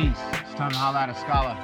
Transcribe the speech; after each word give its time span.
Peace. 0.00 0.16
It's 0.32 0.54
time 0.54 0.70
to 0.70 0.78
holla 0.78 1.00
at 1.00 1.10
a 1.10 1.14
scholar. 1.14 1.54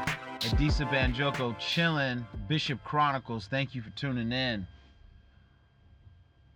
Adisa 0.40 0.86
Banjoko 0.90 1.58
chillin'. 1.58 2.22
Bishop 2.48 2.84
Chronicles. 2.84 3.46
Thank 3.46 3.74
you 3.74 3.80
for 3.80 3.88
tuning 3.90 4.30
in. 4.30 4.66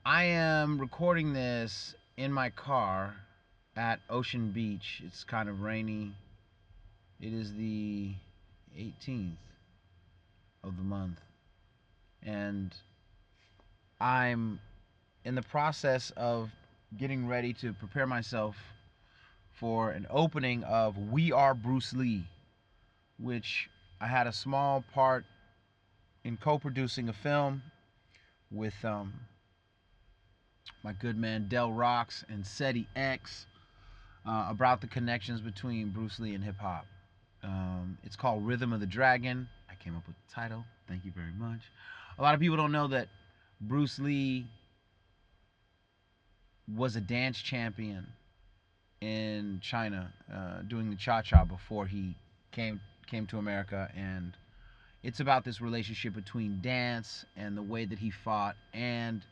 I 0.04 0.24
am 0.24 0.78
recording 0.78 1.32
this 1.32 1.94
in 2.18 2.34
my 2.34 2.50
car 2.50 3.14
at 3.76 4.00
Ocean 4.10 4.50
Beach. 4.50 5.00
It's 5.06 5.24
kind 5.24 5.48
of 5.48 5.62
rainy. 5.62 6.12
It 7.18 7.32
is 7.32 7.54
the 7.54 8.12
18th 8.78 9.38
of 10.62 10.76
the 10.76 10.82
month. 10.82 11.18
And 12.22 12.74
I'm 13.98 14.60
in 15.24 15.34
the 15.34 15.42
process 15.42 16.12
of 16.14 16.50
getting 16.98 17.26
ready 17.26 17.54
to 17.54 17.72
prepare 17.72 18.06
myself 18.06 18.56
for 19.60 19.90
an 19.90 20.06
opening 20.08 20.64
of 20.64 20.96
We 20.96 21.32
Are 21.32 21.52
Bruce 21.52 21.92
Lee, 21.92 22.24
which 23.18 23.68
I 24.00 24.06
had 24.06 24.26
a 24.26 24.32
small 24.32 24.82
part 24.94 25.26
in 26.24 26.38
co-producing 26.38 27.10
a 27.10 27.12
film 27.12 27.60
with 28.50 28.74
um, 28.86 29.12
my 30.82 30.94
good 30.94 31.18
man 31.18 31.46
Del 31.48 31.70
Rocks 31.70 32.24
and 32.30 32.46
SETI 32.46 32.88
X 32.96 33.46
uh, 34.26 34.46
about 34.48 34.80
the 34.80 34.86
connections 34.86 35.42
between 35.42 35.90
Bruce 35.90 36.18
Lee 36.18 36.34
and 36.34 36.42
hip 36.42 36.58
hop. 36.58 36.86
Um, 37.42 37.98
it's 38.02 38.16
called 38.16 38.46
Rhythm 38.46 38.72
of 38.72 38.80
the 38.80 38.86
Dragon. 38.86 39.46
I 39.70 39.74
came 39.74 39.94
up 39.94 40.06
with 40.06 40.16
the 40.16 40.34
title. 40.34 40.64
Thank 40.88 41.04
you 41.04 41.12
very 41.14 41.34
much. 41.38 41.60
A 42.18 42.22
lot 42.22 42.32
of 42.32 42.40
people 42.40 42.56
don't 42.56 42.72
know 42.72 42.88
that 42.88 43.08
Bruce 43.60 43.98
Lee 43.98 44.46
was 46.74 46.96
a 46.96 47.00
dance 47.00 47.38
champion 47.38 48.06
in 49.00 49.60
China 49.62 50.12
uh, 50.32 50.62
doing 50.68 50.90
the 50.90 50.96
cha 50.96 51.22
cha 51.22 51.44
before 51.44 51.86
he 51.86 52.16
came 52.52 52.80
came 53.06 53.26
to 53.26 53.38
America, 53.38 53.90
and 53.96 54.36
it's 55.02 55.20
about 55.20 55.44
this 55.44 55.60
relationship 55.60 56.14
between 56.14 56.60
dance 56.60 57.24
and 57.36 57.56
the 57.56 57.62
way 57.62 57.84
that 57.84 57.98
he 57.98 58.10
fought, 58.10 58.56
and 58.74 59.22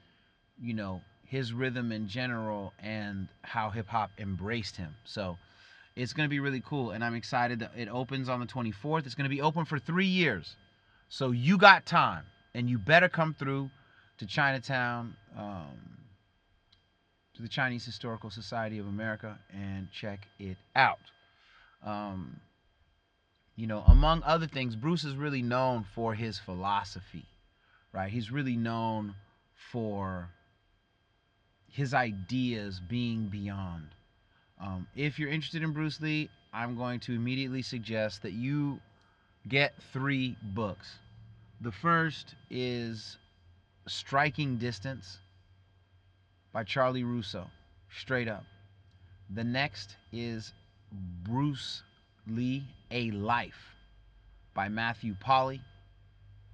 you 0.60 0.74
know 0.74 1.02
his 1.24 1.52
rhythm 1.52 1.92
in 1.92 2.08
general, 2.08 2.72
and 2.82 3.28
how 3.42 3.70
hip 3.70 3.86
hop 3.88 4.10
embraced 4.18 4.76
him. 4.76 4.94
So 5.04 5.36
it's 5.96 6.12
going 6.12 6.26
to 6.26 6.30
be 6.30 6.40
really 6.40 6.62
cool, 6.64 6.92
and 6.92 7.04
I'm 7.04 7.14
excited 7.14 7.60
that 7.60 7.72
it 7.76 7.88
opens 7.88 8.28
on 8.28 8.40
the 8.40 8.46
24th. 8.46 9.04
It's 9.04 9.14
going 9.14 9.28
to 9.28 9.34
be 9.34 9.42
open 9.42 9.64
for 9.66 9.78
three 9.78 10.06
years, 10.06 10.56
so 11.08 11.30
you 11.30 11.58
got 11.58 11.84
time, 11.84 12.24
and 12.54 12.70
you 12.70 12.78
better 12.78 13.08
come 13.08 13.34
through 13.34 13.70
to 14.18 14.26
Chinatown. 14.26 15.14
Um, 15.36 15.97
to 17.38 17.42
the 17.42 17.48
Chinese 17.48 17.84
Historical 17.84 18.30
Society 18.30 18.78
of 18.80 18.88
America 18.88 19.38
and 19.52 19.88
check 19.92 20.26
it 20.40 20.56
out. 20.74 20.98
Um, 21.86 22.40
you 23.54 23.68
know, 23.68 23.84
among 23.86 24.24
other 24.24 24.48
things, 24.48 24.74
Bruce 24.74 25.04
is 25.04 25.14
really 25.14 25.40
known 25.40 25.86
for 25.94 26.14
his 26.14 26.40
philosophy, 26.40 27.26
right? 27.92 28.10
He's 28.10 28.32
really 28.32 28.56
known 28.56 29.14
for 29.70 30.30
his 31.70 31.94
ideas 31.94 32.80
being 32.80 33.28
beyond. 33.28 33.86
Um, 34.60 34.88
if 34.96 35.20
you're 35.20 35.30
interested 35.30 35.62
in 35.62 35.72
Bruce 35.72 36.00
Lee, 36.00 36.30
I'm 36.52 36.76
going 36.76 36.98
to 37.00 37.12
immediately 37.12 37.62
suggest 37.62 38.22
that 38.22 38.32
you 38.32 38.80
get 39.46 39.74
three 39.92 40.36
books. 40.42 40.96
The 41.60 41.70
first 41.70 42.34
is 42.50 43.16
Striking 43.86 44.56
Distance 44.56 45.18
by 46.52 46.64
Charlie 46.64 47.04
Russo, 47.04 47.46
straight 47.90 48.28
up. 48.28 48.44
The 49.30 49.44
next 49.44 49.96
is 50.12 50.52
Bruce 51.22 51.82
Lee, 52.26 52.64
A 52.90 53.10
Life 53.10 53.74
by 54.54 54.68
Matthew 54.68 55.14
Polly. 55.20 55.60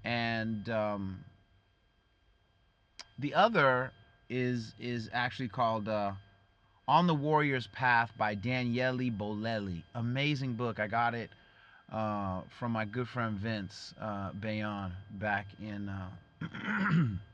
And 0.05 0.69
um, 0.69 1.25
the 3.19 3.35
other 3.35 3.93
is 4.29 4.75
is 4.79 5.09
actually 5.13 5.49
called 5.49 5.89
uh, 5.89 6.13
On 6.89 7.07
the 7.07 7.15
Warrior's 7.15 7.67
Path 7.69 8.11
by 8.19 8.35
Daniele 8.35 9.11
Bolelli. 9.11 9.83
Amazing 9.95 10.55
book. 10.55 10.81
I 10.81 10.87
got 10.87 11.15
it 11.15 11.31
uh, 11.93 12.41
from 12.59 12.73
my 12.73 12.85
good 12.85 13.09
friend 13.09 13.39
Vince 13.39 13.95
uh, 14.01 14.31
Bayon 14.33 14.93
back 15.13 15.47
in 15.61 15.89
uh, 15.89 16.09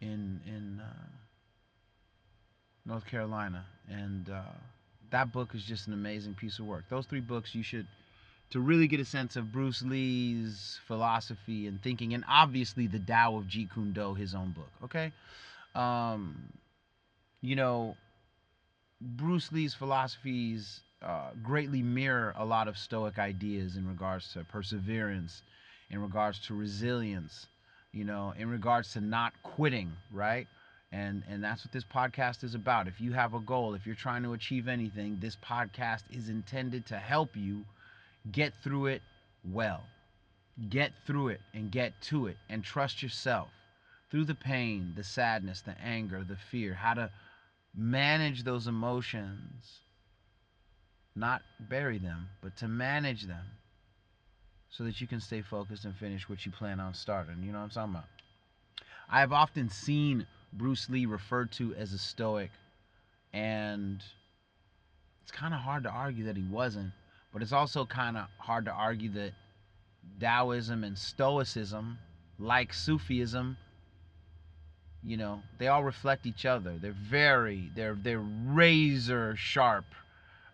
in 0.00 0.40
in 0.46 0.80
uh, 0.80 1.06
North 2.86 3.06
Carolina, 3.06 3.64
and 3.88 4.28
uh, 4.30 4.42
that 5.10 5.32
book 5.32 5.54
is 5.54 5.64
just 5.64 5.86
an 5.86 5.92
amazing 5.92 6.34
piece 6.34 6.58
of 6.58 6.66
work. 6.66 6.84
Those 6.88 7.06
three 7.06 7.20
books 7.20 7.54
you 7.54 7.62
should 7.62 7.86
to 8.50 8.60
really 8.60 8.88
get 8.88 8.98
a 8.98 9.04
sense 9.04 9.36
of 9.36 9.52
Bruce 9.52 9.82
Lee's 9.82 10.80
philosophy 10.86 11.66
and 11.66 11.80
thinking, 11.82 12.14
and 12.14 12.24
obviously 12.28 12.86
the 12.86 12.98
Tao 12.98 13.36
of 13.36 13.44
Jeet 13.44 13.72
Kune 13.72 13.92
Do, 13.92 14.14
his 14.14 14.34
own 14.34 14.50
book. 14.50 14.70
Okay, 14.84 15.12
um, 15.74 16.52
you 17.42 17.56
know, 17.56 17.96
Bruce 19.00 19.52
Lee's 19.52 19.74
philosophies 19.74 20.80
uh, 21.02 21.30
greatly 21.42 21.82
mirror 21.82 22.34
a 22.36 22.44
lot 22.44 22.68
of 22.68 22.76
Stoic 22.76 23.18
ideas 23.18 23.76
in 23.76 23.86
regards 23.86 24.32
to 24.32 24.44
perseverance, 24.44 25.42
in 25.90 26.00
regards 26.00 26.38
to 26.46 26.54
resilience 26.54 27.46
you 27.92 28.04
know, 28.04 28.32
in 28.38 28.48
regards 28.48 28.92
to 28.92 29.00
not 29.00 29.32
quitting, 29.42 29.92
right? 30.12 30.46
And 30.92 31.22
and 31.28 31.42
that's 31.42 31.64
what 31.64 31.72
this 31.72 31.84
podcast 31.84 32.42
is 32.44 32.54
about. 32.54 32.88
If 32.88 33.00
you 33.00 33.12
have 33.12 33.34
a 33.34 33.40
goal, 33.40 33.74
if 33.74 33.86
you're 33.86 33.94
trying 33.94 34.22
to 34.24 34.32
achieve 34.32 34.68
anything, 34.68 35.18
this 35.20 35.36
podcast 35.36 36.02
is 36.10 36.28
intended 36.28 36.86
to 36.86 36.98
help 36.98 37.36
you 37.36 37.64
get 38.30 38.52
through 38.62 38.86
it 38.86 39.02
well. 39.44 39.82
Get 40.68 40.92
through 41.06 41.28
it 41.28 41.40
and 41.54 41.70
get 41.70 42.00
to 42.02 42.26
it 42.26 42.36
and 42.48 42.62
trust 42.62 43.02
yourself 43.02 43.48
through 44.10 44.24
the 44.24 44.34
pain, 44.34 44.92
the 44.96 45.04
sadness, 45.04 45.60
the 45.60 45.80
anger, 45.80 46.24
the 46.24 46.36
fear, 46.36 46.74
how 46.74 46.94
to 46.94 47.10
manage 47.74 48.42
those 48.42 48.66
emotions, 48.66 49.78
not 51.14 51.42
bury 51.60 51.98
them, 51.98 52.28
but 52.42 52.56
to 52.56 52.68
manage 52.68 53.26
them 53.26 53.46
so 54.70 54.84
that 54.84 55.00
you 55.00 55.06
can 55.06 55.20
stay 55.20 55.42
focused 55.42 55.84
and 55.84 55.94
finish 55.96 56.28
what 56.28 56.46
you 56.46 56.52
plan 56.52 56.80
on 56.80 56.94
starting. 56.94 57.42
You 57.42 57.52
know 57.52 57.58
what 57.58 57.64
I'm 57.64 57.70
talking 57.70 57.94
about? 57.94 58.04
I 59.10 59.20
have 59.20 59.32
often 59.32 59.68
seen 59.68 60.26
Bruce 60.52 60.88
Lee 60.88 61.06
referred 61.06 61.50
to 61.52 61.74
as 61.74 61.92
a 61.92 61.98
stoic, 61.98 62.50
and 63.32 64.02
it's 65.22 65.32
kind 65.32 65.52
of 65.52 65.60
hard 65.60 65.82
to 65.84 65.90
argue 65.90 66.24
that 66.24 66.36
he 66.36 66.44
wasn't, 66.44 66.92
but 67.32 67.42
it's 67.42 67.52
also 67.52 67.84
kind 67.84 68.16
of 68.16 68.26
hard 68.38 68.64
to 68.66 68.72
argue 68.72 69.10
that 69.10 69.32
Taoism 70.20 70.84
and 70.84 70.96
Stoicism, 70.96 71.98
like 72.38 72.72
Sufism, 72.72 73.56
you 75.02 75.16
know, 75.16 75.42
they 75.58 75.68
all 75.68 75.82
reflect 75.82 76.26
each 76.26 76.44
other. 76.44 76.76
They're 76.80 76.92
very, 76.92 77.70
they're 77.74 77.94
they're 78.00 78.20
razor 78.20 79.34
sharp 79.36 79.86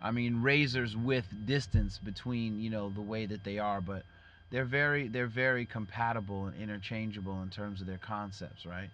I 0.00 0.10
mean, 0.10 0.42
razors 0.42 0.96
with 0.96 1.26
distance 1.46 1.98
between 1.98 2.60
you 2.60 2.70
know 2.70 2.90
the 2.90 3.00
way 3.00 3.26
that 3.26 3.44
they 3.44 3.58
are, 3.58 3.80
but 3.80 4.04
they're 4.50 4.64
very 4.64 5.08
they're 5.08 5.26
very 5.26 5.64
compatible 5.64 6.46
and 6.46 6.60
interchangeable 6.60 7.42
in 7.42 7.50
terms 7.50 7.80
of 7.80 7.86
their 7.86 7.98
concepts, 7.98 8.66
right? 8.66 8.90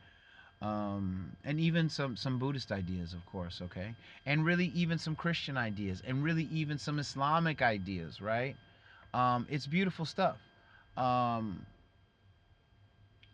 Um, 0.60 1.36
and 1.44 1.58
even 1.58 1.88
some 1.88 2.16
some 2.16 2.38
Buddhist 2.38 2.70
ideas, 2.70 3.14
of 3.14 3.26
course, 3.26 3.60
okay, 3.62 3.94
and 4.26 4.44
really 4.44 4.66
even 4.74 4.98
some 4.98 5.16
Christian 5.16 5.56
ideas, 5.56 6.02
and 6.06 6.22
really 6.22 6.48
even 6.52 6.78
some 6.78 6.98
Islamic 6.98 7.62
ideas, 7.62 8.20
right? 8.20 8.56
Um, 9.12 9.46
it's 9.50 9.66
beautiful 9.66 10.04
stuff. 10.04 10.36
Um, 10.96 11.66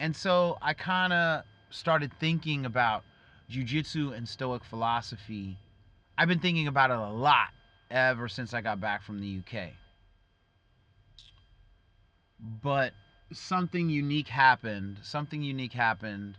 and 0.00 0.16
so 0.16 0.56
I 0.62 0.72
kind 0.72 1.12
of 1.12 1.42
started 1.70 2.12
thinking 2.18 2.64
about 2.64 3.04
jujitsu 3.50 4.16
and 4.16 4.28
Stoic 4.28 4.64
philosophy. 4.64 5.58
I've 6.16 6.28
been 6.28 6.40
thinking 6.40 6.66
about 6.66 6.90
it 6.90 6.96
a 6.96 7.10
lot 7.10 7.48
ever 7.90 8.28
since 8.28 8.54
I 8.54 8.60
got 8.60 8.80
back 8.80 9.02
from 9.02 9.20
the 9.20 9.40
UK. 9.40 9.70
But 12.62 12.92
something 13.32 13.90
unique 13.90 14.28
happened. 14.28 14.98
Something 15.02 15.42
unique 15.42 15.72
happened 15.72 16.36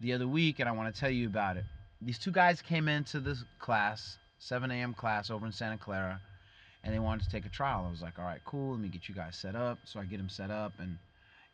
the 0.00 0.12
other 0.12 0.28
week, 0.28 0.60
and 0.60 0.68
I 0.68 0.72
want 0.72 0.94
to 0.94 1.00
tell 1.00 1.10
you 1.10 1.26
about 1.26 1.56
it. 1.56 1.64
These 2.00 2.18
two 2.18 2.30
guys 2.30 2.60
came 2.60 2.88
into 2.88 3.20
this 3.20 3.44
class, 3.58 4.18
7 4.38 4.70
a.m. 4.70 4.94
class 4.94 5.30
over 5.30 5.46
in 5.46 5.52
Santa 5.52 5.78
Clara, 5.78 6.20
and 6.82 6.94
they 6.94 6.98
wanted 6.98 7.24
to 7.24 7.30
take 7.30 7.46
a 7.46 7.48
trial. 7.48 7.84
I 7.86 7.90
was 7.90 8.02
like, 8.02 8.18
all 8.18 8.24
right, 8.24 8.40
cool, 8.44 8.72
let 8.72 8.80
me 8.80 8.88
get 8.88 9.08
you 9.08 9.14
guys 9.14 9.36
set 9.36 9.56
up. 9.56 9.78
So 9.84 10.00
I 10.00 10.04
get 10.04 10.18
them 10.18 10.28
set 10.28 10.50
up, 10.50 10.72
and 10.78 10.98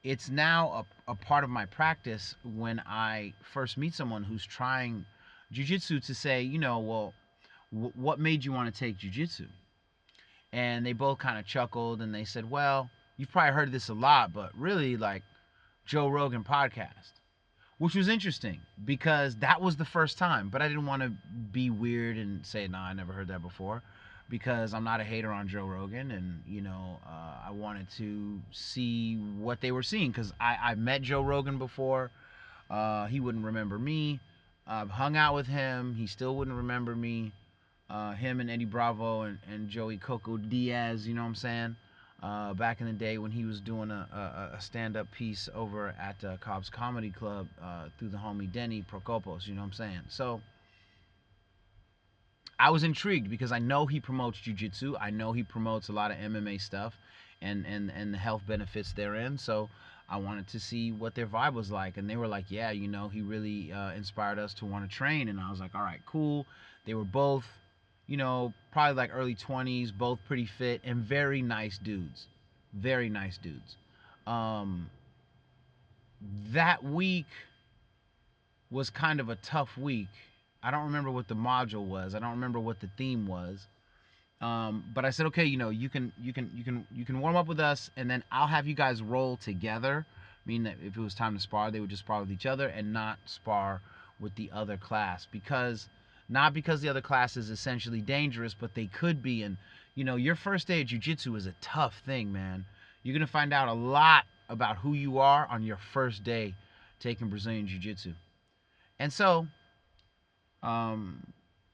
it's 0.03 0.29
now 0.29 0.85
a, 1.09 1.12
a 1.12 1.15
part 1.15 1.44
of 1.44 1.50
my 1.50 1.67
practice 1.67 2.35
when 2.56 2.81
I 2.87 3.33
first 3.53 3.76
meet 3.76 3.94
someone 3.94 4.25
who's 4.25 4.44
trying 4.44 5.05
jujitsu 5.53 6.05
to 6.06 6.15
say, 6.15 6.43
you 6.43 6.59
know, 6.59 6.79
well, 6.79 7.15
what 7.71 8.19
made 8.21 8.45
you 8.45 8.53
want 8.53 8.73
to 8.73 8.79
take 8.79 8.99
jujitsu? 8.99 9.49
And 10.53 10.85
they 10.87 10.93
both 10.93 11.19
kind 11.19 11.39
of 11.39 11.47
chuckled 11.47 12.03
and 12.03 12.15
they 12.15 12.25
said, 12.25 12.51
well, 12.51 12.91
you've 13.17 13.31
probably 13.31 13.53
heard 13.53 13.73
this 13.73 13.89
a 13.89 13.95
lot, 13.95 14.33
but 14.33 14.51
really 14.59 14.97
like 14.97 15.23
Joe 15.87 16.09
Rogan 16.09 16.45
podcast, 16.45 17.13
which 17.79 17.95
was 17.95 18.09
interesting 18.09 18.61
because 18.85 19.37
that 19.39 19.61
was 19.61 19.77
the 19.77 19.85
first 19.85 20.19
time. 20.19 20.49
But 20.51 20.63
I 20.63 20.69
didn't 20.69 20.87
want 20.87 21.03
to 21.03 21.13
be 21.53 21.71
weird 21.71 22.17
and 22.19 22.45
say, 22.47 22.67
no, 22.69 22.79
nah, 22.79 22.85
I 22.85 22.93
never 22.95 23.13
heard 23.13 23.29
that 23.29 23.43
before. 23.43 23.83
because 24.29 24.75
I'm 24.75 24.85
not 24.85 25.01
a 25.01 25.05
hater 25.05 25.31
on 25.33 25.49
Joe 25.49 25.65
Rogan, 25.67 26.11
and 26.13 26.43
you 26.47 26.61
know, 26.61 27.01
uh, 27.07 27.49
I 27.49 27.51
wanted 27.51 27.91
to 27.99 28.41
see 28.53 29.17
what 29.17 29.61
they 29.61 29.73
were 29.73 29.83
seeing 29.83 30.11
because 30.11 30.33
I 30.41 30.57
I 30.63 30.75
met 30.77 31.03
Joe 31.03 31.23
Rogan 31.23 31.59
before. 31.59 32.11
Uh, 32.71 33.07
he 33.07 33.21
wouldn't 33.21 33.45
remember 33.45 33.79
me. 33.79 34.21
I've 34.67 34.91
hung 34.91 35.17
out 35.17 35.35
with 35.35 35.47
him. 35.49 35.95
He 35.95 36.07
still 36.07 36.37
wouldn't 36.37 36.57
remember 36.57 36.95
me. 36.95 37.33
Uh, 37.91 38.13
him 38.13 38.41
and 38.41 38.51
Eddie 38.51 38.65
Bravo 38.65 39.23
and, 39.23 39.39
and 39.51 39.69
Joey 39.69 39.97
Coco 39.99 40.37
Diaz, 40.37 41.09
you 41.09 41.15
know 41.15 41.23
what 41.23 41.29
I'm 41.29 41.35
saying? 41.35 41.77
Uh, 42.23 42.55
back 42.55 42.81
in 42.81 42.87
the 42.87 42.93
day 42.93 43.19
when 43.19 43.31
he 43.31 43.45
was 43.45 43.61
doing 43.61 43.91
a, 43.91 44.07
a, 44.53 44.57
a 44.57 44.61
stand-up 44.61 45.11
piece 45.11 45.49
over 45.55 45.95
at 45.99 46.23
uh, 46.23 46.37
Cobb's 46.37 46.71
Comedy 46.71 47.11
Club 47.11 47.49
uh, 47.63 47.87
through 47.99 48.11
the 48.11 48.19
homie 48.19 48.51
Denny 48.51 48.83
Prokopos, 48.83 49.47
you 49.47 49.55
know 49.55 49.63
what 49.63 49.69
I'm 49.69 49.73
saying? 49.73 50.01
So 50.09 50.41
I 52.61 52.71
was 52.71 52.85
intrigued 52.85 53.31
because 53.31 53.53
I 53.53 53.59
know 53.59 53.87
he 53.87 54.01
promotes 54.01 54.39
jiu-jitsu. 54.39 54.95
I 55.01 55.11
know 55.11 55.33
he 55.33 55.43
promotes 55.43 55.89
a 55.89 55.93
lot 55.93 56.11
of 56.11 56.19
MMA 56.19 56.61
stuff 56.61 56.95
and, 57.41 57.65
and, 57.67 57.91
and 57.91 58.13
the 58.13 58.19
health 58.19 58.43
benefits 58.47 58.93
therein. 58.93 59.39
So 59.39 59.71
I 60.11 60.19
wanted 60.19 60.47
to 60.49 60.61
see 60.61 60.93
what 60.93 61.15
their 61.15 61.27
vibe 61.27 61.55
was 61.55 61.71
like. 61.71 61.97
And 61.97 62.09
they 62.09 62.17
were 62.17 62.29
like, 62.29 62.51
yeah, 62.51 62.71
you 62.71 62.87
know, 62.87 63.09
he 63.09 63.23
really 63.23 63.73
uh, 63.73 63.93
inspired 63.93 64.39
us 64.39 64.53
to 64.55 64.67
want 64.67 64.89
to 64.89 64.95
train. 64.95 65.29
And 65.29 65.41
I 65.41 65.51
was 65.51 65.59
like, 65.59 65.75
all 65.75 65.83
right, 65.83 66.03
cool. 66.05 66.47
They 66.85 66.93
were 66.93 67.05
both 67.05 67.47
you 68.11 68.17
know, 68.17 68.53
probably 68.73 68.97
like 68.97 69.11
early 69.15 69.37
20s, 69.37 69.97
both 69.97 70.19
pretty 70.27 70.49
fit 70.59 70.81
and 70.83 71.05
very 71.05 71.43
nice 71.43 71.79
dudes. 71.79 72.27
Very 72.75 73.09
nice 73.09 73.39
dudes. 73.39 73.77
Um, 74.27 74.91
that 76.53 76.83
week 76.83 77.27
was 78.69 78.91
kind 78.91 79.21
of 79.21 79.29
a 79.29 79.37
tough 79.37 79.79
week. 79.79 80.09
I 80.61 80.73
don't 80.73 80.87
remember 80.87 81.12
what 81.12 81.29
the 81.29 81.37
module 81.37 81.87
was. 81.87 82.17
I 82.17 82.19
don't 82.19 82.33
remember 82.33 82.59
what 82.59 82.81
the 82.81 82.91
theme 82.99 83.29
was. 83.29 83.65
Um, 84.41 84.85
but 84.93 85.05
I 85.05 85.11
said, 85.11 85.27
okay, 85.27 85.45
you 85.45 85.57
know, 85.57 85.71
you 85.71 85.89
can 85.89 86.12
you 86.21 86.33
can 86.33 86.51
you 86.53 86.65
can 86.65 86.87
you 86.93 87.05
can 87.05 87.21
warm 87.21 87.37
up 87.37 87.47
with 87.47 87.61
us, 87.61 87.91
and 87.97 88.11
then 88.11 88.25
I'll 88.33 88.49
have 88.49 88.67
you 88.67 88.75
guys 88.75 89.03
roll 89.03 89.37
together. 89.37 90.05
Meaning 90.47 90.65
that 90.65 90.77
if 90.85 90.97
it 90.97 91.01
was 91.01 91.15
time 91.15 91.37
to 91.37 91.41
spar, 91.41 91.71
they 91.71 91.79
would 91.79 91.91
just 91.91 92.03
spar 92.03 92.21
with 92.21 92.33
each 92.33 92.47
other 92.47 92.67
and 92.67 92.93
not 92.93 93.19
spar 93.27 93.83
with 94.19 94.35
the 94.35 94.51
other 94.53 94.77
class 94.77 95.29
because 95.31 95.89
not 96.31 96.55
because 96.55 96.81
the 96.81 96.88
other 96.88 97.00
class 97.00 97.37
is 97.37 97.50
essentially 97.50 98.00
dangerous, 98.00 98.55
but 98.55 98.75
they 98.75 98.87
could 98.87 99.21
be. 99.21 99.43
And, 99.43 99.56
you 99.97 100.05
know, 100.05 100.15
your 100.15 100.37
first 100.37 100.69
day 100.69 100.81
of 100.81 100.87
jujitsu 100.87 101.37
is 101.37 101.47
a 101.47 101.55
tough 101.61 102.00
thing, 102.06 102.32
man. 102.32 102.65
You're 103.03 103.15
going 103.15 103.27
to 103.27 103.32
find 103.32 103.53
out 103.53 103.69
a 103.69 103.73
lot 103.73 104.25
about 104.49 104.77
who 104.77 104.94
you 104.94 105.19
are 105.19 105.47
on 105.50 105.65
your 105.65 105.79
first 105.93 106.23
day 106.23 106.55
taking 107.00 107.29
Brazilian 107.29 107.67
Jiu 107.67 107.81
Jitsu. 107.81 108.12
And 109.00 109.12
so, 109.12 109.49
um, 110.62 111.27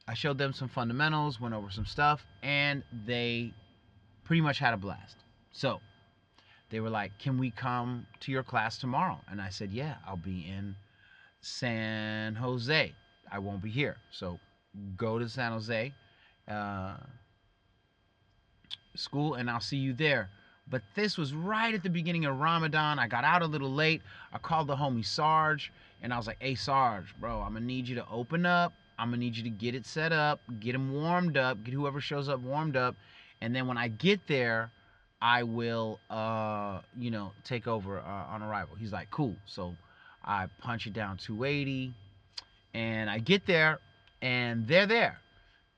I 0.09 0.15
showed 0.15 0.39
them 0.39 0.53
some 0.53 0.69
fundamentals, 0.69 1.41
went 1.41 1.55
over 1.55 1.69
some 1.69 1.87
stuff, 1.87 2.25
and 2.43 2.83
they 3.05 3.53
pretty 4.25 4.41
much 4.41 4.59
had 4.59 4.73
a 4.73 4.77
blast. 4.79 5.17
So, 5.53 5.81
they 6.71 6.81
were 6.81 6.91
like, 6.91 7.19
Can 7.19 7.39
we 7.39 7.51
come 7.51 8.07
to 8.21 8.33
your 8.33 8.43
class 8.43 8.79
tomorrow? 8.79 9.21
And 9.29 9.41
I 9.41 9.51
said, 9.51 9.71
Yeah, 9.71 9.97
I'll 10.07 10.17
be 10.17 10.47
in 10.49 10.77
San 11.41 12.37
Jose. 12.37 12.95
I 13.31 13.39
won't 13.39 13.63
be 13.63 13.71
here. 13.71 13.97
So 14.11 14.39
go 14.97 15.19
to 15.19 15.29
San 15.29 15.53
Jose 15.53 15.93
uh, 16.49 16.97
school 18.95 19.35
and 19.35 19.51
I'll 19.51 19.61
see 19.61 19.77
you 19.77 19.93
there. 19.93 20.31
But 20.69 20.83
this 20.95 21.17
was 21.17 21.33
right 21.33 21.73
at 21.73 21.83
the 21.83 21.91
beginning 21.91 22.25
of 22.25 22.41
Ramadan. 22.41 22.99
I 22.99 23.07
got 23.07 23.25
out 23.25 23.43
a 23.43 23.47
little 23.47 23.73
late. 23.73 24.03
I 24.33 24.39
called 24.39 24.67
the 24.67 24.77
homie 24.77 25.05
Sarge 25.05 25.73
and 26.03 26.13
I 26.13 26.17
was 26.17 26.27
like, 26.27 26.39
hey, 26.41 26.55
Sarge, 26.55 27.15
bro, 27.21 27.41
I'm 27.41 27.55
to 27.55 27.61
need 27.61 27.87
you 27.87 27.95
to 27.97 28.07
open 28.11 28.45
up. 28.45 28.73
I'm 28.99 29.11
to 29.13 29.17
need 29.17 29.37
you 29.37 29.43
to 29.45 29.51
get 29.51 29.75
it 29.75 29.85
set 29.87 30.13
up, 30.13 30.41
get 30.61 30.75
him 30.75 30.93
warmed 30.93 31.37
up, 31.37 31.63
get 31.63 31.75
whoever 31.75 32.01
shows 32.01 32.29
up 32.29 32.41
warmed 32.41 32.77
up. 32.77 32.97
And 33.41 33.55
then 33.55 33.67
when 33.67 33.77
I 33.77 33.89
get 33.89 34.27
there, 34.27 34.71
I 35.21 35.43
will, 35.43 36.01
uh, 36.11 36.81
you 36.97 37.11
know, 37.11 37.33
take 37.45 37.67
over 37.67 38.01
uh, 38.01 38.03
on 38.03 38.43
arrival. 38.43 38.75
He's 38.77 38.93
like, 38.93 39.11
cool. 39.11 39.37
So 39.47 39.77
I 40.25 40.47
punch 40.59 40.87
it 40.87 40.95
down 40.95 41.19
280 41.19 41.95
and 42.75 43.09
I 43.09 43.19
get 43.19 43.47
there 43.47 43.79
and 44.27 44.67
they're 44.67 44.87
there. 44.87 45.21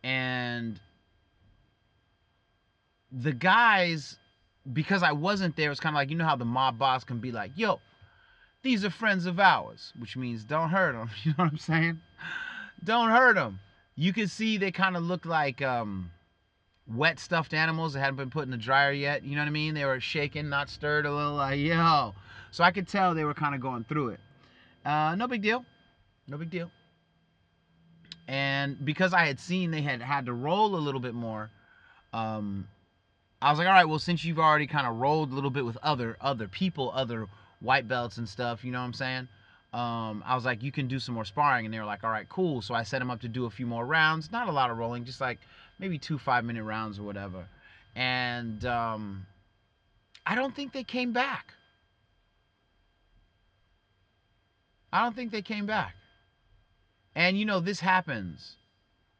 And 0.02 0.80
the 3.12 3.32
guys, 3.32 4.16
because 4.72 5.02
I 5.02 5.12
wasn't 5.12 5.54
there, 5.54 5.70
it's 5.70 5.80
kind 5.80 5.94
of 5.94 5.98
like, 5.98 6.08
you 6.08 6.16
know 6.16 6.24
how 6.24 6.36
the 6.36 6.46
mob 6.46 6.78
boss 6.78 7.04
can 7.04 7.18
be 7.18 7.30
like, 7.30 7.50
yo, 7.56 7.78
these 8.62 8.86
are 8.86 8.90
friends 8.90 9.26
of 9.26 9.38
ours, 9.38 9.92
which 9.98 10.16
means 10.16 10.44
don't 10.44 10.70
hurt 10.70 10.92
them. 10.92 11.10
You 11.24 11.32
know 11.32 11.44
what 11.44 11.52
I'm 11.52 11.58
saying? 11.58 12.00
Don't 12.82 13.10
hurt 13.10 13.34
them. 13.34 13.60
You 13.96 14.14
can 14.14 14.28
see 14.28 14.56
they 14.56 14.72
kind 14.72 14.96
of 14.96 15.02
look 15.02 15.26
like 15.26 15.60
um, 15.60 16.10
wet 16.90 17.18
stuffed 17.18 17.52
animals 17.52 17.92
that 17.92 18.00
hadn't 18.00 18.16
been 18.16 18.30
put 18.30 18.44
in 18.44 18.50
the 18.50 18.56
dryer 18.56 18.92
yet. 18.92 19.24
You 19.24 19.36
know 19.36 19.42
what 19.42 19.48
I 19.48 19.50
mean? 19.50 19.74
They 19.74 19.84
were 19.84 20.00
shaken, 20.00 20.48
not 20.48 20.70
stirred, 20.70 21.04
a 21.04 21.12
little 21.12 21.34
like, 21.34 21.58
yo. 21.58 22.14
So 22.50 22.64
I 22.64 22.70
could 22.70 22.88
tell 22.88 23.14
they 23.14 23.24
were 23.24 23.34
kind 23.34 23.54
of 23.54 23.60
going 23.60 23.84
through 23.84 24.10
it. 24.10 24.20
Uh, 24.86 25.16
no 25.16 25.26
big 25.26 25.42
deal. 25.42 25.66
No 26.26 26.38
big 26.38 26.48
deal. 26.48 26.70
And 28.28 28.84
because 28.84 29.14
I 29.14 29.25
had 29.25 29.40
seen 29.40 29.70
they 29.70 29.80
had 29.80 30.02
had 30.02 30.26
to 30.26 30.34
roll 30.34 30.76
a 30.76 30.76
little 30.76 31.00
bit 31.00 31.14
more, 31.14 31.50
um, 32.12 32.69
I 33.40 33.50
was 33.50 33.58
like, 33.58 33.66
all 33.66 33.72
right, 33.72 33.88
well, 33.88 33.98
since 33.98 34.22
you've 34.22 34.38
already 34.38 34.66
kind 34.66 34.86
of 34.86 34.96
rolled 34.96 35.32
a 35.32 35.34
little 35.34 35.50
bit 35.50 35.64
with 35.64 35.78
other 35.82 36.19
other 36.20 36.46
people, 36.46 36.92
other 36.94 37.26
white 37.60 37.88
belts 37.88 38.19
and 38.19 38.28
stuff, 38.28 38.64
you 38.64 38.70
know 38.70 38.80
what 38.80 38.84
I'm 38.84 38.92
saying? 38.92 39.28
Um, 39.72 40.22
I 40.26 40.34
was 40.34 40.44
like, 40.44 40.62
you 40.62 40.70
can 40.72 40.88
do 40.88 40.98
some 40.98 41.14
more 41.14 41.25
sparring, 41.25 41.64
and 41.64 41.72
they 41.72 41.78
were 41.78 41.86
like, 41.86 42.04
all 42.04 42.10
right, 42.10 42.28
cool. 42.28 42.60
So 42.60 42.75
I 42.75 42.82
set 42.82 42.98
them 42.98 43.10
up 43.10 43.20
to 43.22 43.28
do 43.28 43.46
a 43.46 43.50
few 43.50 43.66
more 43.66 43.84
rounds, 43.84 44.31
not 44.31 44.48
a 44.48 44.52
lot 44.52 44.70
of 44.70 44.76
rolling, 44.76 45.04
just 45.04 45.20
like 45.20 45.38
maybe 45.78 45.98
two 45.98 46.19
five 46.19 46.44
minute 46.44 46.64
rounds 46.64 46.98
or 46.98 47.04
whatever. 47.04 47.46
And 47.96 48.64
um, 48.66 49.26
I 50.26 50.34
don't 50.34 50.54
think 50.54 50.72
they 50.74 50.84
came 50.84 51.12
back. 51.12 51.54
I 54.92 55.02
don't 55.02 55.16
think 55.16 55.32
they 55.32 55.42
came 55.42 55.64
back. 55.66 55.94
And 57.19 57.37
you 57.37 57.44
know, 57.44 57.59
this 57.59 57.81
happens 57.81 58.55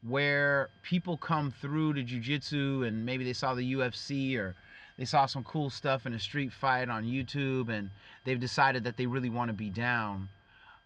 where 0.07 0.69
people 0.83 1.17
come 1.17 1.51
through 1.51 1.95
to 1.95 2.01
jujitsu 2.01 2.87
and 2.87 3.05
maybe 3.05 3.25
they 3.25 3.33
saw 3.33 3.53
the 3.55 3.73
UFC 3.73 4.37
or 4.37 4.55
they 4.97 5.03
saw 5.03 5.25
some 5.25 5.43
cool 5.43 5.69
stuff 5.69 6.05
in 6.05 6.13
a 6.13 6.19
street 6.19 6.53
fight 6.53 6.87
on 6.87 7.03
YouTube 7.03 7.67
and 7.67 7.89
they've 8.23 8.39
decided 8.39 8.85
that 8.85 8.95
they 8.95 9.05
really 9.05 9.29
want 9.29 9.49
to 9.49 9.53
be 9.53 9.69
down 9.69 10.29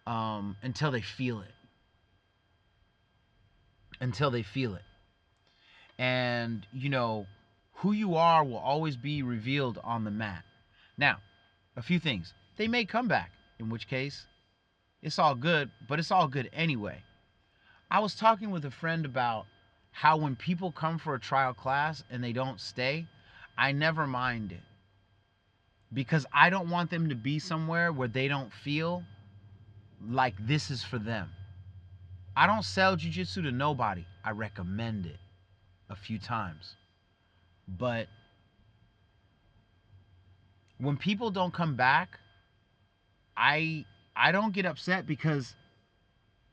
um, 0.08 0.56
until 0.60 0.90
they 0.90 1.02
feel 1.02 1.40
it. 1.40 1.54
Until 4.00 4.32
they 4.32 4.42
feel 4.42 4.74
it. 4.74 4.82
And, 5.96 6.66
you 6.72 6.90
know, 6.90 7.28
who 7.74 7.92
you 7.92 8.16
are 8.16 8.42
will 8.42 8.58
always 8.58 8.96
be 8.96 9.22
revealed 9.22 9.78
on 9.84 10.02
the 10.02 10.10
mat. 10.10 10.42
Now, 10.98 11.18
a 11.76 11.82
few 11.82 12.00
things. 12.00 12.34
They 12.56 12.66
may 12.66 12.84
come 12.84 13.06
back, 13.06 13.30
in 13.60 13.70
which 13.70 13.86
case 13.86 14.26
it's 15.04 15.18
all 15.18 15.34
good, 15.34 15.70
but 15.86 15.98
it's 15.98 16.10
all 16.10 16.26
good 16.26 16.48
anyway. 16.54 17.02
I 17.90 18.00
was 18.00 18.14
talking 18.14 18.50
with 18.50 18.64
a 18.64 18.70
friend 18.70 19.04
about 19.04 19.44
how 19.92 20.16
when 20.16 20.34
people 20.34 20.72
come 20.72 20.98
for 20.98 21.14
a 21.14 21.20
trial 21.20 21.52
class 21.52 22.02
and 22.10 22.24
they 22.24 22.32
don't 22.32 22.58
stay, 22.58 23.06
I 23.56 23.72
never 23.72 24.06
mind 24.06 24.50
it. 24.50 24.62
Because 25.92 26.24
I 26.32 26.48
don't 26.48 26.70
want 26.70 26.90
them 26.90 27.10
to 27.10 27.14
be 27.14 27.38
somewhere 27.38 27.92
where 27.92 28.08
they 28.08 28.28
don't 28.28 28.50
feel 28.50 29.04
like 30.08 30.34
this 30.40 30.70
is 30.70 30.82
for 30.82 30.98
them. 30.98 31.30
I 32.34 32.46
don't 32.46 32.64
sell 32.64 32.96
jujitsu 32.96 33.42
to 33.42 33.52
nobody. 33.52 34.06
I 34.24 34.30
recommend 34.30 35.04
it 35.04 35.18
a 35.90 35.94
few 35.94 36.18
times. 36.18 36.76
But 37.68 38.08
when 40.78 40.96
people 40.96 41.30
don't 41.30 41.52
come 41.52 41.76
back, 41.76 42.18
I 43.36 43.84
I 44.16 44.32
don't 44.32 44.52
get 44.52 44.66
upset 44.66 45.06
because 45.06 45.54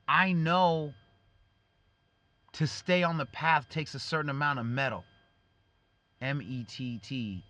I 0.08 0.32
know 0.32 0.92
to 2.54 2.66
stay 2.66 3.02
on 3.02 3.18
the 3.18 3.26
path 3.26 3.68
takes 3.68 3.94
a 3.94 3.98
certain 3.98 4.30
amount 4.30 4.58
of 4.58 4.66
mettle. 4.66 5.04
M 6.20 6.40
E 6.42 6.64
T 6.64 6.98
T 6.98 7.42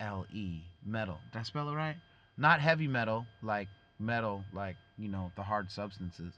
L 0.00 0.26
E, 0.32 0.60
mettle. 0.84 1.18
Did 1.32 1.38
I 1.40 1.42
spell 1.42 1.68
it 1.68 1.74
right? 1.74 1.96
Not 2.36 2.60
heavy 2.60 2.88
metal, 2.88 3.26
like 3.42 3.68
metal, 3.98 4.44
like, 4.52 4.76
you 4.96 5.08
know, 5.08 5.32
the 5.36 5.42
hard 5.42 5.70
substances. 5.70 6.34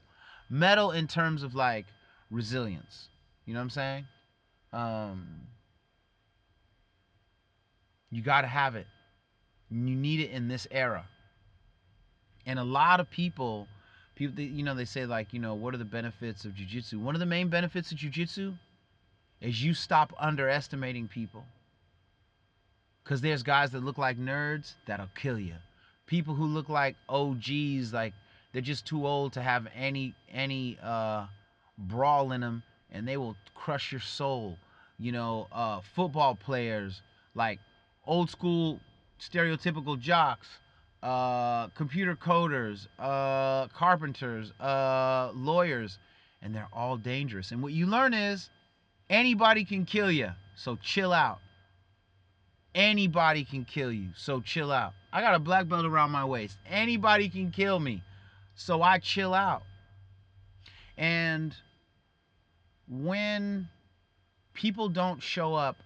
Mettle 0.49 0.91
in 0.91 1.07
terms 1.07 1.43
of 1.43 1.55
like 1.55 1.85
resilience. 2.29 3.07
You 3.45 3.53
know 3.53 3.59
what 3.59 3.63
I'm 3.63 3.69
saying? 3.69 4.05
Um, 4.73 5.27
you 8.09 8.21
got 8.21 8.41
to 8.41 8.47
have 8.47 8.75
it. 8.75 8.87
You 9.69 9.95
need 9.95 10.19
it 10.19 10.31
in 10.31 10.47
this 10.47 10.67
era. 10.69 11.05
And 12.45 12.59
a 12.59 12.63
lot 12.63 12.99
of 12.99 13.09
people, 13.09 13.67
people, 14.15 14.41
you 14.41 14.63
know, 14.63 14.75
they 14.75 14.85
say 14.85 15.05
like, 15.05 15.33
you 15.33 15.39
know, 15.39 15.55
what 15.55 15.73
are 15.73 15.77
the 15.77 15.85
benefits 15.85 16.45
of 16.45 16.53
jujitsu? 16.53 16.95
One 17.01 17.15
of 17.15 17.19
the 17.19 17.25
main 17.25 17.49
benefits 17.49 17.91
of 17.91 17.97
jujitsu 17.97 18.57
is 19.41 19.63
you 19.63 19.73
stop 19.73 20.13
underestimating 20.19 21.07
people. 21.07 21.45
Cause 23.03 23.21
there's 23.21 23.43
guys 23.43 23.71
that 23.71 23.83
look 23.83 23.97
like 23.97 24.17
nerds 24.19 24.75
that'll 24.85 25.09
kill 25.15 25.39
you. 25.39 25.55
People 26.05 26.35
who 26.35 26.45
look 26.45 26.69
like 26.69 26.95
OGs, 27.09 27.93
like 27.93 28.13
they're 28.53 28.61
just 28.61 28.85
too 28.85 29.07
old 29.07 29.33
to 29.33 29.41
have 29.41 29.67
any 29.75 30.13
any 30.31 30.77
uh, 30.83 31.25
brawl 31.77 32.31
in 32.31 32.41
them, 32.41 32.63
and 32.91 33.07
they 33.07 33.17
will 33.17 33.35
crush 33.55 33.91
your 33.91 34.01
soul. 34.01 34.57
you 34.99 35.11
know, 35.11 35.47
uh, 35.51 35.81
football 35.95 36.35
players, 36.35 37.01
like 37.33 37.59
old 38.05 38.29
school 38.29 38.79
stereotypical 39.19 39.99
jocks, 39.99 40.47
uh, 41.03 41.67
computer 41.69 42.15
coders, 42.15 42.87
uh, 42.99 43.67
carpenters, 43.69 44.51
uh, 44.59 45.31
lawyers, 45.33 45.97
and 46.41 46.55
they're 46.55 46.69
all 46.73 46.97
dangerous. 46.97 47.51
And 47.51 47.61
what 47.61 47.73
you 47.73 47.87
learn 47.87 48.13
is 48.13 48.49
anybody 49.09 49.65
can 49.65 49.85
kill 49.85 50.11
you, 50.11 50.29
so 50.55 50.75
chill 50.75 51.13
out. 51.13 51.39
Anybody 52.73 53.43
can 53.43 53.65
kill 53.65 53.91
you, 53.91 54.09
so 54.15 54.39
chill 54.41 54.71
out. 54.71 54.93
I 55.11 55.21
got 55.21 55.35
a 55.35 55.39
black 55.39 55.67
belt 55.67 55.85
around 55.85 56.11
my 56.11 56.23
waist. 56.23 56.57
Anybody 56.69 57.27
can 57.29 57.51
kill 57.51 57.79
me, 57.79 58.03
so 58.55 58.81
I 58.81 58.99
chill 58.99 59.33
out. 59.33 59.63
And 60.97 61.53
when 62.87 63.67
people 64.53 64.87
don't 64.87 65.21
show 65.21 65.53
up, 65.53 65.77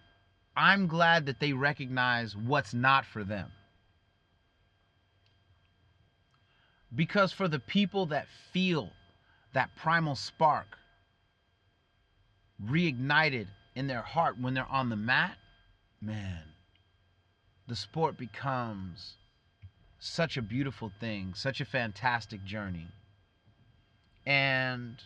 I'm 0.58 0.88
glad 0.88 1.26
that 1.26 1.40
they 1.40 1.54
recognize 1.54 2.36
what's 2.36 2.74
not 2.74 3.06
for 3.06 3.24
them. 3.24 3.52
Because 6.96 7.32
for 7.32 7.48
the 7.48 7.60
people 7.60 8.06
that 8.08 8.28
feel 8.52 8.92
that 9.54 9.76
primal 9.76 10.16
spark 10.16 10.78
reignited 12.64 13.48
in 13.76 13.88
their 13.88 14.02
heart 14.02 14.40
when 14.40 14.54
they're 14.54 14.72
on 14.72 14.90
the 14.90 14.96
mat, 14.96 15.38
man, 16.02 16.44
the 17.68 17.76
sport 17.76 18.18
becomes 18.18 19.16
such 20.00 20.38
a 20.38 20.42
beautiful 20.42 20.92
thing, 21.00 21.34
such 21.34 21.60
a 21.60 21.66
fantastic 21.66 22.44
journey. 22.46 22.88
And 24.26 25.02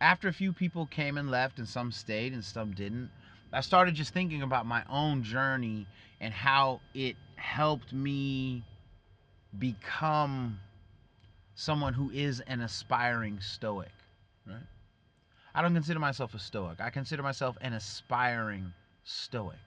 after 0.00 0.28
a 0.28 0.32
few 0.32 0.52
people 0.52 0.86
came 0.86 1.18
and 1.18 1.30
left, 1.30 1.58
and 1.58 1.68
some 1.68 1.92
stayed 1.92 2.32
and 2.32 2.44
some 2.44 2.72
didn't, 2.72 3.10
I 3.52 3.60
started 3.60 3.94
just 3.94 4.12
thinking 4.12 4.42
about 4.42 4.66
my 4.66 4.84
own 4.88 5.22
journey 5.22 5.86
and 6.20 6.34
how 6.34 6.80
it 6.94 7.16
helped 7.36 7.92
me 7.92 8.64
become 9.56 10.58
someone 11.54 11.92
who 11.92 12.10
is 12.10 12.40
an 12.40 12.60
aspiring 12.60 13.40
stoic, 13.40 13.92
right? 14.46 14.56
I 15.54 15.62
don't 15.62 15.74
consider 15.74 15.98
myself 15.98 16.34
a 16.34 16.38
stoic. 16.38 16.80
I 16.80 16.90
consider 16.90 17.22
myself 17.22 17.56
an 17.60 17.72
aspiring 17.72 18.72
stoic. 19.04 19.58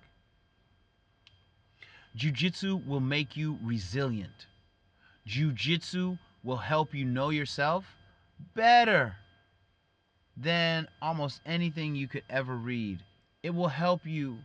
Jiu-jitsu 2.16 2.82
will 2.88 3.00
make 3.00 3.36
you 3.36 3.58
resilient. 3.64 4.48
Jiu-jitsu 5.26 6.18
will 6.44 6.58
help 6.58 6.94
you 6.94 7.06
know 7.06 7.30
yourself 7.30 7.86
better 8.56 9.16
than 10.38 10.88
almost 11.02 11.42
anything 11.46 11.96
you 11.96 12.08
could 12.08 12.24
ever 12.30 12.56
read. 12.56 13.00
It 13.44 13.54
will 13.54 13.68
help 13.68 14.06
you 14.06 14.38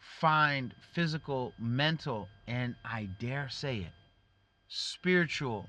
find 0.00 0.74
physical, 0.92 1.52
mental, 1.58 2.28
and 2.46 2.74
I 2.84 3.08
dare 3.18 3.48
say 3.48 3.78
it, 3.78 3.92
spiritual 4.68 5.66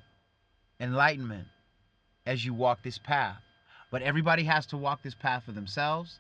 enlightenment 0.80 1.48
as 2.26 2.46
you 2.46 2.54
walk 2.54 2.82
this 2.84 2.98
path. 2.98 3.42
But 3.92 4.02
everybody 4.02 4.44
has 4.44 4.66
to 4.68 4.78
walk 4.78 5.04
this 5.04 5.16
path 5.16 5.44
for 5.44 5.52
themselves. 5.52 6.20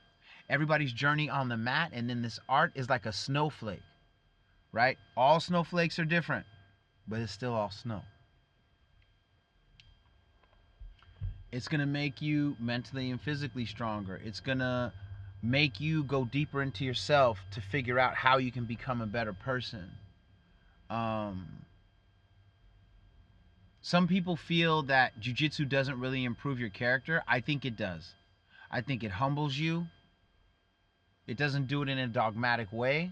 Everybody's 0.50 0.91
journey 0.91 1.30
on 1.30 1.48
the 1.48 1.58
mat 1.58 1.91
and 1.94 2.10
then 2.10 2.22
this 2.22 2.39
art 2.50 2.74
is 2.75 2.89
like 2.89 3.06
a 3.06 3.13
snowflake, 3.13 3.84
right? 4.74 4.98
All 5.15 5.39
snowflakes 5.39 5.98
are 5.98 6.06
different, 6.06 6.46
but 7.08 7.20
it's 7.20 7.32
still 7.32 7.53
all 7.53 7.72
snow. 7.72 8.01
It's 11.51 11.68
going 11.68 11.80
to 11.82 11.86
make 11.86 12.22
you 12.22 12.56
mentally 12.60 13.12
and 13.12 13.20
physically 13.22 13.65
stronger. 13.65 14.22
It's 14.24 14.39
going 14.39 14.60
to 14.60 14.91
make 15.43 15.79
you 15.79 16.03
go 16.03 16.25
deeper 16.25 16.62
into 16.62 16.86
yourself 16.86 17.39
to 17.51 17.62
figure 17.62 17.98
out 17.98 18.15
how 18.15 18.38
you 18.38 18.51
can 18.51 18.65
become 18.65 19.01
a 19.01 19.07
better 19.07 19.33
person. 19.33 19.91
Um, 20.89 21.48
some 23.81 24.07
people 24.07 24.36
feel 24.36 24.83
that 24.83 25.19
jujitsu 25.19 25.67
doesn't 25.67 26.00
really 26.00 26.24
improve 26.24 26.60
your 26.60 26.69
character. 26.69 27.24
I 27.27 27.39
think 27.39 27.65
it 27.65 27.75
does. 27.75 28.13
I 28.69 28.81
think 28.81 29.03
it 29.03 29.12
humbles 29.12 29.57
you. 29.57 29.88
It 31.27 31.38
doesn't 31.38 31.67
do 31.67 31.81
it 31.81 31.89
in 31.89 31.98
a 31.98 32.07
dogmatic 32.07 32.71
way. 32.71 33.12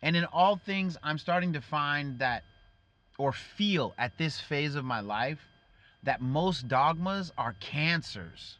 And 0.00 0.16
in 0.16 0.24
all 0.24 0.56
things, 0.56 0.96
I'm 1.02 1.18
starting 1.18 1.52
to 1.52 1.60
find 1.60 2.18
that 2.18 2.42
or 3.18 3.32
feel 3.32 3.94
at 3.98 4.16
this 4.16 4.40
phase 4.40 4.74
of 4.74 4.84
my 4.84 5.00
life 5.00 5.40
that 6.02 6.20
most 6.20 6.66
dogmas 6.66 7.30
are 7.36 7.54
cancers 7.60 8.56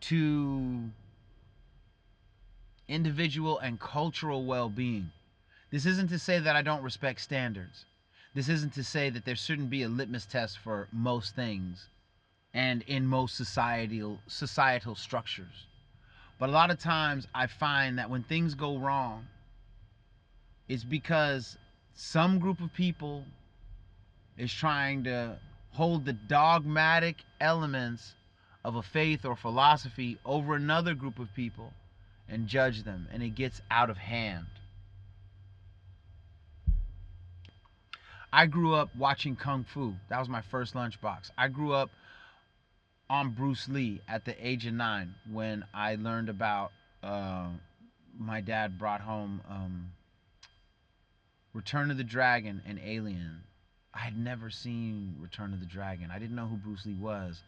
to 0.00 0.90
individual 2.88 3.58
and 3.58 3.80
cultural 3.80 4.44
well 4.44 4.68
being. 4.68 5.10
This 5.70 5.86
isn't 5.86 6.08
to 6.08 6.18
say 6.18 6.38
that 6.38 6.56
I 6.56 6.62
don't 6.62 6.82
respect 6.82 7.20
standards. 7.20 7.84
This 8.34 8.48
isn't 8.48 8.74
to 8.74 8.84
say 8.84 9.10
that 9.10 9.24
there 9.24 9.36
shouldn't 9.36 9.70
be 9.70 9.82
a 9.82 9.88
litmus 9.88 10.26
test 10.26 10.58
for 10.58 10.88
most 10.92 11.34
things 11.34 11.88
and 12.52 12.82
in 12.82 13.06
most 13.06 13.36
societal 13.36 14.20
societal 14.26 14.94
structures. 14.94 15.66
But 16.38 16.48
a 16.48 16.52
lot 16.52 16.70
of 16.70 16.78
times 16.78 17.26
I 17.34 17.46
find 17.46 17.98
that 17.98 18.10
when 18.10 18.22
things 18.22 18.54
go 18.54 18.76
wrong, 18.76 19.26
it's 20.68 20.84
because 20.84 21.56
some 21.94 22.38
group 22.38 22.60
of 22.60 22.72
people 22.72 23.24
is 24.36 24.52
trying 24.52 25.04
to 25.04 25.38
hold 25.70 26.04
the 26.04 26.12
dogmatic 26.12 27.16
elements 27.40 28.14
of 28.64 28.76
a 28.76 28.82
faith 28.82 29.24
or 29.24 29.36
philosophy 29.36 30.18
over 30.24 30.54
another 30.54 30.94
group 30.94 31.18
of 31.18 31.32
people 31.34 31.72
and 32.28 32.46
judge 32.46 32.82
them, 32.82 33.08
and 33.12 33.22
it 33.22 33.30
gets 33.30 33.60
out 33.70 33.90
of 33.90 33.96
hand. 33.96 34.46
I 38.32 38.46
grew 38.46 38.74
up 38.74 38.90
watching 38.96 39.36
Kung 39.36 39.64
Fu. 39.64 39.94
That 40.08 40.18
was 40.18 40.28
my 40.28 40.42
first 40.42 40.74
lunchbox. 40.74 41.30
I 41.38 41.48
grew 41.48 41.72
up 41.72 41.90
on 43.08 43.30
Bruce 43.30 43.68
Lee 43.68 44.00
at 44.08 44.24
the 44.24 44.34
age 44.46 44.66
of 44.66 44.74
nine 44.74 45.14
when 45.30 45.64
I 45.72 45.94
learned 45.96 46.28
about. 46.28 46.72
Uh, 47.02 47.48
my 48.18 48.40
dad 48.40 48.78
brought 48.78 49.00
home 49.00 49.40
um, 49.48 49.92
Return 51.52 51.90
of 51.90 51.96
the 51.96 52.04
Dragon 52.04 52.62
and 52.64 52.80
Alien 52.82 53.42
I 53.94 54.00
had 54.00 54.18
never 54.18 54.50
seen 54.50 55.14
Return 55.20 55.52
of 55.52 55.60
the 55.60 55.66
Dragon. 55.66 56.10
I 56.10 56.18
didn't 56.18 56.34
know 56.34 56.48
who 56.48 56.56
Bruce 56.56 56.84
Lee 56.84 56.94
was, 56.94 57.40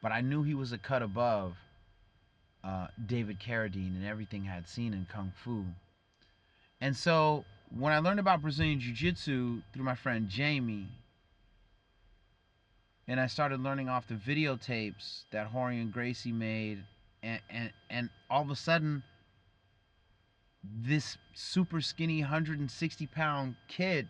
but 0.00 0.12
I 0.12 0.20
knew 0.20 0.44
he 0.44 0.54
was 0.54 0.70
a 0.70 0.78
cut 0.78 1.02
above 1.02 1.56
uh, 2.64 2.88
David 3.06 3.38
Carradine 3.40 3.96
and 3.96 4.06
everything 4.06 4.48
I 4.48 4.54
had 4.54 4.68
seen 4.68 4.92
in 4.92 5.06
Kung 5.12 5.32
Fu. 5.44 5.64
And 6.80 6.96
so 6.96 7.44
when 7.76 7.92
I 7.92 7.98
learned 7.98 8.20
about 8.20 8.42
Brazilian 8.42 8.80
Jiu 8.80 8.92
Jitsu 8.92 9.62
through 9.72 9.84
my 9.84 9.94
friend 9.94 10.28
Jamie, 10.28 10.88
and 13.06 13.18
I 13.18 13.26
started 13.26 13.60
learning 13.60 13.88
off 13.88 14.06
the 14.06 14.14
videotapes 14.14 15.22
that 15.32 15.52
Rorion 15.52 15.90
Gracie 15.90 16.32
made, 16.32 16.84
and, 17.22 17.40
and, 17.50 17.72
and 17.88 18.10
all 18.28 18.42
of 18.42 18.50
a 18.50 18.56
sudden, 18.56 19.02
this 20.62 21.16
super 21.34 21.80
skinny 21.80 22.20
160 22.20 23.06
pound 23.06 23.54
kid 23.68 24.08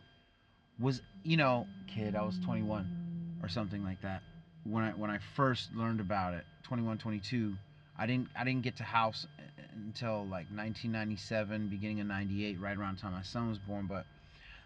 was 0.80 1.02
you 1.22 1.36
know 1.36 1.66
kid 1.86 2.14
i 2.16 2.22
was 2.22 2.38
21 2.44 3.38
or 3.42 3.48
something 3.48 3.84
like 3.84 4.00
that 4.00 4.22
when 4.64 4.82
i 4.82 4.90
when 4.90 5.10
i 5.10 5.18
first 5.36 5.68
learned 5.74 6.00
about 6.00 6.34
it 6.34 6.44
21 6.64 6.98
22 6.98 7.54
i 7.98 8.06
didn't 8.06 8.28
i 8.36 8.44
didn't 8.44 8.62
get 8.62 8.76
to 8.76 8.82
house 8.82 9.26
uh, 9.38 9.62
until 9.74 10.22
like 10.22 10.46
1997 10.50 11.68
beginning 11.68 12.00
of 12.00 12.06
98 12.06 12.60
right 12.60 12.76
around 12.76 12.96
the 12.96 13.02
time 13.02 13.12
my 13.12 13.22
son 13.22 13.48
was 13.48 13.58
born 13.58 13.86
but 13.86 14.04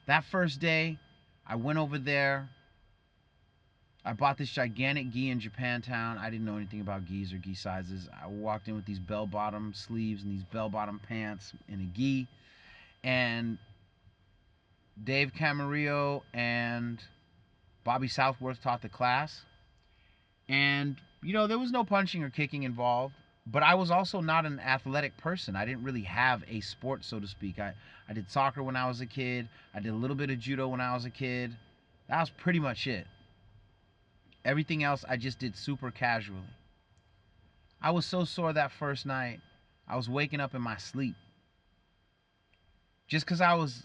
that 0.07 0.25
first 0.25 0.61
day 0.61 0.99
i 1.47 1.57
went 1.57 1.79
over 1.79 1.99
there 1.99 2.49
i 4.05 4.13
bought 4.13 4.39
this 4.39 4.51
gigantic 4.51 5.11
gi 5.11 5.31
in 5.31 5.41
japantown 5.41 6.19
i 6.19 6.31
didn't 6.31 6.45
know 6.45 6.57
anything 6.57 6.81
about 6.81 7.07
gis 7.07 7.33
or 7.33 7.39
gi 7.39 7.55
sizes 7.55 8.09
i 8.23 8.27
walked 8.27 8.69
in 8.69 8.75
with 8.75 8.85
these 8.87 8.99
bell 8.99 9.27
bottom 9.27 9.73
sleeves 9.75 10.23
and 10.23 10.33
these 10.33 10.45
bell 10.53 10.69
bottom 10.69 11.01
pants 11.09 11.53
and 11.69 11.81
a 11.81 11.97
gi 11.97 12.27
and 13.05 13.59
Dave 15.03 15.33
Camarillo 15.35 16.23
and 16.33 17.03
Bobby 17.85 18.09
Southworth 18.09 18.63
taught 18.63 18.83
the 18.83 18.89
class. 18.89 19.43
And, 20.49 20.97
you 21.23 21.33
know, 21.33 21.47
there 21.47 21.59
was 21.59 21.71
no 21.71 21.85
punching 21.85 22.23
or 22.23 22.31
kicking 22.31 22.63
involved. 22.63 23.15
But 23.47 23.63
I 23.63 23.75
was 23.75 23.91
also 23.91 24.21
not 24.21 24.47
an 24.47 24.61
athletic 24.61 25.17
person. 25.17 25.57
I 25.57 25.65
didn't 25.65 25.83
really 25.83 26.03
have 26.03 26.45
a 26.49 26.61
sport, 26.61 27.05
so 27.05 27.19
to 27.19 27.27
speak. 27.27 27.59
I, 27.59 27.75
I 28.09 28.13
did 28.13 28.31
soccer 28.31 28.63
when 28.63 28.77
I 28.77 28.87
was 28.87 29.01
a 29.01 29.07
kid. 29.07 29.49
I 29.75 29.81
did 29.81 29.93
a 29.93 29.97
little 29.97 30.17
bit 30.17 30.31
of 30.31 30.39
judo 30.39 30.69
when 30.69 30.81
I 30.81 30.95
was 30.95 31.05
a 31.05 31.11
kid. 31.11 31.57
That 32.09 32.21
was 32.21 32.31
pretty 32.31 32.61
much 32.61 32.87
it. 32.87 33.07
Everything 34.45 34.85
else 34.85 35.05
I 35.09 35.17
just 35.17 35.39
did 35.39 35.57
super 35.57 35.91
casually. 35.91 36.41
I 37.81 37.91
was 37.91 38.07
so 38.07 38.25
sore 38.25 38.53
that 38.53 38.71
first 38.71 39.07
night. 39.07 39.41
I 39.89 39.97
was 39.97 40.09
waking 40.09 40.41
up 40.41 40.55
in 40.55 40.63
my 40.63 40.77
sleep. 40.77 41.17
Just 43.09 43.27
because 43.27 43.41
I 43.41 43.55
was 43.55 43.83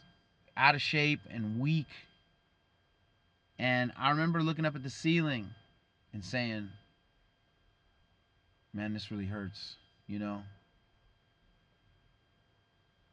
out 0.55 0.75
of 0.75 0.81
shape 0.81 1.21
and 1.29 1.59
weak. 1.59 1.87
And 3.57 3.91
I 3.97 4.11
remember 4.11 4.43
looking 4.43 4.65
up 4.65 4.75
at 4.75 4.83
the 4.83 4.89
ceiling 4.89 5.49
and 6.13 6.23
saying, 6.23 6.69
man, 8.73 8.93
this 8.93 9.11
really 9.11 9.25
hurts, 9.25 9.75
you 10.07 10.19
know? 10.19 10.41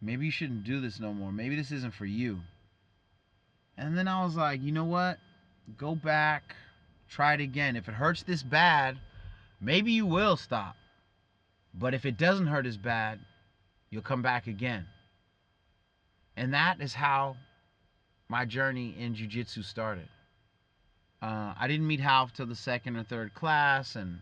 Maybe 0.00 0.26
you 0.26 0.30
shouldn't 0.30 0.64
do 0.64 0.80
this 0.80 1.00
no 1.00 1.14
more. 1.14 1.32
Maybe 1.32 1.56
this 1.56 1.72
isn't 1.72 1.94
for 1.94 2.04
you. 2.04 2.40
And 3.76 3.96
then 3.96 4.06
I 4.06 4.22
was 4.24 4.36
like, 4.36 4.62
you 4.62 4.70
know 4.70 4.84
what? 4.84 5.18
Go 5.78 5.94
back, 5.94 6.54
try 7.08 7.34
it 7.34 7.40
again. 7.40 7.76
If 7.76 7.88
it 7.88 7.94
hurts 7.94 8.22
this 8.22 8.42
bad, 8.42 8.98
maybe 9.60 9.92
you 9.92 10.06
will 10.06 10.36
stop. 10.36 10.76
But 11.72 11.94
if 11.94 12.04
it 12.04 12.18
doesn't 12.18 12.46
hurt 12.46 12.66
as 12.66 12.76
bad, 12.76 13.18
you'll 13.90 14.02
come 14.02 14.22
back 14.22 14.46
again. 14.46 14.86
And 16.36 16.54
that 16.54 16.80
is 16.80 16.92
how 16.92 17.36
my 18.28 18.44
journey 18.44 18.94
in 18.98 19.14
jiu-jitsu 19.14 19.62
started. 19.62 20.08
Uh, 21.22 21.54
I 21.58 21.66
didn't 21.66 21.86
meet 21.86 22.00
Ralph 22.00 22.32
till 22.34 22.46
the 22.46 22.54
second 22.54 22.96
or 22.96 23.04
third 23.04 23.34
class, 23.34 23.96
and 23.96 24.18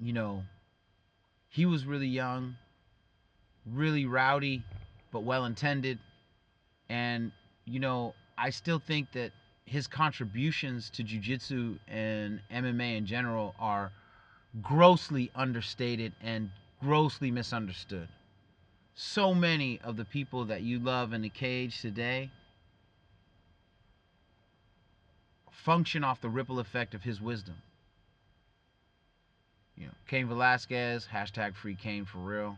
you 0.00 0.12
know, 0.12 0.42
he 1.48 1.66
was 1.66 1.86
really 1.86 2.08
young, 2.08 2.56
really 3.66 4.06
rowdy, 4.06 4.62
but 5.12 5.24
well 5.24 5.44
intended. 5.44 5.98
And, 6.88 7.32
you 7.64 7.80
know, 7.80 8.14
I 8.36 8.50
still 8.50 8.78
think 8.78 9.12
that 9.12 9.32
his 9.64 9.86
contributions 9.86 10.90
to 10.90 11.02
jiu-jitsu 11.02 11.78
and 11.88 12.40
MMA 12.52 12.96
in 12.96 13.06
general 13.06 13.54
are 13.58 13.90
grossly 14.62 15.30
understated 15.34 16.12
and 16.22 16.50
grossly 16.80 17.30
misunderstood. 17.30 18.08
So 18.94 19.34
many 19.34 19.80
of 19.82 19.96
the 19.96 20.04
people 20.04 20.44
that 20.46 20.62
you 20.62 20.78
love 20.78 21.12
in 21.12 21.22
the 21.22 21.28
cage 21.28 21.80
today 21.80 22.30
function 25.50 26.04
off 26.04 26.20
the 26.20 26.28
ripple 26.28 26.60
effect 26.60 26.94
of 26.94 27.02
his 27.02 27.20
wisdom. 27.20 27.56
You 29.76 29.86
know, 29.86 29.92
Cain 30.08 30.28
Velasquez, 30.28 31.06
hashtag 31.12 31.54
free 31.54 31.74
Cain 31.74 32.04
for 32.04 32.18
real. 32.18 32.56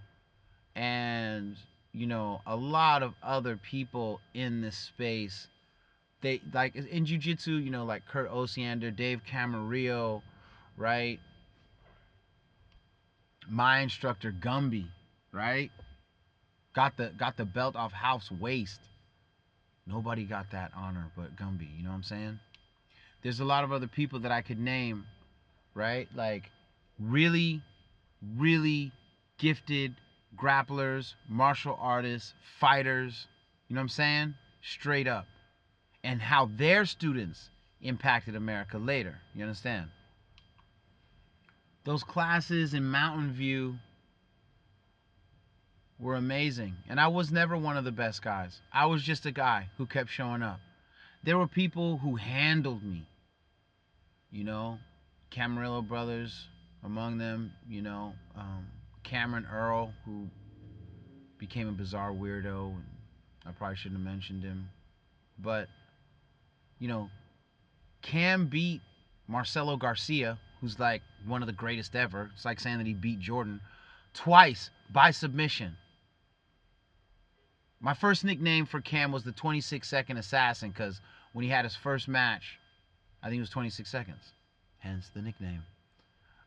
And, 0.75 1.57
you 1.93 2.07
know, 2.07 2.41
a 2.47 2.55
lot 2.55 3.03
of 3.03 3.15
other 3.23 3.57
people 3.57 4.21
in 4.35 4.61
this 4.61 4.77
space. 4.77 5.49
They 6.21 6.41
like 6.53 6.75
in 6.75 7.07
jiu-jitsu, 7.07 7.53
you 7.53 7.71
know, 7.71 7.85
like 7.85 8.07
Kurt 8.07 8.31
Osiander, 8.31 8.95
Dave 8.95 9.23
Camarillo, 9.29 10.23
right? 10.77 11.21
My 13.49 13.81
instructor 13.81 14.33
Gumby, 14.33 14.87
right? 15.33 15.71
Got 16.75 16.97
the 16.97 17.13
got 17.17 17.37
the 17.37 17.45
belt 17.45 17.77
off 17.77 17.93
House 17.93 18.31
waist. 18.31 18.81
Nobody 19.87 20.25
got 20.25 20.51
that 20.51 20.73
honor 20.77 21.11
but 21.17 21.37
Gumby, 21.37 21.69
you 21.77 21.85
know 21.85 21.91
what 21.91 21.97
I'm 21.97 22.03
saying? 22.03 22.41
There's 23.23 23.41
a 23.41 23.45
lot 23.45 23.65
of 23.65 23.73
other 23.73 23.89
people 23.89 24.21
that 24.21 24.33
I 24.33 24.43
could 24.43 24.59
name, 24.59 25.07
right? 25.75 26.09
Like 26.15 26.51
really, 26.99 27.63
really 28.37 28.93
gifted 29.39 29.95
grapplers, 30.37 31.15
martial 31.29 31.77
artists, 31.81 32.35
fighters, 32.61 33.27
you 33.69 33.75
know 33.75 33.81
what 33.81 33.85
I'm 33.85 33.89
saying? 33.89 34.35
Straight 34.63 35.07
up. 35.07 35.27
And 36.05 36.21
how 36.21 36.51
their 36.57 36.85
students 36.85 37.51
impacted 37.83 38.35
America 38.35 38.79
later. 38.79 39.19
You 39.35 39.43
understand? 39.43 39.89
Those 41.85 42.03
classes 42.03 42.75
in 42.75 42.85
Mountain 42.85 43.33
View 43.33 43.77
were 45.99 46.15
amazing. 46.15 46.75
And 46.89 47.01
I 47.01 47.09
was 47.09 47.31
never 47.31 47.57
one 47.57 47.77
of 47.77 47.85
the 47.85 47.93
best 47.93 48.23
guys. 48.23 48.61
I 48.73 48.87
was 48.87 49.03
just 49.03 49.27
a 49.27 49.33
guy 49.33 49.69
who 49.77 49.87
kept 49.87 50.11
showing 50.11 50.43
up. 50.43 50.61
There 51.25 51.39
were 51.39 51.49
people 51.49 51.99
who 51.99 52.17
handled 52.17 52.83
me. 52.83 53.09
You 54.31 54.45
know, 54.45 54.79
Camarillo 55.33 55.87
brothers, 55.87 56.49
among 56.85 57.19
them, 57.19 57.53
you 57.69 57.83
know, 57.83 58.15
um, 58.37 58.67
Cameron 59.03 59.47
Earle, 59.51 59.93
who 60.05 60.29
became 61.39 61.69
a 61.69 61.73
bizarre 61.73 62.13
weirdo, 62.13 62.71
and 62.71 62.85
I 63.47 63.53
probably 63.53 63.77
shouldn't 63.77 64.01
have 64.01 64.13
mentioned 64.13 64.43
him, 64.43 64.69
but 65.39 65.69
you 66.79 66.89
know, 66.89 67.11
Cam 68.03 68.47
beat 68.47 68.81
Marcelo 69.27 69.77
Garcia, 69.77 70.39
who's 70.61 70.79
like 70.79 71.03
one 71.27 71.43
of 71.43 71.47
the 71.47 71.53
greatest 71.53 71.97
ever. 71.97 72.31
It's 72.35 72.45
like 72.45 72.61
saying 72.61 72.79
that 72.79 72.87
he 72.87 72.95
beat 72.95 73.21
Jordan 73.21 73.61
twice 74.15 74.71
by 74.93 75.11
submission. 75.11 75.77
My 77.81 77.95
first 77.95 78.25
nickname 78.25 78.67
for 78.67 78.81
Cam 78.81 79.13
was 79.13 79.25
the 79.25 79.33
26 79.33 79.89
second 79.89 80.17
assassin 80.17 80.71
because 80.71 81.01
when 81.33 81.45
he 81.45 81.51
had 81.51 81.65
his 81.65 81.77
first 81.77 82.09
match, 82.09 82.59
I 83.23 83.29
think 83.29 83.39
it 83.39 83.43
was 83.43 83.51
26 83.51 83.89
seconds. 83.89 84.33
Hence 84.79 85.11
the 85.15 85.23
nickname 85.23 85.63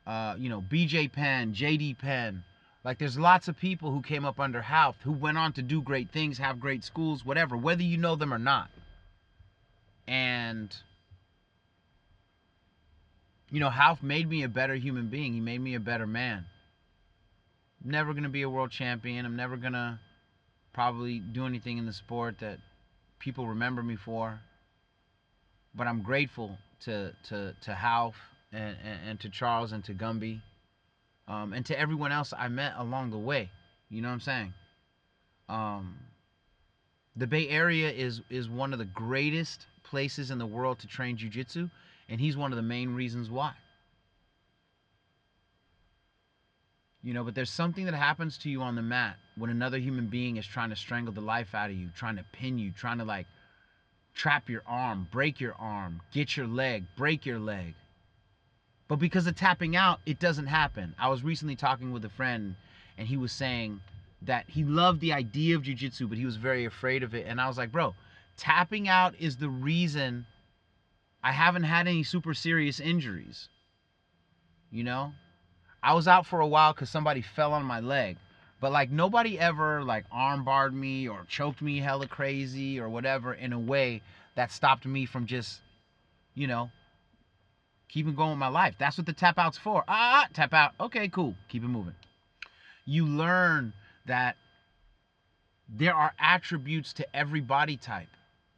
uh, 0.06 0.36
you 0.38 0.50
know, 0.50 0.62
BJ 0.62 1.12
Penn, 1.12 1.54
JD 1.54 2.00
Penn. 2.00 2.44
Like 2.84 2.98
there's 2.98 3.18
lots 3.18 3.48
of 3.48 3.58
people 3.58 3.92
who 3.92 4.02
came 4.02 4.26
up 4.26 4.40
under 4.40 4.66
Ralph 4.68 4.96
who 5.04 5.12
went 5.12 5.38
on 5.38 5.54
to 5.54 5.62
do 5.62 5.82
great 5.82 6.12
things, 6.12 6.40
have 6.40 6.60
great 6.60 6.84
schools, 6.84 7.24
whatever, 7.24 7.56
whether 7.56 7.84
you 7.84 7.98
know 7.98 8.16
them 8.16 8.34
or 8.34 8.40
not. 8.40 8.70
And 10.08 10.76
you 13.52 13.60
know, 13.60 13.70
Ralph 13.70 14.02
made 14.02 14.28
me 14.28 14.44
a 14.44 14.50
better 14.50 14.76
human 14.76 15.10
being. 15.10 15.34
He 15.34 15.42
made 15.42 15.60
me 15.62 15.76
a 15.76 15.80
better 15.80 16.08
man. 16.08 16.46
I'm 17.84 17.92
never 17.92 18.14
gonna 18.14 18.30
be 18.30 18.42
a 18.42 18.50
world 18.50 18.72
champion. 18.72 19.26
I'm 19.26 19.36
never 19.36 19.58
gonna 19.58 20.00
probably 20.74 21.20
do 21.20 21.46
anything 21.46 21.78
in 21.78 21.86
the 21.86 21.94
sport 21.94 22.40
that 22.40 22.58
people 23.20 23.48
remember 23.48 23.84
me 23.84 23.96
for. 23.96 24.40
But 25.76 25.86
I'm 25.86 26.02
grateful 26.02 26.58
to 26.86 27.14
to 27.30 27.54
to 27.62 27.72
Ralph 27.72 28.16
and, 28.52 28.76
and, 28.84 29.00
and 29.10 29.20
to 29.22 29.30
Charles 29.30 29.72
and 29.72 29.84
to 29.86 29.94
Gumby 29.94 30.42
um, 31.28 31.54
and 31.54 31.66
to 31.68 31.80
everyone 31.80 32.12
else 32.12 32.34
I 32.38 32.48
met 32.48 32.74
along 32.78 33.12
the 33.12 33.18
way. 33.18 33.50
You 33.90 34.02
know 34.02 34.10
what 34.10 34.16
I'm 34.16 34.20
saying? 34.20 34.54
Um, 35.50 35.98
the 37.16 37.28
Bay 37.28 37.50
Area 37.50 37.90
is 37.90 38.22
is 38.30 38.50
one 38.50 38.74
of 38.74 38.80
the 38.80 38.86
greatest 38.86 39.66
places 39.84 40.32
in 40.32 40.38
the 40.38 40.46
world 40.46 40.80
to 40.80 40.88
train 40.88 41.18
jiu-jitsu, 41.18 41.70
and 42.10 42.22
he's 42.22 42.38
one 42.38 42.52
of 42.52 42.56
the 42.56 42.64
main 42.64 42.94
reasons 42.96 43.30
why. 43.30 43.54
You 47.04 47.14
know, 47.14 47.24
but 47.24 47.34
there's 47.34 47.50
something 47.50 47.86
that 47.86 47.96
happens 47.96 48.38
to 48.40 48.50
you 48.50 48.62
on 48.62 48.76
the 48.76 48.82
mat 48.82 49.18
when 49.36 49.50
another 49.50 49.80
human 49.80 50.08
being 50.08 50.38
is 50.38 50.46
trying 50.46 50.70
to 50.70 50.76
strangle 50.76 51.14
the 51.14 51.22
life 51.22 51.56
out 51.56 51.70
of 51.70 51.76
you, 51.76 51.90
trying 51.96 52.16
to 52.18 52.26
pin 52.32 52.60
you, 52.60 52.72
trying 52.72 53.00
to 53.00 53.06
like 53.06 53.26
trap 54.14 54.50
your 54.50 54.62
arm, 54.68 55.08
break 55.12 55.40
your 55.40 55.56
arm, 55.56 56.02
get 56.12 56.38
your 56.38 56.48
leg, 56.48 56.86
break 56.96 57.26
your 57.26 57.40
leg. 57.40 57.74
But 58.92 59.00
because 59.00 59.26
of 59.26 59.38
tapping 59.38 59.78
out, 59.78 60.02
it 60.06 60.20
doesn't 60.20 60.48
happen. 60.48 60.94
I 61.00 61.08
was 61.08 61.24
recently 61.24 61.56
talking 61.56 61.94
with 61.94 62.04
a 62.04 62.10
friend 62.10 62.58
and 62.98 63.08
he 63.08 63.16
was 63.16 63.32
saying 63.32 63.80
that 64.24 64.50
he 64.50 64.66
loved 64.66 65.00
the 65.00 65.14
idea 65.14 65.56
of 65.56 65.62
jujitsu, 65.62 66.10
but 66.10 66.18
he 66.18 66.26
was 66.26 66.36
very 66.36 66.66
afraid 66.66 67.02
of 67.02 67.16
it. 67.16 67.26
And 67.26 67.40
I 67.40 67.48
was 67.48 67.58
like, 67.58 67.72
bro, 67.72 67.96
tapping 68.36 68.90
out 68.90 69.16
is 69.18 69.38
the 69.38 69.48
reason 69.48 70.26
I 71.24 71.32
haven't 71.32 71.64
had 71.64 71.88
any 71.88 72.04
super 72.04 72.34
serious 72.34 72.82
injuries. 72.82 73.48
You 74.72 74.84
know? 74.84 75.14
I 75.82 75.94
was 75.94 76.10
out 76.10 76.26
for 76.26 76.42
a 76.42 76.48
while 76.48 76.74
because 76.74 76.90
somebody 76.90 77.22
fell 77.22 77.54
on 77.54 77.64
my 77.64 77.80
leg. 77.80 78.18
But 78.60 78.74
like 78.74 78.92
nobody 78.92 79.40
ever 79.40 79.86
like 79.86 80.04
arm 80.12 80.44
barred 80.44 80.74
me 80.74 81.08
or 81.08 81.24
choked 81.30 81.62
me 81.62 81.80
hella 81.80 82.08
crazy 82.08 82.78
or 82.78 82.90
whatever 82.90 83.34
in 83.34 83.54
a 83.54 83.60
way 83.60 84.02
that 84.36 84.52
stopped 84.52 84.86
me 84.86 85.06
from 85.06 85.28
just, 85.28 85.62
you 86.36 86.46
know, 86.46 86.70
keeping 87.92 88.16
going 88.16 88.32
with 88.32 88.40
my 88.40 88.48
life. 88.48 88.76
That's 88.80 88.98
what 88.98 89.06
the 89.06 89.14
tap 89.14 89.38
out's 89.38 89.58
for. 89.58 89.84
Ah, 89.88 90.28
tap 90.34 90.54
out. 90.54 90.72
Okay, 90.80 91.10
cool. 91.10 91.36
Keep 91.50 91.64
it 91.64 91.68
moving. 91.68 91.96
You 92.86 93.06
learn 93.06 93.74
that 94.06 94.38
there 95.70 95.94
are 95.94 96.14
attributes 96.20 96.94
to 96.94 97.16
every 97.16 97.42
body 97.42 97.78
type, 97.78 98.10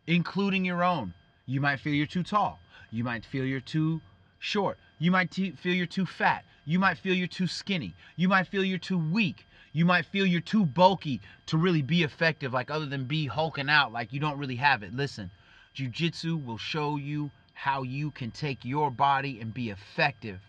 including 0.08 0.64
your 0.64 0.84
own. 0.84 1.14
You 1.46 1.62
might 1.62 1.80
feel 1.80 1.94
you're 1.94 2.06
too 2.06 2.24
tall. 2.24 2.60
You 2.92 3.04
might 3.04 3.26
feel 3.26 3.44
you're 3.44 3.60
too 3.60 4.02
short. 4.40 4.78
You 5.00 5.12
might 5.12 5.32
t- 5.32 5.52
feel 5.52 5.74
you're 5.74 5.86
too 5.86 6.06
fat. 6.06 6.46
You 6.66 6.80
might 6.80 6.98
feel 6.98 7.14
you're 7.14 7.28
too 7.28 7.48
skinny. 7.48 7.96
You 8.16 8.30
might 8.30 8.48
feel 8.48 8.64
you're 8.64 8.78
too 8.78 8.98
weak. 8.98 9.46
You 9.74 9.86
might 9.86 10.06
feel 10.06 10.26
you're 10.26 10.42
too 10.42 10.66
bulky 10.66 11.20
to 11.48 11.58
really 11.58 11.82
be 11.82 12.04
effective, 12.04 12.54
like 12.54 12.70
other 12.70 12.86
than 12.86 13.06
be 13.06 13.26
hulking 13.26 13.70
out, 13.70 13.92
like 13.92 14.14
you 14.14 14.20
don't 14.20 14.38
really 14.38 14.56
have 14.58 14.84
it. 14.84 14.94
Listen, 14.94 15.32
jujitsu 15.76 16.46
will 16.46 16.60
show 16.60 16.96
you 16.98 17.32
how 17.54 17.84
you 17.84 18.12
can 18.12 18.32
take 18.32 18.66
your 18.66 18.92
body 18.92 19.40
and 19.40 19.54
be 19.54 19.70
effective 19.70 20.40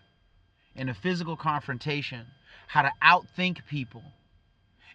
in 0.75 0.89
a 0.89 0.93
physical 0.93 1.37
confrontation, 1.37 2.25
how 2.67 2.81
to 2.81 2.91
outthink 3.01 3.65
people. 3.65 4.03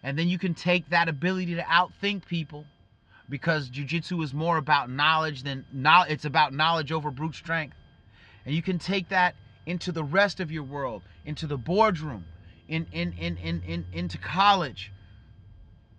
And 0.03 0.17
then 0.17 0.27
you 0.27 0.37
can 0.37 0.53
take 0.53 0.89
that 0.89 1.09
ability 1.09 1.55
to 1.55 1.63
outthink 1.63 2.25
people 2.25 2.65
because 3.29 3.69
jujitsu 3.69 4.23
is 4.23 4.33
more 4.33 4.57
about 4.57 4.89
knowledge 4.89 5.43
than 5.43 5.65
knowledge. 5.71 6.11
It's 6.11 6.25
about 6.25 6.53
knowledge 6.53 6.91
over 6.91 7.11
brute 7.11 7.35
strength. 7.35 7.77
And 8.45 8.53
you 8.53 8.61
can 8.61 8.77
take 8.77 9.09
that 9.09 9.35
into 9.65 9.91
the 9.91 10.03
rest 10.03 10.39
of 10.39 10.51
your 10.51 10.63
world, 10.63 11.03
into 11.25 11.47
the 11.47 11.57
boardroom, 11.57 12.25
in, 12.67 12.87
in, 12.91 13.13
in, 13.13 13.37
in, 13.37 13.61
in 13.63 13.85
into 13.91 14.17
college, 14.17 14.91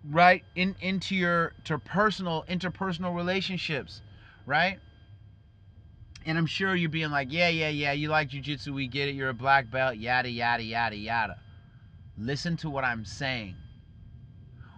right? 0.09 0.43
In 0.55 0.75
into 0.81 1.15
your 1.15 1.53
to 1.65 1.77
personal 1.77 2.45
interpersonal 2.49 3.15
relationships, 3.15 4.01
right? 4.45 4.79
And 6.25 6.37
I'm 6.37 6.45
sure 6.45 6.75
you're 6.75 6.89
being 6.89 7.11
like, 7.11 7.31
yeah, 7.31 7.49
yeah, 7.49 7.69
yeah, 7.69 7.91
you 7.91 8.09
like 8.09 8.29
jujitsu, 8.29 8.69
we 8.69 8.87
get 8.87 9.09
it, 9.09 9.15
you're 9.15 9.29
a 9.29 9.33
black 9.33 9.69
belt, 9.69 9.97
yada, 9.97 10.29
yada, 10.29 10.63
yada, 10.63 10.95
yada. 10.95 11.37
Listen 12.17 12.55
to 12.57 12.69
what 12.69 12.83
I'm 12.83 13.03
saying. 13.03 13.55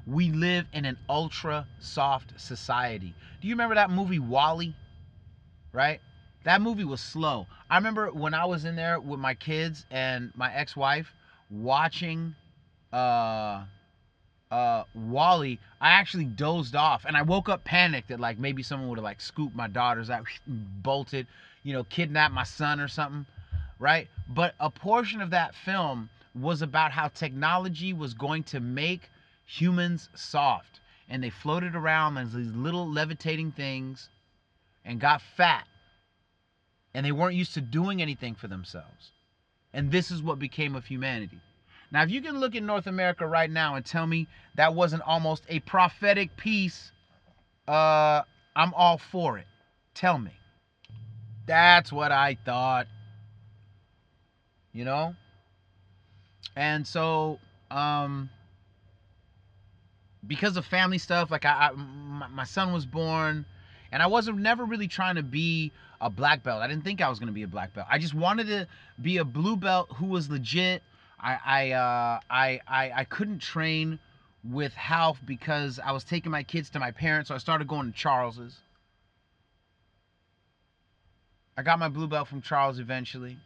We 0.08 0.32
live 0.32 0.66
in 0.74 0.86
an 0.86 0.98
ultra 1.10 1.68
soft 1.80 2.40
society. 2.40 3.14
Do 3.42 3.48
you 3.48 3.54
remember 3.54 3.76
that 3.76 3.90
movie 3.90 4.20
WALL-E? 4.20 4.76
Right? 5.72 6.00
That 6.46 6.62
movie 6.62 6.84
was 6.84 7.02
slow. 7.02 7.48
I 7.70 7.78
remember 7.78 8.12
when 8.12 8.34
I 8.34 8.46
was 8.46 8.66
in 8.66 8.76
there 8.76 9.00
with 9.00 9.20
my 9.20 9.34
kids 9.34 9.86
and 9.92 10.32
my 10.36 10.54
ex-wife 10.54 11.14
watching 11.50 12.36
uh 12.94 13.64
uh 14.56 14.84
WALL-E, 14.94 15.60
I 15.82 15.90
actually 15.92 16.26
dozed 16.26 16.76
off 16.76 17.04
and 17.06 17.18
I 17.18 17.24
woke 17.24 17.50
up 17.50 17.66
panicked 17.66 18.08
that 18.08 18.20
like 18.22 18.40
maybe 18.40 18.64
someone 18.64 18.88
would 18.90 18.98
have 18.98 19.04
like 19.04 19.20
scooped 19.20 19.56
my 19.56 19.68
daughters 19.68 20.10
out, 20.10 20.26
bolted, 20.48 21.28
you 21.64 21.74
know, 21.74 21.84
kidnapped 21.84 22.34
my 22.34 22.44
son 22.44 22.80
or 22.80 22.88
something, 22.88 23.26
right? 23.80 24.08
But 24.30 24.56
a 24.60 24.70
portion 24.70 25.22
of 25.22 25.32
that 25.32 25.56
film 25.56 26.10
was 26.34 26.62
about 26.62 26.92
how 26.92 27.10
technology 27.10 27.92
was 27.92 28.14
going 28.14 28.44
to 28.44 28.60
make 28.60 29.10
humans 29.46 30.10
soft. 30.16 30.80
And 31.10 31.22
they 31.22 31.30
floated 31.30 31.76
around 31.76 32.18
as 32.18 32.34
these 32.34 32.52
little 32.52 32.90
levitating 32.90 33.52
things 33.52 34.10
and 34.86 35.00
got 35.00 35.22
fat. 35.22 35.68
And 36.94 37.06
they 37.06 37.12
weren't 37.12 37.36
used 37.36 37.54
to 37.56 37.62
doing 37.62 38.02
anything 38.02 38.36
for 38.36 38.48
themselves. 38.48 39.12
And 39.74 39.92
this 39.92 40.10
is 40.12 40.24
what 40.24 40.40
became 40.40 40.76
of 40.76 40.86
humanity. 40.86 41.42
Now, 41.92 42.04
if 42.04 42.10
you 42.10 42.22
can 42.22 42.40
look 42.40 42.56
in 42.56 42.66
North 42.66 42.88
America 42.88 43.28
right 43.28 43.50
now 43.50 43.76
and 43.76 43.86
tell 43.86 44.08
me 44.08 44.28
that 44.56 44.74
wasn't 44.74 45.04
almost 45.04 45.44
a 45.50 45.60
prophetic 45.62 46.36
piece, 46.36 46.92
uh, 47.68 48.22
I'm 48.56 48.74
all 48.74 48.98
for 48.98 49.38
it. 49.38 49.46
Tell 49.94 50.18
me. 50.18 50.32
That's 51.46 51.92
what 51.92 52.12
I 52.12 52.38
thought. 52.46 52.88
You 54.74 54.86
know? 54.86 55.16
And 56.56 56.86
so, 56.86 57.40
um, 57.70 58.30
because 60.28 60.58
of 60.58 60.66
family 60.66 60.98
stuff, 60.98 61.32
like 61.32 61.46
I, 61.46 61.70
I 61.70 61.72
my, 61.72 62.28
my 62.28 62.44
son 62.44 62.74
was 62.74 62.86
born, 62.86 63.46
and 63.92 64.02
I 64.02 64.08
wasn't 64.08 64.40
never 64.40 64.66
really 64.66 64.88
trying 64.88 65.16
to 65.16 65.24
be 65.24 65.72
a 66.02 66.10
black 66.10 66.44
belt. 66.44 66.62
I 66.62 66.68
didn't 66.68 66.84
think 66.84 67.02
I 67.02 67.10
was 67.10 67.20
gonna 67.20 67.32
be 67.32 67.44
a 67.44 67.48
black 67.48 67.74
belt. 67.74 67.88
I 67.90 67.98
just 67.98 68.14
wanted 68.14 68.48
to 68.48 68.68
be 69.02 69.18
a 69.18 69.26
blue 69.26 69.56
belt 69.56 69.90
who 69.96 70.08
was 70.08 70.30
legit. 70.30 70.82
I 71.26 71.40
I 71.44 71.72
uh, 71.72 72.20
I, 72.30 72.60
I 72.68 72.92
I 72.98 73.04
couldn't 73.06 73.40
train 73.40 73.98
with 74.44 74.74
Ralph 74.90 75.20
because 75.26 75.80
I 75.84 75.92
was 75.92 76.04
taking 76.04 76.32
my 76.32 76.44
kids 76.44 76.70
to 76.72 76.80
my 76.80 76.92
parents, 76.92 77.30
so 77.30 77.36
I 77.36 77.40
started 77.40 77.68
going 77.68 77.92
to 77.92 77.98
Charles's. 77.98 78.56
I 81.58 81.64
got 81.64 81.80
my 81.80 81.90
blue 81.90 82.08
belt 82.08 82.28
from 82.28 82.44
Charles 82.44 82.78
eventually. 82.78 83.38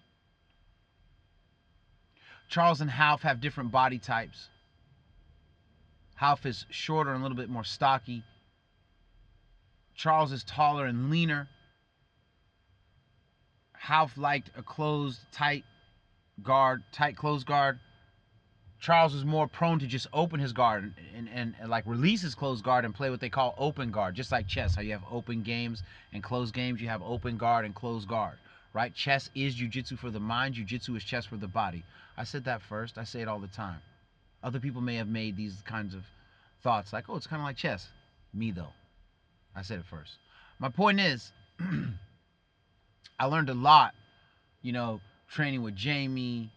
Charles 2.50 2.82
and 2.82 2.92
Ralph 3.00 3.22
have 3.22 3.40
different 3.40 3.72
body 3.72 4.00
types. 4.00 4.50
Ralph 6.22 6.46
is 6.46 6.66
shorter 6.70 7.12
and 7.12 7.20
a 7.20 7.24
little 7.24 7.38
bit 7.38 7.50
more 7.50 7.64
stocky. 7.64 8.24
Charles 9.96 10.34
is 10.34 10.44
taller 10.44 10.86
and 10.86 11.10
leaner. 11.10 11.48
Ralph 13.88 14.18
liked 14.18 14.50
a 14.58 14.64
closed, 14.64 15.20
tight 15.32 15.64
guard, 16.44 16.84
tight 16.92 17.16
closed 17.16 17.46
guard. 17.46 17.80
Charles 18.80 19.14
was 19.14 19.26
more 19.26 19.48
prone 19.48 19.80
to 19.80 19.88
just 19.88 20.08
open 20.14 20.40
his 20.40 20.54
guard 20.54 20.84
and, 20.84 20.94
and, 21.14 21.30
and, 21.34 21.56
and, 21.60 21.70
like 21.70 21.86
release 21.86 22.22
his 22.22 22.34
closed 22.34 22.64
guard 22.64 22.86
and 22.86 22.96
play 22.96 23.10
what 23.10 23.20
they 23.20 23.30
call 23.30 23.54
open 23.58 23.92
guard, 23.92 24.16
just 24.16 24.32
like 24.32 24.48
chess. 24.48 24.76
How 24.76 24.82
you 24.82 24.94
have 24.94 25.04
open 25.12 25.44
games 25.44 25.84
and 26.14 26.24
closed 26.24 26.54
games, 26.54 26.82
you 26.82 26.88
have 26.88 27.02
open 27.02 27.38
guard 27.38 27.66
and 27.66 27.76
closed 27.76 28.08
guard, 28.08 28.38
right? 28.74 28.94
Chess 28.94 29.30
is 29.36 29.56
jujitsu 29.56 30.00
for 30.00 30.10
the 30.10 30.20
mind, 30.20 30.56
jujitsu 30.56 30.96
is 30.96 31.04
chess 31.04 31.26
for 31.26 31.36
the 31.36 31.48
body. 31.48 31.84
I 32.18 32.24
said 32.24 32.46
that 32.46 32.62
first. 32.62 32.98
I 32.98 33.04
say 33.04 33.22
it 33.22 33.28
all 33.28 33.40
the 33.40 33.48
time. 33.48 33.82
Other 34.44 34.60
people 34.60 34.82
may 34.82 34.96
have 34.96 35.08
made 35.08 35.36
these 35.36 35.62
kinds 35.66 35.94
of 35.94 36.04
thoughts 36.64 36.94
like, 36.94 37.10
oh, 37.10 37.16
it's 37.16 37.28
kind 37.28 37.42
of 37.42 37.46
like 37.46 37.58
chess. 37.58 37.88
Me, 38.34 38.52
though. 38.52 38.74
I 39.56 39.62
said 39.62 39.80
it 39.80 39.86
first. 39.86 40.14
My 40.60 40.70
point 40.70 41.00
is, 41.00 41.32
I 43.20 43.26
learned 43.26 43.50
a 43.50 43.54
lot, 43.54 43.94
you 44.62 44.72
know, 44.72 45.02
training 45.30 45.62
with 45.62 45.76
Jamie, 45.76 46.52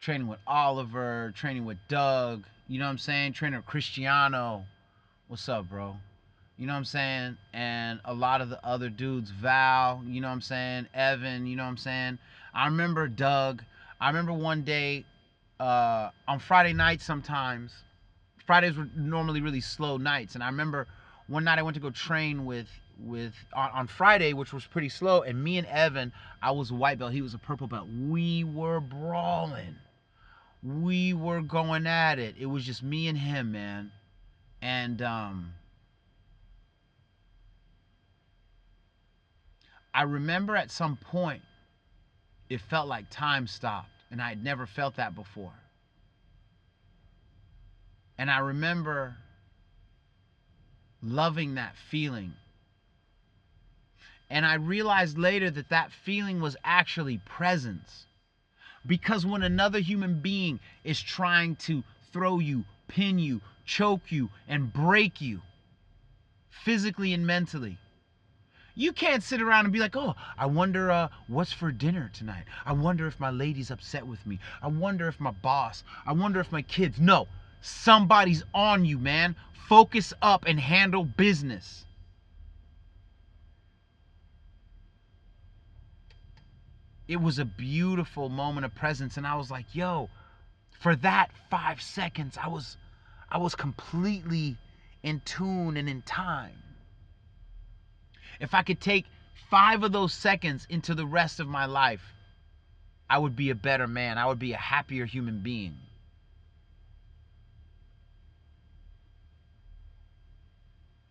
training 0.00 0.28
with 0.28 0.38
Oliver, 0.46 1.32
training 1.34 1.64
with 1.64 1.78
Doug, 1.88 2.44
you 2.66 2.78
know 2.78 2.84
what 2.84 2.90
I'm 2.90 2.98
saying? 2.98 3.32
Training 3.32 3.58
with 3.58 3.66
Cristiano. 3.66 4.64
What's 5.28 5.48
up, 5.48 5.68
bro? 5.68 5.96
You 6.58 6.66
know 6.66 6.74
what 6.74 6.78
I'm 6.78 6.84
saying? 6.84 7.38
And 7.54 8.00
a 8.04 8.12
lot 8.12 8.40
of 8.40 8.50
the 8.50 8.64
other 8.66 8.90
dudes, 8.90 9.30
Val, 9.30 10.02
you 10.06 10.20
know 10.20 10.28
what 10.28 10.34
I'm 10.34 10.40
saying? 10.42 10.86
Evan, 10.92 11.46
you 11.46 11.56
know 11.56 11.62
what 11.62 11.70
I'm 11.70 11.76
saying? 11.78 12.18
I 12.52 12.66
remember 12.66 13.08
Doug. 13.08 13.62
I 14.00 14.08
remember 14.08 14.32
one 14.32 14.62
day 14.62 15.06
uh, 15.58 16.10
on 16.26 16.38
Friday 16.38 16.74
nights 16.74 17.04
sometimes. 17.04 17.72
Fridays 18.44 18.76
were 18.76 18.88
normally 18.96 19.40
really 19.40 19.60
slow 19.60 19.96
nights, 19.96 20.34
and 20.34 20.44
I 20.44 20.48
remember 20.48 20.86
one 21.28 21.44
night 21.44 21.58
I 21.58 21.62
went 21.62 21.74
to 21.74 21.80
go 21.80 21.90
train 21.90 22.44
with 22.44 22.68
with 22.98 23.34
on, 23.54 23.70
on 23.70 23.86
Friday, 23.86 24.32
which 24.32 24.52
was 24.52 24.66
pretty 24.66 24.88
slow, 24.88 25.22
and 25.22 25.42
me 25.42 25.58
and 25.58 25.66
Evan, 25.66 26.12
I 26.42 26.50
was 26.50 26.70
a 26.70 26.74
white 26.74 26.98
belt, 26.98 27.12
he 27.12 27.22
was 27.22 27.34
a 27.34 27.38
purple 27.38 27.66
belt. 27.66 27.86
We 27.88 28.44
were 28.44 28.80
brawling. 28.80 29.76
We 30.62 31.14
were 31.14 31.40
going 31.40 31.86
at 31.86 32.18
it. 32.18 32.34
It 32.38 32.46
was 32.46 32.64
just 32.64 32.82
me 32.82 33.06
and 33.08 33.16
him, 33.16 33.52
man. 33.52 33.92
And 34.60 35.00
um 35.02 35.52
I 39.94 40.02
remember 40.02 40.56
at 40.56 40.70
some 40.70 40.96
point 40.96 41.42
it 42.48 42.60
felt 42.60 42.88
like 42.88 43.10
time 43.10 43.46
stopped 43.46 43.90
and 44.10 44.20
I 44.20 44.30
had 44.30 44.42
never 44.42 44.66
felt 44.66 44.96
that 44.96 45.14
before. 45.14 45.52
And 48.16 48.30
I 48.30 48.38
remember 48.38 49.16
loving 51.02 51.54
that 51.54 51.76
feeling. 51.90 52.32
And 54.30 54.44
I 54.44 54.54
realized 54.54 55.16
later 55.18 55.50
that 55.50 55.70
that 55.70 55.92
feeling 55.92 56.40
was 56.40 56.56
actually 56.64 57.18
presence. 57.18 58.06
Because 58.86 59.26
when 59.26 59.42
another 59.42 59.80
human 59.80 60.20
being 60.20 60.60
is 60.84 61.00
trying 61.00 61.56
to 61.56 61.82
throw 62.12 62.38
you, 62.38 62.64
pin 62.88 63.18
you, 63.18 63.40
choke 63.64 64.12
you, 64.12 64.30
and 64.46 64.72
break 64.72 65.20
you, 65.20 65.42
physically 66.50 67.12
and 67.12 67.26
mentally, 67.26 67.78
you 68.74 68.92
can't 68.92 69.24
sit 69.24 69.42
around 69.42 69.64
and 69.64 69.72
be 69.72 69.80
like, 69.80 69.96
oh, 69.96 70.14
I 70.38 70.46
wonder 70.46 70.90
uh, 70.90 71.08
what's 71.26 71.52
for 71.52 71.72
dinner 71.72 72.10
tonight. 72.12 72.44
I 72.64 72.72
wonder 72.72 73.08
if 73.08 73.18
my 73.18 73.30
lady's 73.30 73.72
upset 73.72 74.06
with 74.06 74.24
me. 74.24 74.38
I 74.62 74.68
wonder 74.68 75.08
if 75.08 75.18
my 75.18 75.32
boss. 75.32 75.82
I 76.06 76.12
wonder 76.12 76.38
if 76.38 76.52
my 76.52 76.62
kids. 76.62 77.00
No, 77.00 77.26
somebody's 77.60 78.44
on 78.54 78.84
you, 78.84 78.98
man. 78.98 79.34
Focus 79.68 80.14
up 80.22 80.44
and 80.46 80.60
handle 80.60 81.04
business. 81.04 81.86
It 87.08 87.22
was 87.22 87.38
a 87.38 87.44
beautiful 87.46 88.28
moment 88.28 88.66
of 88.66 88.74
presence, 88.74 89.16
and 89.16 89.26
I 89.26 89.34
was 89.34 89.50
like, 89.50 89.74
yo, 89.74 90.10
for 90.78 90.94
that 90.96 91.30
five 91.50 91.80
seconds, 91.80 92.38
I 92.40 92.48
was 92.48 92.76
I 93.30 93.38
was 93.38 93.54
completely 93.54 94.56
in 95.02 95.20
tune 95.20 95.76
and 95.76 95.88
in 95.88 96.02
time. 96.02 96.62
If 98.40 98.54
I 98.54 98.62
could 98.62 98.80
take 98.80 99.06
five 99.50 99.82
of 99.82 99.92
those 99.92 100.12
seconds 100.12 100.66
into 100.68 100.94
the 100.94 101.06
rest 101.06 101.40
of 101.40 101.48
my 101.48 101.64
life, 101.64 102.14
I 103.08 103.18
would 103.18 103.34
be 103.34 103.50
a 103.50 103.54
better 103.54 103.86
man. 103.86 104.18
I 104.18 104.26
would 104.26 104.38
be 104.38 104.52
a 104.52 104.58
happier 104.58 105.06
human 105.06 105.40
being. 105.40 105.76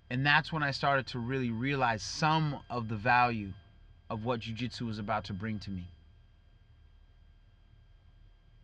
And 0.10 0.26
that's 0.26 0.54
when 0.54 0.64
I 0.64 0.72
started 0.72 1.08
to 1.08 1.20
really 1.20 1.52
realize 1.52 2.02
some 2.02 2.60
of 2.70 2.88
the 2.88 2.96
value 2.96 3.52
of 4.10 4.26
what 4.26 4.40
jiu-jitsu 4.42 4.86
was 4.86 5.00
about 5.00 5.26
to 5.26 5.34
bring 5.34 5.60
to 5.60 5.70
me. 5.70 5.88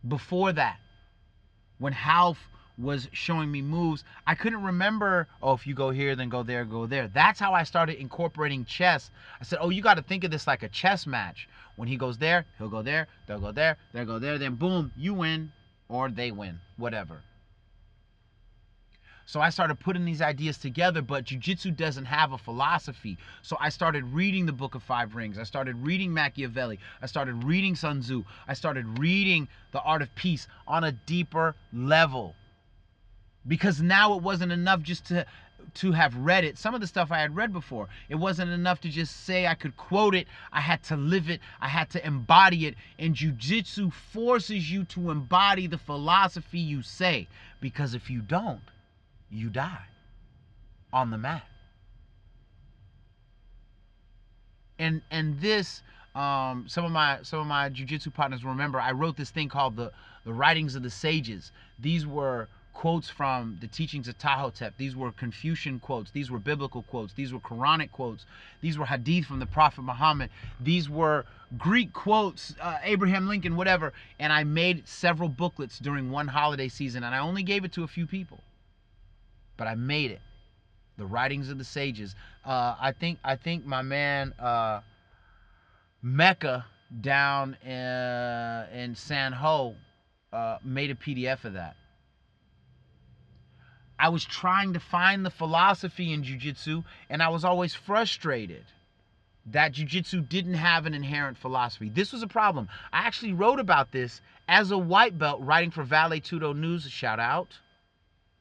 Before 0.06 0.52
that, 0.52 0.78
when 1.78 1.96
Ralph 2.06 2.38
was 2.78 3.08
showing 3.12 3.50
me 3.50 3.62
moves. 3.62 4.04
I 4.26 4.34
couldn't 4.34 4.62
remember, 4.62 5.28
oh, 5.42 5.52
if 5.52 5.66
you 5.66 5.74
go 5.74 5.90
here, 5.90 6.16
then 6.16 6.28
go 6.28 6.42
there, 6.42 6.64
go 6.64 6.86
there. 6.86 7.08
That's 7.08 7.38
how 7.38 7.52
I 7.52 7.62
started 7.62 8.00
incorporating 8.00 8.64
chess. 8.64 9.10
I 9.40 9.44
said, 9.44 9.58
oh, 9.60 9.70
you 9.70 9.82
got 9.82 9.94
to 9.94 10.02
think 10.02 10.24
of 10.24 10.30
this 10.30 10.46
like 10.46 10.62
a 10.62 10.68
chess 10.68 11.06
match. 11.06 11.48
When 11.76 11.88
he 11.88 11.96
goes 11.96 12.18
there, 12.18 12.46
he'll 12.58 12.68
go 12.68 12.82
there, 12.82 13.08
they'll 13.26 13.40
go 13.40 13.52
there, 13.52 13.76
they'll 13.92 14.04
go 14.04 14.18
there, 14.18 14.38
then 14.38 14.54
boom, 14.54 14.92
you 14.96 15.14
win 15.14 15.52
or 15.88 16.08
they 16.08 16.30
win, 16.30 16.60
whatever. 16.76 17.20
So 19.26 19.40
I 19.40 19.50
started 19.50 19.80
putting 19.80 20.04
these 20.04 20.20
ideas 20.20 20.58
together, 20.58 21.00
but 21.00 21.24
jujitsu 21.24 21.74
doesn't 21.76 22.04
have 22.04 22.32
a 22.32 22.38
philosophy. 22.38 23.16
So 23.42 23.56
I 23.60 23.70
started 23.70 24.04
reading 24.04 24.44
the 24.46 24.52
Book 24.52 24.74
of 24.74 24.82
Five 24.82 25.14
Rings. 25.14 25.38
I 25.38 25.44
started 25.44 25.76
reading 25.76 26.12
Machiavelli. 26.12 26.78
I 27.00 27.06
started 27.06 27.42
reading 27.44 27.74
Sun 27.74 28.00
Tzu. 28.00 28.24
I 28.46 28.54
started 28.54 28.98
reading 28.98 29.48
The 29.72 29.80
Art 29.80 30.02
of 30.02 30.14
Peace 30.14 30.46
on 30.66 30.84
a 30.84 30.92
deeper 30.92 31.54
level 31.72 32.34
because 33.46 33.80
now 33.80 34.14
it 34.14 34.22
wasn't 34.22 34.52
enough 34.52 34.82
just 34.82 35.06
to 35.06 35.26
to 35.72 35.92
have 35.92 36.14
read 36.16 36.44
it. 36.44 36.58
Some 36.58 36.74
of 36.74 36.82
the 36.82 36.86
stuff 36.86 37.10
I 37.10 37.18
had 37.18 37.34
read 37.34 37.52
before. 37.52 37.88
It 38.10 38.16
wasn't 38.16 38.50
enough 38.50 38.80
to 38.82 38.88
just 38.90 39.24
say 39.24 39.46
I 39.46 39.54
could 39.54 39.76
quote 39.78 40.14
it. 40.14 40.28
I 40.52 40.60
had 40.60 40.82
to 40.84 40.96
live 40.96 41.30
it. 41.30 41.40
I 41.60 41.68
had 41.68 41.88
to 41.90 42.06
embody 42.06 42.66
it. 42.66 42.74
And 42.98 43.14
jujitsu 43.14 43.92
forces 43.92 44.70
you 44.70 44.84
to 44.84 45.10
embody 45.10 45.66
the 45.66 45.78
philosophy 45.78 46.58
you 46.58 46.82
say. 46.82 47.28
Because 47.60 47.94
if 47.94 48.10
you 48.10 48.20
don't, 48.20 48.60
you 49.30 49.48
die 49.48 49.86
on 50.92 51.10
the 51.10 51.18
mat. 51.18 51.46
And 54.78 55.02
and 55.10 55.40
this 55.40 55.82
um, 56.14 56.66
some 56.68 56.84
of 56.84 56.92
my 56.92 57.18
some 57.22 57.40
of 57.40 57.46
my 57.46 57.70
jujitsu 57.70 58.12
partners 58.12 58.44
remember 58.44 58.80
I 58.80 58.92
wrote 58.92 59.16
this 59.16 59.30
thing 59.30 59.48
called 59.48 59.76
the 59.76 59.92
the 60.24 60.32
writings 60.32 60.74
of 60.74 60.82
the 60.82 60.90
sages. 60.90 61.52
These 61.78 62.06
were 62.06 62.48
quotes 62.74 63.08
from 63.08 63.56
the 63.60 63.68
teachings 63.68 64.08
of 64.08 64.18
Ptahhotep. 64.18 64.72
These 64.76 64.96
were 64.96 65.12
Confucian 65.12 65.78
quotes. 65.78 66.10
These 66.10 66.30
were 66.30 66.40
biblical 66.40 66.82
quotes. 66.82 67.14
These 67.14 67.32
were 67.32 67.38
Quranic 67.38 67.92
quotes. 67.92 68.26
These 68.60 68.76
were 68.76 68.84
hadith 68.84 69.26
from 69.26 69.38
the 69.38 69.46
Prophet 69.46 69.82
Muhammad. 69.82 70.30
These 70.60 70.90
were 70.90 71.24
Greek 71.56 71.92
quotes, 71.92 72.54
uh, 72.60 72.78
Abraham 72.82 73.28
Lincoln, 73.28 73.56
whatever. 73.56 73.92
And 74.18 74.32
I 74.32 74.44
made 74.44 74.86
several 74.88 75.28
booklets 75.28 75.78
during 75.78 76.10
one 76.10 76.28
holiday 76.28 76.68
season, 76.68 77.04
and 77.04 77.14
I 77.14 77.18
only 77.18 77.44
gave 77.44 77.64
it 77.64 77.72
to 77.72 77.84
a 77.84 77.88
few 77.88 78.06
people. 78.06 78.40
But 79.56 79.66
I 79.66 79.74
made 79.74 80.10
it. 80.10 80.20
The 80.96 81.06
writings 81.06 81.48
of 81.48 81.58
the 81.58 81.64
sages. 81.64 82.14
Uh, 82.44 82.76
I 82.80 82.92
think 82.92 83.18
I 83.24 83.36
think 83.36 83.66
my 83.66 83.82
man 83.82 84.32
uh, 84.38 84.80
Mecca 86.02 86.66
down 87.00 87.56
in, 87.64 88.78
in 88.78 88.94
San 88.94 89.32
Ho 89.32 89.74
uh, 90.32 90.58
made 90.62 90.90
a 90.90 90.94
PDF 90.94 91.44
of 91.44 91.54
that. 91.54 91.76
I 93.98 94.08
was 94.08 94.24
trying 94.24 94.74
to 94.74 94.80
find 94.80 95.24
the 95.24 95.30
philosophy 95.30 96.12
in 96.12 96.22
jujitsu, 96.22 96.84
and 97.08 97.22
I 97.22 97.28
was 97.28 97.44
always 97.44 97.74
frustrated 97.74 98.64
that 99.46 99.72
jujitsu 99.72 100.28
didn't 100.28 100.54
have 100.54 100.86
an 100.86 100.94
inherent 100.94 101.38
philosophy. 101.38 101.88
This 101.88 102.12
was 102.12 102.22
a 102.22 102.26
problem. 102.26 102.68
I 102.92 103.06
actually 103.06 103.32
wrote 103.32 103.60
about 103.60 103.92
this 103.92 104.20
as 104.48 104.70
a 104.70 104.78
white 104.78 105.18
belt, 105.18 105.40
writing 105.42 105.70
for 105.70 105.84
Vale 105.84 106.20
Tudo 106.20 106.54
News. 106.56 106.88
Shout 106.90 107.20
out 107.20 107.58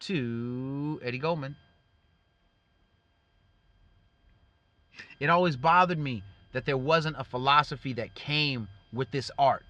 to 0.08 1.00
Eddie 1.04 1.18
Goldman. 1.18 1.56
It 5.20 5.30
always 5.30 5.56
bothered 5.56 6.00
me 6.00 6.24
that 6.52 6.66
there 6.66 6.78
wasn't 6.78 7.16
a 7.18 7.24
philosophy 7.24 7.94
that 7.94 8.16
came 8.16 8.68
with 8.92 9.12
this 9.12 9.32
art. 9.38 9.64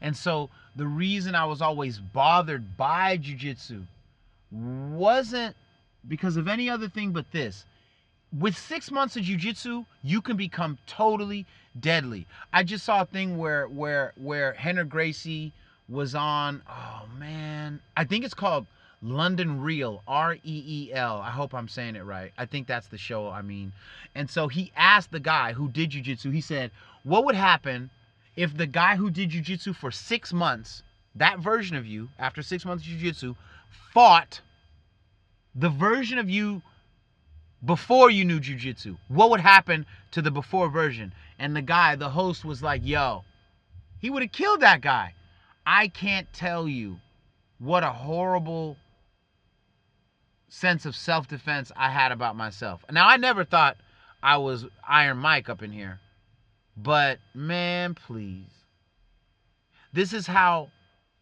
And 0.00 0.16
so 0.16 0.50
the 0.74 0.86
reason 0.86 1.34
I 1.34 1.46
was 1.46 1.62
always 1.62 1.98
bothered 1.98 2.76
by 2.76 3.18
jujitsu 3.18 3.86
wasn't 4.50 5.56
because 6.06 6.36
of 6.36 6.48
any 6.48 6.68
other 6.68 6.88
thing 6.88 7.12
but 7.12 7.32
this. 7.32 7.64
With 8.38 8.56
six 8.56 8.90
months 8.90 9.16
of 9.16 9.22
jujitsu, 9.22 9.86
you 10.02 10.20
can 10.20 10.36
become 10.36 10.78
totally 10.86 11.46
deadly. 11.78 12.26
I 12.52 12.62
just 12.62 12.84
saw 12.84 13.02
a 13.02 13.06
thing 13.06 13.38
where 13.38 13.66
where 13.68 14.12
where 14.16 14.54
Rener 14.54 14.86
Gracie 14.88 15.52
was 15.88 16.14
on. 16.14 16.62
Oh 16.68 17.06
man, 17.18 17.80
I 17.96 18.04
think 18.04 18.24
it's 18.24 18.34
called 18.34 18.66
London 19.08 19.60
Real, 19.60 20.02
R 20.08 20.34
E 20.34 20.40
E 20.42 20.92
L. 20.92 21.20
I 21.20 21.30
hope 21.30 21.54
I'm 21.54 21.68
saying 21.68 21.94
it 21.94 22.04
right. 22.04 22.32
I 22.36 22.44
think 22.44 22.66
that's 22.66 22.88
the 22.88 22.98
show. 22.98 23.28
I 23.28 23.40
mean, 23.40 23.72
and 24.16 24.28
so 24.28 24.48
he 24.48 24.72
asked 24.76 25.12
the 25.12 25.20
guy 25.20 25.52
who 25.52 25.68
did 25.68 25.90
jujitsu. 25.90 26.32
He 26.32 26.40
said, 26.40 26.72
"What 27.04 27.24
would 27.24 27.36
happen 27.36 27.90
if 28.34 28.56
the 28.56 28.66
guy 28.66 28.96
who 28.96 29.10
did 29.10 29.30
jujitsu 29.30 29.76
for 29.76 29.92
six 29.92 30.32
months, 30.32 30.82
that 31.14 31.38
version 31.38 31.76
of 31.76 31.86
you, 31.86 32.08
after 32.18 32.42
six 32.42 32.64
months 32.64 32.84
of 32.84 32.92
jujitsu, 32.92 33.36
fought 33.92 34.40
the 35.54 35.70
version 35.70 36.18
of 36.18 36.28
you 36.28 36.62
before 37.64 38.10
you 38.10 38.24
knew 38.24 38.40
jujitsu? 38.40 38.98
What 39.06 39.30
would 39.30 39.40
happen 39.40 39.86
to 40.10 40.20
the 40.20 40.32
before 40.32 40.68
version?" 40.68 41.14
And 41.38 41.54
the 41.54 41.62
guy, 41.62 41.94
the 41.94 42.10
host, 42.10 42.44
was 42.44 42.60
like, 42.60 42.84
"Yo, 42.84 43.24
he 44.00 44.10
would 44.10 44.22
have 44.22 44.32
killed 44.32 44.62
that 44.62 44.80
guy." 44.80 45.14
I 45.64 45.86
can't 45.88 46.32
tell 46.32 46.68
you 46.68 47.00
what 47.58 47.84
a 47.84 47.92
horrible 47.92 48.76
sense 50.48 50.86
of 50.86 50.96
self 50.96 51.28
defense 51.28 51.72
I 51.76 51.90
had 51.90 52.12
about 52.12 52.36
myself. 52.36 52.84
Now, 52.90 53.08
I 53.08 53.16
never 53.16 53.44
thought 53.44 53.76
I 54.22 54.36
was 54.38 54.66
Iron 54.86 55.18
Mike 55.18 55.48
up 55.48 55.62
in 55.62 55.72
here, 55.72 56.00
but 56.76 57.18
man, 57.34 57.94
please. 57.94 58.50
This 59.92 60.12
is 60.12 60.26
how 60.26 60.70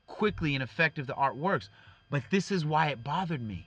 quickly 0.07 0.55
and 0.55 0.63
effective 0.63 1.07
the 1.07 1.15
art 1.15 1.37
works. 1.37 1.69
But 2.11 2.25
this 2.31 2.51
is 2.51 2.65
why 2.65 2.89
it 2.89 3.03
bothered 3.03 3.43
me. 3.43 3.67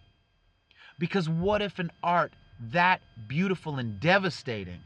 Because 1.00 1.30
what 1.30 1.62
if 1.62 1.80
an 1.80 1.91
art 2.02 2.34
that 2.60 3.02
beautiful 3.28 3.78
and 3.78 4.00
devastating 4.00 4.82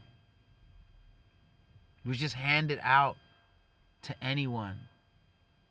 was 2.04 2.18
just 2.18 2.34
handed 2.34 2.80
out 2.82 3.16
to 4.02 4.14
anyone 4.22 4.78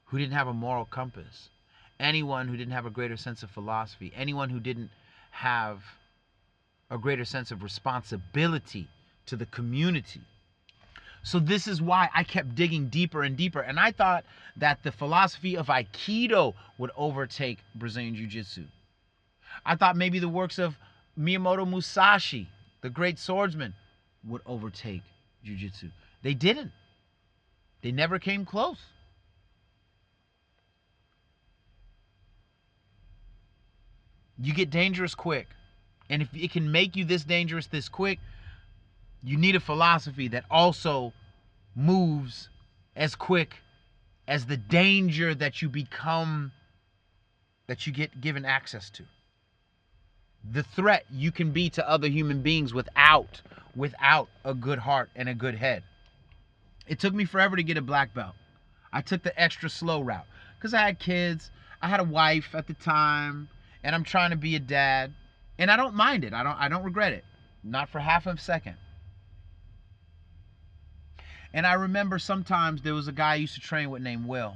who 0.06 0.18
didn't 0.18 0.34
have 0.34 0.48
a 0.48 0.54
moral 0.54 0.86
compass? 0.86 1.50
Anyone 2.02 2.48
who 2.48 2.58
didn't 2.58 2.74
have 2.74 2.86
a 2.86 2.90
greater 2.90 3.16
sense 3.16 3.44
of 3.44 3.52
philosophy, 3.52 4.12
anyone 4.16 4.50
who 4.50 4.60
didn't 4.60 4.90
have 5.32 5.84
a 6.90 6.98
greater 6.98 7.24
sense 7.24 7.52
of 7.52 7.64
responsibility 7.64 8.88
to 9.28 9.36
the 9.38 9.46
community. 9.46 10.22
So 11.24 11.40
this 11.40 11.68
is 11.68 11.82
why 11.82 12.10
I 12.14 12.24
kept 12.24 12.56
digging 12.56 12.90
deeper 12.90 13.24
and 13.24 13.38
deeper. 13.38 13.62
And 13.62 13.80
I 13.80 13.92
thought 13.92 14.26
that 14.58 14.84
the 14.84 14.92
philosophy 14.92 15.56
of 15.56 15.68
Aikido 15.68 16.56
would 16.78 16.92
overtake 16.98 17.60
Brazilian 17.76 18.16
Jiu-Jitsu. 18.16 18.66
I 19.66 19.76
thought 19.76 19.96
maybe 19.96 20.20
the 20.20 20.28
works 20.28 20.58
of 20.58 20.76
Miyamoto 21.18 21.68
Musashi, 21.68 22.50
the 22.82 22.90
great 22.90 23.20
swordsman, 23.20 23.74
would 24.28 24.42
overtake 24.46 25.04
Jiu-Jitsu. 25.44 25.90
They 26.24 26.34
didn't. 26.34 26.72
They 27.82 27.92
never 27.92 28.18
came 28.20 28.46
close. 28.46 28.80
You 34.42 34.54
get 34.54 34.70
dangerous 34.70 35.16
quick. 35.16 35.48
And 36.10 36.22
if 36.22 36.30
it 36.34 36.52
can 36.52 36.72
make 36.72 36.96
you 36.96 37.06
this 37.06 37.24
dangerous 37.24 37.68
this 37.68 37.88
quick, 37.88 38.20
you 39.24 39.38
need 39.38 39.56
a 39.56 39.60
philosophy 39.60 40.28
that 40.30 40.46
also 40.50 41.14
moves 41.76 42.50
as 42.96 43.16
quick 43.16 43.56
as 44.28 44.46
the 44.46 44.58
danger 44.58 45.34
that 45.36 45.62
you 45.62 45.70
become 45.70 46.52
that 47.68 47.88
you 47.88 47.94
get 47.94 48.20
given 48.20 48.44
access 48.44 48.90
to. 48.90 49.04
The 50.52 50.64
threat 50.64 51.06
you 51.10 51.32
can 51.32 51.52
be 51.52 51.70
to 51.72 51.88
other 51.88 52.08
human 52.08 52.42
beings 52.42 52.74
without 52.74 53.42
without 53.76 54.28
a 54.44 54.54
good 54.54 54.80
heart 54.80 55.10
and 55.16 55.30
a 55.30 55.34
good 55.34 55.56
head. 55.56 55.84
It 56.88 57.00
took 57.00 57.14
me 57.14 57.24
forever 57.24 57.56
to 57.56 57.64
get 57.64 57.78
a 57.78 57.82
black 57.82 58.14
belt. 58.14 58.36
I 58.92 59.02
took 59.02 59.24
the 59.24 59.40
extra 59.40 59.70
slow 59.70 60.02
route 60.02 60.26
cuz 60.60 60.74
I 60.74 60.82
had 60.82 61.00
kids, 61.00 61.52
I 61.82 61.88
had 61.88 62.00
a 62.00 62.04
wife 62.04 62.54
at 62.54 62.68
the 62.68 62.74
time, 62.74 63.48
and 63.84 63.96
I'm 63.96 64.04
trying 64.04 64.32
to 64.32 64.38
be 64.38 64.56
a 64.56 64.60
dad, 64.60 65.14
and 65.58 65.72
I 65.72 65.78
don't 65.78 65.96
mind 65.96 66.24
it. 66.24 66.34
I 66.34 66.44
don't 66.44 66.58
I 66.60 66.68
don't 66.68 66.84
regret 66.84 67.14
it. 67.14 67.26
Not 67.64 67.90
for 67.90 68.00
half 68.00 68.26
a 68.26 68.38
second. 68.38 68.78
And 71.54 71.68
I 71.68 71.74
remember 71.74 72.18
sometimes 72.18 72.82
there 72.82 72.94
was 72.94 73.08
a 73.08 73.12
guy 73.12 73.34
I 73.34 73.36
used 73.36 73.56
to 73.56 73.60
train 73.62 73.90
with 73.90 74.02
named 74.02 74.26
Will. 74.26 74.56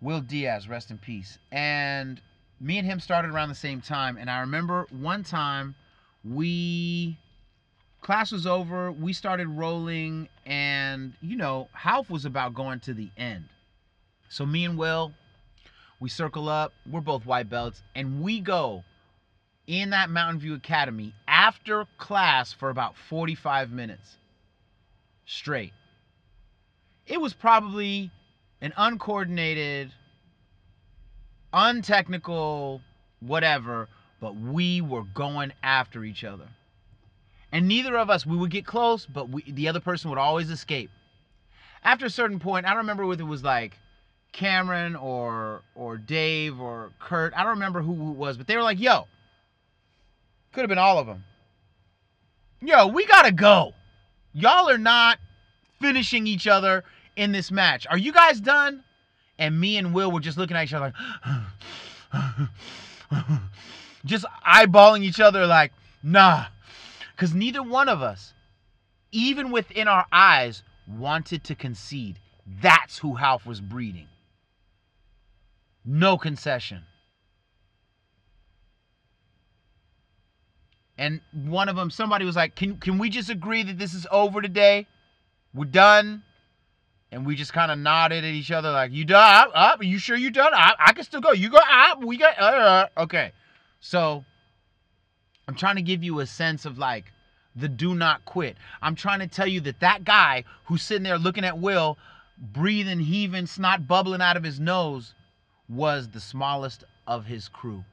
Will 0.00 0.20
Diaz, 0.20 0.68
rest 0.68 0.90
in 0.90 0.98
peace. 0.98 1.38
And 1.52 2.20
me 2.60 2.78
and 2.78 2.86
him 2.86 2.98
started 3.00 3.30
around 3.30 3.50
the 3.50 3.54
same 3.54 3.80
time. 3.80 4.16
And 4.16 4.30
I 4.30 4.40
remember 4.40 4.86
one 4.90 5.22
time 5.22 5.74
we 6.24 7.18
class 8.00 8.32
was 8.32 8.46
over, 8.46 8.92
we 8.92 9.12
started 9.12 9.48
rolling, 9.48 10.28
and 10.44 11.14
you 11.20 11.36
know, 11.36 11.68
Ralph 11.84 12.10
was 12.10 12.24
about 12.24 12.54
going 12.54 12.80
to 12.80 12.94
the 12.94 13.10
end. 13.16 13.48
So 14.28 14.44
me 14.44 14.64
and 14.64 14.78
Will 14.78 15.12
we 16.04 16.10
circle 16.10 16.50
up. 16.50 16.74
We're 16.84 17.00
both 17.00 17.24
white 17.24 17.48
belts. 17.48 17.82
And 17.94 18.20
we 18.20 18.38
go 18.38 18.84
in 19.66 19.88
that 19.90 20.10
Mountain 20.10 20.38
View 20.38 20.52
Academy 20.52 21.14
after 21.26 21.86
class 21.96 22.52
for 22.52 22.68
about 22.68 22.94
45 23.08 23.70
minutes 23.70 24.18
straight. 25.24 25.72
It 27.06 27.22
was 27.22 27.32
probably 27.32 28.10
an 28.60 28.74
uncoordinated, 28.76 29.92
untechnical, 31.54 32.82
whatever, 33.20 33.88
but 34.20 34.36
we 34.36 34.82
were 34.82 35.04
going 35.04 35.54
after 35.62 36.04
each 36.04 36.22
other. 36.22 36.48
And 37.50 37.66
neither 37.66 37.96
of 37.96 38.10
us, 38.10 38.26
we 38.26 38.36
would 38.36 38.50
get 38.50 38.66
close, 38.66 39.06
but 39.06 39.30
we, 39.30 39.42
the 39.50 39.68
other 39.68 39.80
person 39.80 40.10
would 40.10 40.18
always 40.18 40.50
escape. 40.50 40.90
After 41.82 42.04
a 42.04 42.10
certain 42.10 42.40
point, 42.40 42.66
I 42.66 42.74
remember 42.74 43.04
it 43.04 43.22
was 43.22 43.42
like 43.42 43.78
Cameron 44.34 44.96
or 44.96 45.62
or 45.76 45.96
Dave 45.96 46.60
or 46.60 46.90
Kurt. 46.98 47.32
I 47.34 47.42
don't 47.42 47.52
remember 47.52 47.80
who 47.80 47.92
it 48.10 48.16
was, 48.16 48.36
but 48.36 48.46
they 48.46 48.56
were 48.56 48.62
like, 48.62 48.80
"Yo, 48.80 49.06
could 50.52 50.60
have 50.60 50.68
been 50.68 50.76
all 50.76 50.98
of 50.98 51.06
them. 51.06 51.24
Yo, 52.60 52.88
we 52.88 53.06
gotta 53.06 53.30
go. 53.32 53.72
Y'all 54.32 54.68
are 54.68 54.76
not 54.76 55.18
finishing 55.80 56.26
each 56.26 56.48
other 56.48 56.82
in 57.14 57.30
this 57.30 57.52
match. 57.52 57.86
Are 57.88 57.96
you 57.96 58.12
guys 58.12 58.40
done?" 58.40 58.82
And 59.38 59.58
me 59.58 59.76
and 59.78 59.94
Will 59.94 60.10
were 60.10 60.20
just 60.20 60.36
looking 60.36 60.56
at 60.56 60.64
each 60.64 60.74
other 60.74 60.92
like, 62.12 62.48
just 64.04 64.24
eyeballing 64.46 65.02
each 65.02 65.20
other 65.20 65.46
like, 65.46 65.72
nah. 66.02 66.46
Because 67.14 67.34
neither 67.34 67.62
one 67.62 67.88
of 67.88 68.02
us, 68.02 68.32
even 69.12 69.50
within 69.50 69.88
our 69.88 70.06
eyes, 70.12 70.62
wanted 70.86 71.44
to 71.44 71.54
concede. 71.54 72.18
That's 72.60 72.98
who 72.98 73.16
Ralph 73.16 73.46
was 73.46 73.60
breeding. 73.60 74.08
No 75.84 76.16
concession. 76.16 76.82
And 80.96 81.20
one 81.32 81.68
of 81.68 81.76
them, 81.76 81.90
somebody 81.90 82.24
was 82.24 82.36
like, 82.36 82.54
"Can 82.54 82.78
can 82.78 82.98
we 82.98 83.10
just 83.10 83.28
agree 83.28 83.62
that 83.64 83.78
this 83.78 83.94
is 83.94 84.06
over 84.10 84.40
today? 84.40 84.86
We're 85.52 85.64
done." 85.64 86.22
And 87.10 87.26
we 87.26 87.36
just 87.36 87.52
kind 87.52 87.70
of 87.70 87.78
nodded 87.78 88.24
at 88.24 88.30
each 88.30 88.50
other, 88.50 88.70
like, 88.70 88.92
"You 88.92 89.04
done? 89.04 89.48
Up? 89.48 89.50
up? 89.54 89.80
Are 89.80 89.84
you 89.84 89.98
sure 89.98 90.16
you 90.16 90.30
done? 90.30 90.54
I, 90.54 90.74
I 90.78 90.92
can 90.92 91.04
still 91.04 91.20
go. 91.20 91.32
You 91.32 91.50
go 91.50 91.58
up. 91.58 92.02
We 92.02 92.16
got 92.16 92.38
uh, 92.40 92.44
uh. 92.44 93.02
okay." 93.02 93.32
So 93.80 94.24
I'm 95.46 95.54
trying 95.54 95.76
to 95.76 95.82
give 95.82 96.02
you 96.02 96.20
a 96.20 96.26
sense 96.26 96.64
of 96.64 96.78
like 96.78 97.12
the 97.56 97.68
do 97.68 97.94
not 97.94 98.24
quit. 98.24 98.56
I'm 98.80 98.94
trying 98.94 99.20
to 99.20 99.26
tell 99.26 99.46
you 99.46 99.60
that 99.62 99.80
that 99.80 100.04
guy 100.04 100.44
who's 100.64 100.82
sitting 100.82 101.02
there 101.02 101.18
looking 101.18 101.44
at 101.44 101.58
Will, 101.58 101.98
breathing, 102.38 103.00
heaving, 103.00 103.46
snot 103.46 103.86
bubbling 103.86 104.22
out 104.22 104.36
of 104.36 104.44
his 104.44 104.58
nose, 104.58 105.14
was 105.68 106.08
the 106.08 106.20
smallest 106.20 106.84
of 107.06 107.24
his 107.24 107.48
crew 107.48 107.84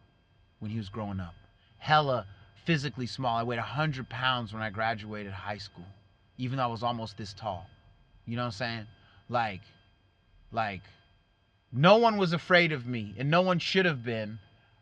when 0.59 0.71
he 0.71 0.77
was 0.77 0.89
growing 0.89 1.19
up. 1.19 1.33
Hella 1.77 2.25
physically 2.65 3.07
small. 3.07 3.37
I 3.37 3.43
weighed 3.43 3.57
100 3.57 4.09
pounds 4.09 4.53
when 4.53 4.61
I 4.61 4.69
graduated 4.69 5.31
high 5.31 5.57
school, 5.57 5.85
even 6.37 6.57
though 6.57 6.63
I 6.63 6.67
was 6.67 6.83
almost 6.83 7.17
this 7.17 7.33
tall. 7.33 7.65
You 8.25 8.35
know 8.35 8.43
what 8.43 8.47
I'm 8.47 8.51
saying? 8.51 8.87
Like, 9.29 9.61
like, 10.51 10.81
no 11.71 11.97
one 11.97 12.17
was 12.17 12.33
afraid 12.33 12.71
of 12.71 12.85
me, 12.85 13.15
and 13.17 13.31
no 13.31 13.41
one 13.41 13.59
should 13.59 13.85
have 13.85 14.03
been, 14.03 14.39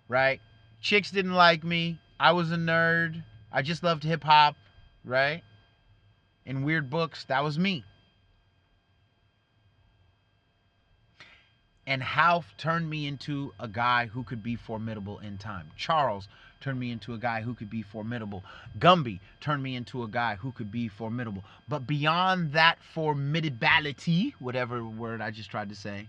right? 0.07 0.41
Chicks 0.81 1.11
didn't 1.11 1.33
like 1.33 1.63
me. 1.63 1.99
I 2.19 2.31
was 2.31 2.51
a 2.51 2.55
nerd. 2.55 3.23
I 3.51 3.61
just 3.61 3.83
loved 3.83 4.03
hip 4.03 4.23
hop, 4.23 4.55
right? 5.05 5.43
And 6.45 6.65
weird 6.65 6.89
books. 6.89 7.25
That 7.25 7.43
was 7.43 7.59
me. 7.59 7.83
And 11.89 12.03
Ralph 12.15 12.53
turned 12.55 12.87
me 12.87 13.07
into 13.07 13.51
a 13.59 13.67
guy 13.67 14.05
who 14.05 14.23
could 14.23 14.43
be 14.43 14.55
formidable 14.55 15.17
in 15.17 15.39
time. 15.39 15.71
Charles 15.75 16.27
turned 16.61 16.79
me 16.79 16.91
into 16.91 17.15
a 17.15 17.17
guy 17.17 17.41
who 17.41 17.55
could 17.55 17.71
be 17.71 17.81
formidable. 17.81 18.43
Gumby 18.77 19.19
turned 19.41 19.63
me 19.63 19.75
into 19.75 20.03
a 20.03 20.07
guy 20.07 20.35
who 20.35 20.51
could 20.51 20.71
be 20.71 20.87
formidable. 20.87 21.43
But 21.67 21.87
beyond 21.87 22.53
that 22.53 22.77
formidability, 22.95 24.33
whatever 24.37 24.85
word 24.85 25.19
I 25.19 25.31
just 25.31 25.49
tried 25.49 25.69
to 25.69 25.75
say, 25.75 26.07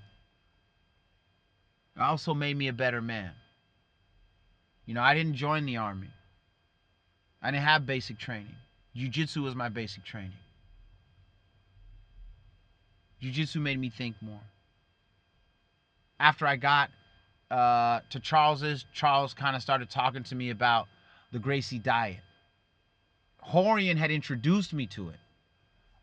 also 1.99 2.35
made 2.35 2.59
me 2.59 2.69
a 2.69 2.75
better 2.75 3.01
man. 3.01 3.33
You 4.85 4.93
know, 4.93 5.03
I 5.03 5.15
didn't 5.15 5.37
join 5.37 5.65
the 5.65 5.79
army. 5.79 6.11
I 7.41 7.53
didn't 7.53 7.65
have 7.65 7.87
basic 7.87 8.19
training. 8.19 8.57
Jiu-jitsu 8.95 9.41
was 9.41 9.55
my 9.55 9.71
basic 9.71 10.05
training. 10.05 10.33
Jiu-jitsu 13.23 13.61
made 13.61 13.79
me 13.79 13.89
think 13.89 14.17
more 14.21 14.43
after 16.21 16.47
I 16.47 16.57
got 16.57 16.91
uh, 17.51 18.01
to 18.11 18.21
Charles's, 18.21 18.85
Charles 18.93 19.35
kind 19.35 19.57
of 19.57 19.63
started 19.63 19.91
talking 19.91 20.23
to 20.25 20.35
me 20.35 20.51
about 20.51 20.87
the 21.33 21.39
Gracie 21.39 21.79
diet. 21.79 22.21
Rorion 23.53 23.97
had 23.97 24.11
introduced 24.11 24.75
me 24.75 24.87
to 24.89 25.09
it, 25.09 25.17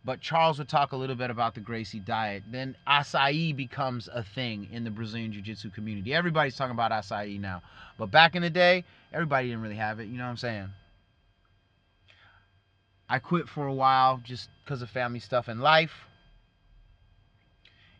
but 0.03 0.19
Charles 0.19 0.57
would 0.57 0.67
talk 0.67 0.91
a 0.91 0.97
little 0.97 1.15
bit 1.15 1.29
about 1.29 1.53
the 1.53 1.61
Gracie 1.61 1.99
diet. 1.99 2.43
Then 2.51 2.75
acai 2.87 3.55
becomes 3.55 4.09
a 4.11 4.23
thing 4.23 4.67
in 4.71 4.83
the 4.83 4.89
Brazilian 4.89 5.31
Jiu 5.31 5.41
Jitsu 5.41 5.69
community. 5.69 6.13
Everybody's 6.13 6.55
talking 6.55 6.73
about 6.73 6.91
acai 6.91 7.39
now, 7.39 7.61
but 7.97 8.07
back 8.07 8.35
in 8.35 8.41
the 8.41 8.49
day, 8.49 8.83
everybody 9.13 9.49
didn't 9.49 9.61
really 9.61 9.75
have 9.75 9.99
it. 9.99 10.07
You 10.07 10.17
know 10.17 10.23
what 10.23 10.31
I'm 10.31 10.37
saying? 10.37 10.69
I 13.07 13.19
quit 13.19 13.47
for 13.47 13.67
a 13.67 13.73
while 13.73 14.19
just 14.23 14.49
because 14.65 14.81
of 14.81 14.89
family 14.89 15.19
stuff 15.19 15.47
and 15.47 15.61
life 15.61 16.06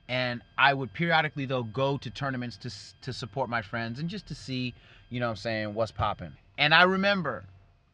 and 0.10 0.42
I 0.58 0.74
would 0.74 0.94
periodically 0.94 1.46
though 1.46 1.64
go 1.64 1.98
to 1.98 2.10
tournaments 2.10 2.58
to 2.58 2.72
to 3.02 3.14
support 3.14 3.50
my 3.50 3.62
friends 3.62 4.00
and 4.00 4.10
just 4.10 4.28
to 4.28 4.36
see, 4.36 4.74
you 5.10 5.20
know, 5.20 5.28
what 5.28 5.32
I'm 5.32 5.38
saying 5.38 5.74
what's 5.74 5.92
popping. 5.92 6.34
And 6.58 6.74
I 6.74 6.84
remember 6.84 7.46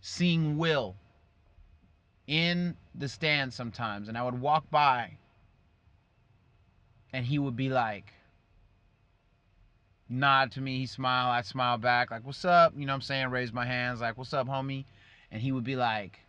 seeing 0.02 0.58
Will 0.58 0.95
in 2.28 2.76
the 2.95 3.10
stands 3.10 3.56
sometimes, 3.56 4.08
and 4.08 4.17
I 4.17 4.23
would 4.23 4.39
walk 4.39 4.69
by, 4.69 5.17
and 7.12 7.26
he 7.26 7.39
would 7.39 7.56
be 7.56 7.69
like, 7.69 8.13
nod 10.08 10.52
to 10.52 10.62
me, 10.62 10.78
he 10.78 10.86
smile, 10.86 11.30
I 11.30 11.41
smile 11.41 11.78
back, 11.78 12.12
like, 12.12 12.26
"What's 12.26 12.45
up?" 12.45 12.73
You 12.78 12.86
know, 12.86 12.93
what 12.93 12.97
I'm 12.97 13.02
saying, 13.02 13.28
raise 13.30 13.52
my 13.52 13.65
hands, 13.65 14.02
like, 14.02 14.17
"What's 14.17 14.34
up, 14.34 14.47
homie?" 14.47 14.86
And 15.32 15.41
he 15.41 15.52
would 15.52 15.63
be 15.63 15.76
like, 15.76 16.19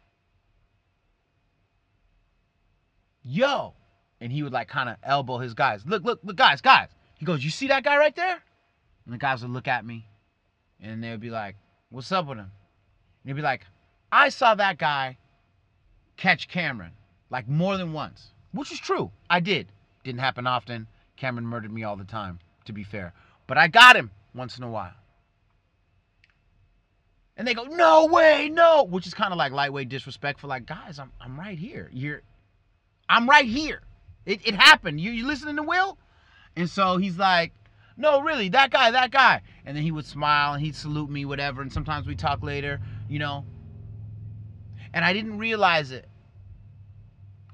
"Yo." 3.23 3.75
And 4.21 4.33
he 4.33 4.43
would 4.43 4.53
like 4.53 4.69
kind 4.69 4.89
of 4.89 4.97
elbow 5.03 5.39
his 5.39 5.55
guys. 5.55 5.85
Look, 5.87 6.05
look, 6.05 6.21
look, 6.23 6.37
guys, 6.37 6.61
guys. 6.61 6.89
He 7.17 7.27
goes, 7.27 7.45
you 7.45 7.51
see 7.51 7.69
that 7.69 7.85
guy 7.85 7.97
right 7.97 8.15
there? 8.15 8.43
And 9.05 9.15
the 9.15 9.19
guys 9.19 9.43
would 9.43 9.51
look 9.51 9.69
at 9.69 9.85
me, 9.85 10.09
and 10.81 11.03
they 11.03 11.11
would 11.11 11.21
be 11.21 11.31
like, 11.31 11.57
what's 11.91 12.11
up 12.13 12.27
with 12.27 12.39
him? 12.39 12.51
And 13.23 13.31
he'd 13.31 13.35
be 13.35 13.43
like, 13.43 13.67
I 14.11 14.29
saw 14.29 14.55
that 14.55 14.79
guy 14.79 15.19
catch 16.17 16.49
Cameron 16.49 16.93
like 17.31 17.49
more 17.49 17.77
than 17.77 17.93
once, 17.93 18.33
which 18.53 18.73
is 18.73 18.79
true. 18.79 19.11
I 19.29 19.41
did. 19.41 19.73
Didn't 20.05 20.21
happen 20.21 20.47
often. 20.47 20.87
Cameron 21.17 21.47
murdered 21.47 21.73
me 21.73 21.85
all 21.85 21.97
the 21.97 22.05
time, 22.05 22.39
to 22.67 22.73
be 22.73 22.85
fair. 22.85 23.13
But 23.47 23.59
I 23.59 23.69
got 23.69 23.97
him 23.97 24.11
once 24.35 24.59
in 24.59 24.65
a 24.65 24.71
while. 24.71 24.95
And 27.37 27.49
they 27.49 27.55
go, 27.55 27.65
no 27.65 28.07
way, 28.07 28.49
no, 28.49 28.85
which 28.85 29.07
is 29.07 29.15
kind 29.15 29.33
of 29.33 29.39
like 29.39 29.53
lightweight 29.53 29.89
disrespectful. 29.89 30.49
Like, 30.49 30.67
guys, 30.67 30.99
I'm, 30.99 31.11
I'm 31.21 31.39
right 31.39 31.59
here. 31.59 31.91
You're, 31.93 32.23
I'm 33.09 33.29
right 33.29 33.45
here. 33.47 33.83
It, 34.27 34.47
it 34.47 34.55
happened. 34.55 35.01
You, 35.01 35.11
you 35.11 35.27
listening 35.27 35.57
to 35.57 35.63
Will? 35.63 35.99
And 36.57 36.69
so 36.69 36.97
he's 36.97 37.19
like, 37.19 37.53
no, 37.97 38.21
really, 38.21 38.49
that 38.51 38.71
guy, 38.71 38.91
that 38.91 39.11
guy. 39.11 39.43
And 39.65 39.77
then 39.77 39.83
he 39.85 39.93
would 39.93 40.07
smile 40.07 40.55
and 40.55 40.63
he'd 40.63 40.75
salute 40.75 41.11
me, 41.11 41.25
whatever. 41.25 41.63
And 41.63 41.73
sometimes 41.73 42.07
we 42.07 42.15
talk 42.15 42.43
later, 42.43 42.81
you 43.09 43.19
know. 43.19 43.45
And 44.93 45.05
I 45.05 45.13
didn't 45.13 45.39
realize 45.39 45.91
it 45.91 46.07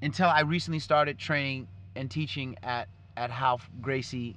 until 0.02 0.28
I 0.28 0.40
recently 0.40 0.78
started 0.78 1.18
training 1.18 1.68
and 1.96 2.10
teaching 2.10 2.56
at, 2.62 2.88
at 3.16 3.30
Ralph 3.30 3.68
Gracie, 3.80 4.36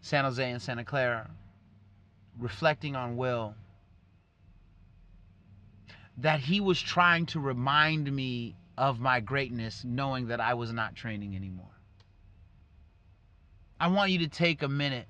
San 0.00 0.24
Jose, 0.24 0.50
and 0.50 0.60
Santa 0.60 0.84
Clara, 0.84 1.30
reflecting 2.38 2.94
on 2.96 3.16
Will, 3.16 3.54
that 6.18 6.40
he 6.40 6.60
was 6.60 6.80
trying 6.80 7.26
to 7.26 7.40
remind 7.40 8.12
me 8.12 8.54
of 8.76 9.00
my 9.00 9.20
greatness 9.20 9.84
knowing 9.84 10.28
that 10.28 10.40
I 10.40 10.54
was 10.54 10.72
not 10.72 10.94
training 10.94 11.36
anymore. 11.36 11.66
I 13.78 13.88
want 13.88 14.10
you 14.10 14.20
to 14.20 14.28
take 14.28 14.62
a 14.62 14.68
minute 14.68 15.06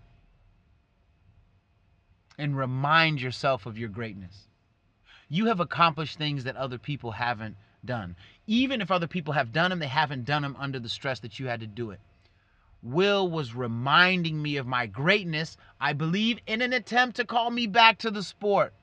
and 2.39 2.57
remind 2.57 3.21
yourself 3.21 3.67
of 3.67 3.79
your 3.79 3.89
greatness. 3.89 4.49
You 5.29 5.47
have 5.47 5.61
accomplished 5.61 6.19
things 6.19 6.45
that 6.45 6.57
other 6.57 6.79
people 6.79 7.13
haven't 7.13 7.57
done. 7.85 8.17
Even 8.47 8.81
if 8.81 8.91
other 8.91 9.07
people 9.07 9.35
have 9.35 9.53
done 9.53 9.71
them, 9.71 9.79
they 9.79 9.87
haven't 9.87 10.25
done 10.25 10.43
them 10.43 10.57
under 10.59 10.79
the 10.79 10.89
stress 10.89 11.21
that 11.21 11.39
you 11.39 11.47
had 11.47 11.61
to 11.61 11.67
do 11.67 11.91
it. 11.91 12.01
Will 12.83 13.31
was 13.31 13.55
reminding 13.55 14.43
me 14.43 14.57
of 14.57 14.67
my 14.67 14.87
greatness, 14.87 15.57
I 15.81 15.93
believe, 15.93 16.39
in 16.47 16.63
an 16.63 16.73
attempt 16.73 17.17
to 17.17 17.25
call 17.25 17.51
me 17.51 17.67
back 17.67 17.99
to 17.99 18.11
the 18.11 18.23
sport. 18.23 18.75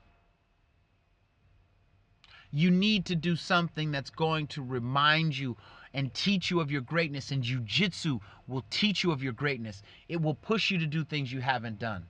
You 2.52 2.70
need 2.70 3.06
to 3.06 3.16
do 3.16 3.36
something 3.36 3.90
that's 3.90 4.10
going 4.10 4.48
to 4.48 4.62
remind 4.62 5.36
you 5.38 5.56
and 5.94 6.12
teach 6.12 6.50
you 6.50 6.60
of 6.60 6.70
your 6.70 6.80
greatness. 6.80 7.30
And 7.30 7.42
jujitsu 7.42 8.20
will 8.48 8.64
teach 8.70 9.04
you 9.04 9.12
of 9.12 9.22
your 9.22 9.32
greatness. 9.32 9.82
It 10.08 10.20
will 10.20 10.34
push 10.34 10.70
you 10.70 10.78
to 10.78 10.86
do 10.86 11.04
things 11.04 11.32
you 11.32 11.40
haven't 11.40 11.78
done. 11.78 12.06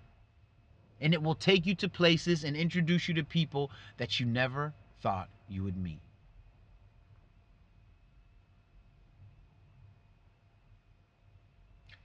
And 1.00 1.14
it 1.14 1.22
will 1.22 1.34
take 1.34 1.66
you 1.66 1.74
to 1.76 1.88
places 1.88 2.44
and 2.44 2.56
introduce 2.56 3.08
you 3.08 3.14
to 3.14 3.24
people 3.24 3.70
that 3.96 4.20
you 4.20 4.26
never 4.26 4.74
thought 5.00 5.28
you 5.48 5.62
would 5.64 5.76
meet. 5.76 6.00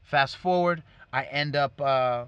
Fast 0.04 0.38
forward, 0.38 0.84
I 1.12 1.24
end 1.24 1.56
up 1.56 1.82
uh, 1.82 2.26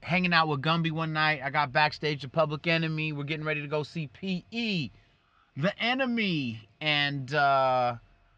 hanging 0.00 0.32
out 0.32 0.48
with 0.48 0.62
Gumby 0.62 0.90
one 0.90 1.12
night. 1.12 1.40
I 1.42 1.50
got 1.50 1.72
backstage 1.72 2.22
to 2.22 2.28
Public 2.28 2.66
Enemy. 2.66 3.12
We're 3.12 3.24
getting 3.24 3.46
ready 3.46 3.60
to 3.62 3.68
go 3.68 3.82
see 3.82 4.08
PE, 4.08 4.90
the 5.56 5.78
enemy. 5.82 6.68
And 6.80 7.32
uh, 7.34 7.96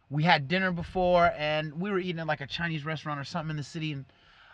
we 0.08 0.22
had 0.22 0.48
dinner 0.48 0.72
before, 0.72 1.32
and 1.36 1.80
we 1.80 1.90
were 1.90 1.98
eating 1.98 2.20
at 2.20 2.26
like 2.26 2.40
a 2.40 2.46
Chinese 2.46 2.84
restaurant 2.84 3.20
or 3.20 3.24
something 3.24 3.50
in 3.50 3.56
the 3.56 3.62
city. 3.62 3.92
And 3.92 4.04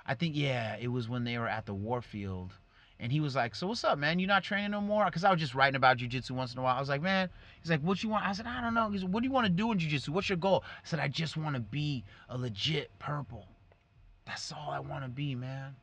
I 0.06 0.14
think, 0.14 0.34
yeah, 0.36 0.76
it 0.80 0.88
was 0.88 1.08
when 1.08 1.24
they 1.24 1.38
were 1.38 1.48
at 1.48 1.66
the 1.66 1.74
Warfield. 1.74 2.52
And 2.98 3.12
he 3.12 3.20
was 3.20 3.36
like, 3.36 3.54
"So 3.54 3.66
what's 3.66 3.84
up, 3.84 3.98
man? 3.98 4.18
You 4.18 4.26
not 4.26 4.42
training 4.42 4.70
no 4.70 4.80
more?" 4.80 5.04
Because 5.04 5.22
I 5.22 5.30
was 5.30 5.38
just 5.38 5.54
writing 5.54 5.76
about 5.76 5.98
jujitsu 5.98 6.30
once 6.30 6.54
in 6.54 6.58
a 6.58 6.62
while. 6.62 6.76
I 6.76 6.80
was 6.80 6.88
like, 6.88 7.02
"Man," 7.02 7.28
he's 7.60 7.70
like, 7.70 7.82
"What 7.82 8.02
you 8.02 8.08
want?" 8.08 8.24
I 8.24 8.32
said, 8.32 8.46
"I 8.46 8.62
don't 8.62 8.72
know." 8.72 8.88
He's 8.88 9.02
like, 9.02 9.12
"What 9.12 9.22
do 9.22 9.28
you 9.28 9.32
want 9.34 9.46
to 9.46 9.52
do 9.52 9.70
in 9.70 9.78
jujitsu? 9.78 10.08
What's 10.08 10.30
your 10.30 10.38
goal?" 10.38 10.64
I 10.66 10.88
said, 10.88 10.98
"I 10.98 11.08
just 11.08 11.36
want 11.36 11.56
to 11.56 11.60
be 11.60 12.04
a 12.30 12.38
legit 12.38 12.90
purple. 12.98 13.46
That's 14.24 14.50
all 14.50 14.70
I 14.70 14.80
want 14.80 15.04
to 15.04 15.10
be, 15.10 15.34
man." 15.34 15.76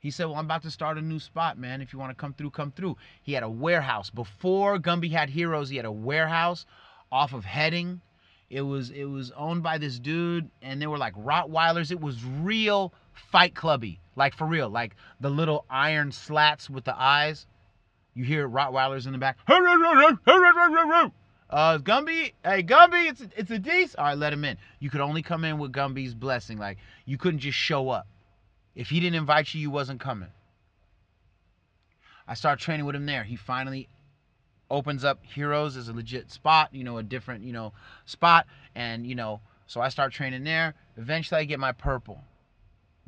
He 0.00 0.10
said, 0.10 0.24
Well, 0.24 0.36
I'm 0.36 0.46
about 0.46 0.62
to 0.62 0.70
start 0.70 0.98
a 0.98 1.02
new 1.02 1.18
spot, 1.18 1.58
man. 1.58 1.82
If 1.82 1.92
you 1.92 1.98
want 1.98 2.10
to 2.10 2.14
come 2.14 2.32
through, 2.32 2.50
come 2.50 2.72
through. 2.72 2.96
He 3.22 3.34
had 3.34 3.42
a 3.42 3.50
warehouse. 3.50 4.10
Before 4.10 4.78
Gumby 4.78 5.10
had 5.10 5.28
Heroes, 5.28 5.68
he 5.68 5.76
had 5.76 5.84
a 5.84 5.92
warehouse 5.92 6.64
off 7.12 7.34
of 7.34 7.44
Heading. 7.44 8.00
It 8.48 8.62
was 8.62 8.90
it 8.90 9.04
was 9.04 9.30
owned 9.32 9.62
by 9.62 9.78
this 9.78 9.98
dude, 9.98 10.50
and 10.62 10.82
they 10.82 10.88
were 10.88 10.98
like 10.98 11.14
Rottweilers. 11.14 11.92
It 11.92 12.00
was 12.00 12.24
real 12.24 12.92
fight 13.12 13.54
clubby. 13.54 14.00
Like 14.16 14.34
for 14.34 14.46
real. 14.46 14.70
Like 14.70 14.96
the 15.20 15.30
little 15.30 15.66
iron 15.70 16.10
slats 16.10 16.68
with 16.68 16.84
the 16.84 16.98
eyes. 16.98 17.46
You 18.14 18.24
hear 18.24 18.48
Rottweilers 18.48 19.06
in 19.06 19.12
the 19.12 19.18
back. 19.18 19.38
Uh, 21.48 21.78
Gumby, 21.78 22.32
hey 22.44 22.62
Gumby, 22.62 23.10
it's 23.10 23.22
it's 23.36 23.50
a 23.50 23.58
decent. 23.58 23.98
All 23.98 24.06
right, 24.06 24.18
let 24.18 24.32
him 24.32 24.44
in. 24.44 24.56
You 24.78 24.88
could 24.88 25.00
only 25.00 25.22
come 25.22 25.44
in 25.44 25.58
with 25.58 25.72
Gumby's 25.72 26.14
blessing. 26.14 26.58
Like 26.58 26.78
you 27.04 27.18
couldn't 27.18 27.40
just 27.40 27.58
show 27.58 27.90
up. 27.90 28.06
If 28.74 28.90
he 28.90 29.00
didn't 29.00 29.16
invite 29.16 29.52
you, 29.52 29.60
you 29.60 29.70
wasn't 29.70 30.00
coming. 30.00 30.30
I 32.26 32.34
started 32.34 32.62
training 32.62 32.86
with 32.86 32.94
him 32.94 33.06
there. 33.06 33.24
He 33.24 33.36
finally 33.36 33.88
opens 34.70 35.04
up 35.04 35.24
Heroes 35.24 35.76
as 35.76 35.88
a 35.88 35.92
legit 35.92 36.30
spot, 36.30 36.72
you 36.72 36.84
know, 36.84 36.98
a 36.98 37.02
different, 37.02 37.44
you 37.44 37.52
know, 37.52 37.72
spot. 38.06 38.46
And, 38.74 39.04
you 39.04 39.16
know, 39.16 39.40
so 39.66 39.80
I 39.80 39.88
start 39.88 40.12
training 40.12 40.44
there. 40.44 40.74
Eventually 40.96 41.40
I 41.40 41.44
get 41.44 41.58
my 41.58 41.72
purple. 41.72 42.22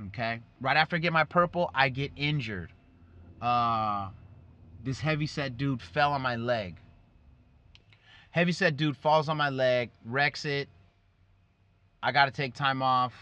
Okay. 0.08 0.40
Right 0.60 0.76
after 0.76 0.96
I 0.96 0.98
get 0.98 1.12
my 1.12 1.24
purple, 1.24 1.70
I 1.74 1.88
get 1.88 2.12
injured. 2.16 2.72
Uh 3.40 4.08
this 4.84 4.98
heavy 4.98 5.26
set 5.26 5.56
dude 5.56 5.80
fell 5.80 6.12
on 6.12 6.22
my 6.22 6.34
leg. 6.34 6.76
Heavy 8.30 8.52
set 8.52 8.76
dude 8.76 8.96
falls 8.96 9.28
on 9.28 9.36
my 9.36 9.50
leg, 9.50 9.90
wrecks 10.04 10.44
it. 10.44 10.68
I 12.02 12.10
gotta 12.10 12.32
take 12.32 12.54
time 12.54 12.82
off. 12.82 13.12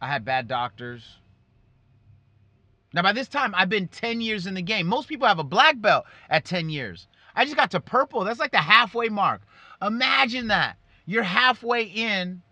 I 0.00 0.06
had 0.08 0.24
bad 0.24 0.48
doctors. 0.48 1.18
Now, 2.92 3.02
by 3.02 3.12
this 3.12 3.28
time, 3.28 3.54
I've 3.54 3.68
been 3.68 3.88
10 3.88 4.20
years 4.20 4.46
in 4.46 4.54
the 4.54 4.62
game. 4.62 4.86
Most 4.86 5.08
people 5.08 5.26
have 5.26 5.38
a 5.38 5.44
black 5.44 5.80
belt 5.80 6.04
at 6.30 6.44
10 6.44 6.70
years. 6.70 7.06
I 7.34 7.44
just 7.44 7.56
got 7.56 7.70
to 7.72 7.80
purple. 7.80 8.24
That's 8.24 8.40
like 8.40 8.50
the 8.50 8.58
halfway 8.58 9.08
mark. 9.08 9.42
Imagine 9.82 10.48
that. 10.48 10.76
You're 11.06 11.22
halfway 11.22 11.84
in. 11.84 12.42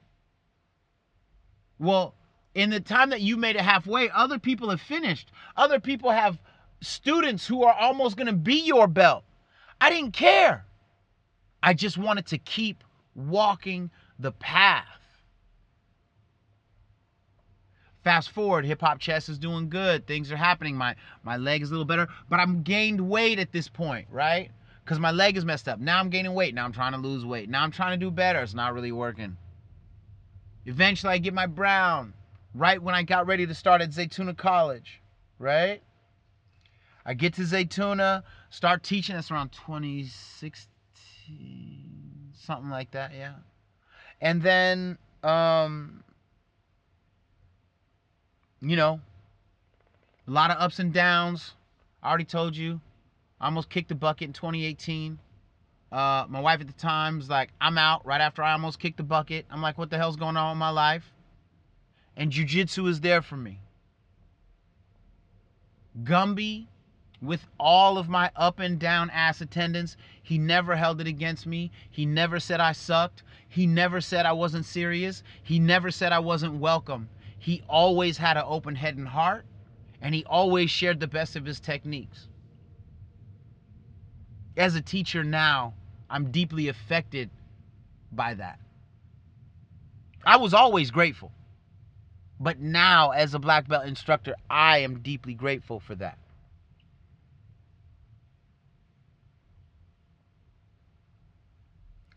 Well, 1.78 2.14
in 2.54 2.70
the 2.70 2.80
time 2.80 3.10
that 3.10 3.20
you 3.20 3.36
made 3.36 3.56
it 3.56 3.62
halfway, 3.62 4.10
other 4.10 4.38
people 4.38 4.70
have 4.70 4.80
finished. 4.80 5.30
Other 5.56 5.80
people 5.80 6.10
have 6.10 6.38
students 6.80 7.46
who 7.46 7.64
are 7.64 7.74
almost 7.74 8.16
going 8.16 8.28
to 8.28 8.32
be 8.32 8.60
your 8.60 8.86
belt. 8.86 9.24
I 9.80 9.90
didn't 9.90 10.12
care. 10.12 10.64
I 11.62 11.74
just 11.74 11.98
wanted 11.98 12.26
to 12.26 12.38
keep 12.38 12.84
walking 13.14 13.90
the 14.18 14.32
path. 14.32 14.84
Fast 18.06 18.30
forward, 18.30 18.64
hip 18.64 18.80
hop 18.82 19.00
chess 19.00 19.28
is 19.28 19.36
doing 19.36 19.68
good. 19.68 20.06
Things 20.06 20.30
are 20.30 20.36
happening. 20.36 20.76
My 20.76 20.94
my 21.24 21.38
leg 21.38 21.60
is 21.60 21.70
a 21.70 21.72
little 21.72 21.84
better, 21.84 22.06
but 22.30 22.38
I'm 22.38 22.62
gained 22.62 23.00
weight 23.00 23.40
at 23.40 23.50
this 23.50 23.66
point, 23.66 24.06
right? 24.12 24.52
Because 24.84 25.00
my 25.00 25.10
leg 25.10 25.36
is 25.36 25.44
messed 25.44 25.66
up. 25.66 25.80
Now 25.80 25.98
I'm 25.98 26.08
gaining 26.08 26.32
weight. 26.32 26.54
Now 26.54 26.64
I'm 26.64 26.70
trying 26.70 26.92
to 26.92 26.98
lose 26.98 27.24
weight. 27.24 27.48
Now 27.48 27.64
I'm 27.64 27.72
trying 27.72 27.98
to 27.98 28.06
do 28.06 28.12
better. 28.12 28.40
It's 28.42 28.54
not 28.54 28.74
really 28.74 28.92
working. 28.92 29.36
Eventually, 30.66 31.14
I 31.14 31.18
get 31.18 31.34
my 31.34 31.46
brown 31.46 32.14
right 32.54 32.80
when 32.80 32.94
I 32.94 33.02
got 33.02 33.26
ready 33.26 33.44
to 33.44 33.54
start 33.56 33.82
at 33.82 33.90
Zaytuna 33.90 34.36
College, 34.36 35.02
right? 35.40 35.82
I 37.04 37.14
get 37.14 37.34
to 37.34 37.42
Zaytuna, 37.42 38.22
start 38.50 38.84
teaching. 38.84 39.16
That's 39.16 39.32
around 39.32 39.50
2016, 39.50 42.34
something 42.34 42.70
like 42.70 42.92
that, 42.92 43.14
yeah. 43.18 43.34
And 44.20 44.42
then 44.42 44.96
um, 45.24 46.04
you 48.66 48.76
know, 48.76 49.00
a 50.26 50.30
lot 50.30 50.50
of 50.50 50.56
ups 50.60 50.80
and 50.80 50.92
downs. 50.92 51.52
I 52.02 52.08
already 52.08 52.24
told 52.24 52.56
you. 52.56 52.80
I 53.40 53.44
almost 53.44 53.70
kicked 53.70 53.88
the 53.88 53.94
bucket 53.94 54.26
in 54.26 54.32
2018. 54.32 55.18
Uh, 55.92 56.24
my 56.28 56.40
wife 56.40 56.60
at 56.60 56.66
the 56.66 56.72
time 56.72 57.18
was 57.18 57.30
like, 57.30 57.50
I'm 57.60 57.78
out 57.78 58.04
right 58.04 58.20
after 58.20 58.42
I 58.42 58.52
almost 58.52 58.80
kicked 58.80 58.96
the 58.96 59.04
bucket. 59.04 59.46
I'm 59.50 59.62
like, 59.62 59.78
what 59.78 59.90
the 59.90 59.98
hell's 59.98 60.16
going 60.16 60.36
on 60.36 60.52
in 60.52 60.58
my 60.58 60.70
life? 60.70 61.12
And 62.16 62.32
jujitsu 62.32 62.88
is 62.88 63.00
there 63.00 63.22
for 63.22 63.36
me. 63.36 63.60
Gumby, 66.02 66.66
with 67.22 67.46
all 67.60 67.98
of 67.98 68.08
my 68.08 68.30
up 68.34 68.58
and 68.58 68.80
down 68.80 69.10
ass 69.10 69.40
attendance, 69.40 69.96
he 70.22 70.38
never 70.38 70.74
held 70.74 71.00
it 71.00 71.06
against 71.06 71.46
me. 71.46 71.70
He 71.90 72.04
never 72.04 72.40
said 72.40 72.60
I 72.60 72.72
sucked. 72.72 73.22
He 73.48 73.66
never 73.66 74.00
said 74.00 74.26
I 74.26 74.32
wasn't 74.32 74.66
serious. 74.66 75.22
He 75.42 75.60
never 75.60 75.90
said 75.90 76.12
I 76.12 76.18
wasn't 76.18 76.54
welcome 76.54 77.08
he 77.46 77.62
always 77.68 78.18
had 78.18 78.36
an 78.36 78.42
open 78.44 78.74
head 78.74 78.96
and 78.96 79.06
heart, 79.06 79.46
and 80.02 80.12
he 80.12 80.24
always 80.24 80.68
shared 80.68 80.98
the 80.98 81.06
best 81.06 81.36
of 81.36 81.44
his 81.44 81.60
techniques. 81.60 82.26
As 84.56 84.74
a 84.74 84.82
teacher 84.82 85.22
now, 85.22 85.74
I'm 86.10 86.32
deeply 86.32 86.66
affected 86.66 87.30
by 88.10 88.34
that. 88.34 88.58
I 90.24 90.38
was 90.38 90.54
always 90.54 90.90
grateful. 90.90 91.30
But 92.40 92.58
now, 92.58 93.10
as 93.10 93.32
a 93.32 93.38
black 93.38 93.68
belt 93.68 93.86
instructor, 93.86 94.34
I 94.50 94.78
am 94.78 94.98
deeply 94.98 95.34
grateful 95.34 95.78
for 95.78 95.94
that. 95.94 96.18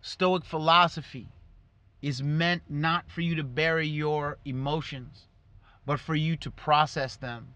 Stoic 0.02 0.44
philosophy 0.44 1.28
is 2.02 2.24
meant 2.24 2.64
not 2.70 3.10
for 3.10 3.22
you 3.22 3.36
to 3.36 3.44
bury 3.44 3.88
your 3.88 4.38
emotions, 4.46 5.28
but 5.86 6.00
for 6.00 6.16
you 6.16 6.36
to 6.38 6.52
process 6.52 7.16
them, 7.18 7.54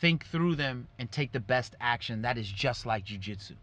think 0.00 0.26
through 0.26 0.54
them, 0.54 0.86
and 0.98 1.10
take 1.10 1.32
the 1.32 1.40
best 1.40 1.74
action. 1.80 2.22
That 2.22 2.38
is 2.38 2.50
just 2.50 2.86
like 2.86 3.06
jujitsu. 3.06 3.56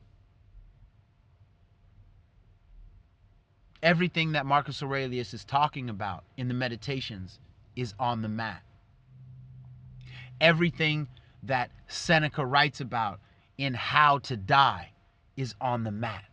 Everything 3.84 4.34
that 4.34 4.45
Marcus 4.45 4.84
Aurelius 4.84 5.34
is 5.34 5.43
talking 5.43 5.89
about 5.89 6.24
in 6.38 6.47
the 6.47 6.53
meditations 6.53 7.39
is 7.76 7.93
on 7.99 8.22
the 8.22 8.30
mat. 8.30 8.62
Everything 10.39 11.07
that 11.43 11.72
Seneca 11.88 12.45
writes 12.45 12.82
about 12.82 13.20
in 13.57 13.74
How 13.74 14.20
to 14.20 14.38
Die 14.38 14.91
is 15.36 15.55
on 15.59 15.84
the 15.84 15.91
mat. 15.91 16.26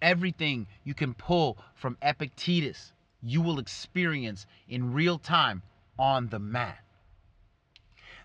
Everything 0.00 0.66
you 0.84 0.94
can 0.94 1.14
pull 1.14 1.58
from 1.74 1.96
Epictetus, 2.02 2.92
you 3.22 3.42
will 3.42 3.58
experience 3.58 4.46
in 4.68 4.92
real 4.92 5.18
time 5.18 5.62
on 5.98 6.28
the 6.28 6.38
mat. 6.38 6.78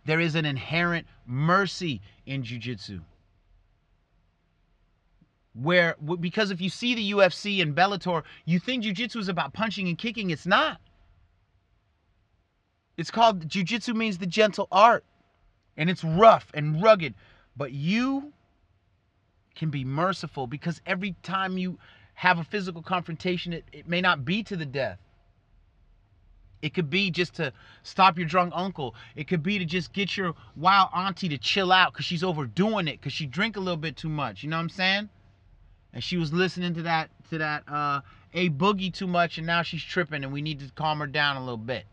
There 0.06 0.20
is 0.20 0.36
an 0.36 0.46
inherent 0.46 1.08
mercy 1.26 2.02
in 2.26 2.44
jujitsu. 2.44 3.02
Where, 5.54 5.96
because 6.20 6.52
if 6.52 6.62
you 6.62 6.70
see 6.70 6.96
the 6.96 7.12
UFC 7.12 7.62
and 7.62 7.76
Bellator, 7.76 8.24
you 8.46 8.60
think 8.60 8.84
jujitsu 8.84 9.18
is 9.18 9.30
about 9.30 9.54
punching 9.54 9.88
and 9.88 9.98
kicking. 9.98 10.30
It's 10.30 10.46
not. 10.46 10.82
It's 12.98 13.12
called 13.12 13.48
jujitsu 13.48 13.96
means 13.96 14.18
the 14.18 14.26
gentle 14.26 14.68
art. 14.72 15.06
And 15.78 15.90
it's 15.90 16.04
rough 16.04 16.48
and 16.54 16.82
rugged. 16.82 17.16
But 17.56 17.72
you 17.72 18.34
can 19.56 19.70
be 19.70 19.86
merciful 19.86 20.48
because 20.48 20.82
every 20.86 21.16
time 21.24 21.58
you 21.58 21.78
have 22.16 22.40
a 22.40 22.44
physical 22.44 22.82
confrontation, 22.82 23.54
it, 23.54 23.66
it 23.72 23.88
may 23.88 24.02
not 24.02 24.26
be 24.26 24.44
to 24.44 24.56
the 24.56 24.66
death. 24.66 25.00
It 26.62 26.74
could 26.74 26.90
be 26.90 27.12
just 27.12 27.36
to 27.36 27.52
stop 27.84 28.18
your 28.18 28.26
drunk 28.26 28.54
uncle. 28.56 28.96
It 29.18 29.28
could 29.28 29.44
be 29.44 29.60
to 29.60 29.66
just 29.66 29.92
get 29.92 30.16
your 30.16 30.34
wild 30.56 30.90
auntie 30.96 31.28
to 31.30 31.38
chill 31.38 31.74
out 31.74 31.92
because 31.92 32.06
she's 32.06 32.24
overdoing 32.24 32.88
it 32.88 33.02
because 33.02 33.12
she 33.12 33.26
drink 33.26 33.58
a 33.58 33.60
little 33.60 33.78
bit 33.78 33.98
too 33.98 34.08
much. 34.08 34.44
You 34.44 34.50
know 34.50 34.56
what 34.56 34.64
I'm 34.64 34.70
saying? 34.70 35.10
And 35.92 36.02
she 36.02 36.16
was 36.16 36.32
listening 36.32 36.74
to 36.76 36.84
that 36.84 37.10
to 37.30 37.38
that 37.40 37.64
uh, 37.68 38.00
a 38.34 38.50
boogie 38.50 38.94
too 38.94 39.08
much, 39.08 39.38
and 39.38 39.46
now 39.46 39.62
she's 39.62 39.84
tripping, 39.84 40.24
and 40.24 40.32
we 40.32 40.42
need 40.42 40.60
to 40.62 40.72
calm 40.74 41.00
her 41.00 41.08
down 41.08 41.36
a 41.36 41.42
little 41.42 41.58
bit. 41.58 41.86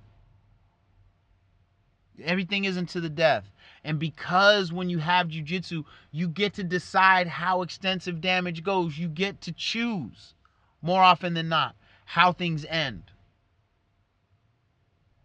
Everything 2.23 2.65
isn't 2.65 2.91
to 2.91 3.01
the 3.01 3.09
death. 3.09 3.51
And 3.85 3.99
because 3.99 4.73
when 4.73 4.91
you 4.91 4.99
have 4.99 5.29
jujitsu, 5.29 5.85
you 6.11 6.29
get 6.29 6.55
to 6.55 6.65
decide 6.65 7.27
how 7.27 7.63
extensive 7.63 8.21
damage 8.21 8.63
goes, 8.63 8.99
you 8.99 9.09
get 9.09 9.41
to 9.43 9.53
choose 9.53 10.35
more 10.83 11.03
often 11.03 11.35
than 11.35 11.49
not 11.49 11.75
how 12.05 12.33
things 12.33 12.65
end. 12.67 13.05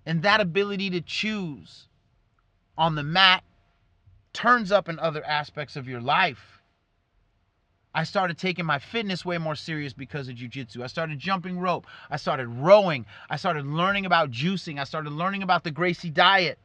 And 0.06 0.22
that 0.22 0.40
ability 0.40 0.92
to 0.92 1.02
choose 1.02 1.88
on 2.78 2.96
the 2.96 3.04
mat 3.04 3.44
turns 4.34 4.72
up 4.72 4.88
in 4.88 5.00
other 5.00 5.26
aspects 5.26 5.76
of 5.76 5.88
your 5.88 6.02
life. 6.02 6.62
I 7.94 8.04
started 8.04 8.38
taking 8.38 8.66
my 8.66 8.80
fitness 8.80 9.26
way 9.26 9.38
more 9.38 9.56
serious 9.56 9.94
because 9.94 10.28
of 10.28 10.36
jujitsu. 10.36 10.84
I 10.84 10.88
started 10.88 11.18
jumping 11.18 11.58
rope. 11.58 11.88
I 12.10 12.18
started 12.18 12.48
rowing. 12.50 13.06
I 13.30 13.38
started 13.38 13.66
learning 13.66 14.06
about 14.06 14.32
juicing. 14.32 14.80
I 14.80 14.84
started 14.84 15.14
learning 15.14 15.44
about 15.44 15.64
the 15.64 15.72
Gracie 15.72 16.10
diet 16.10 16.60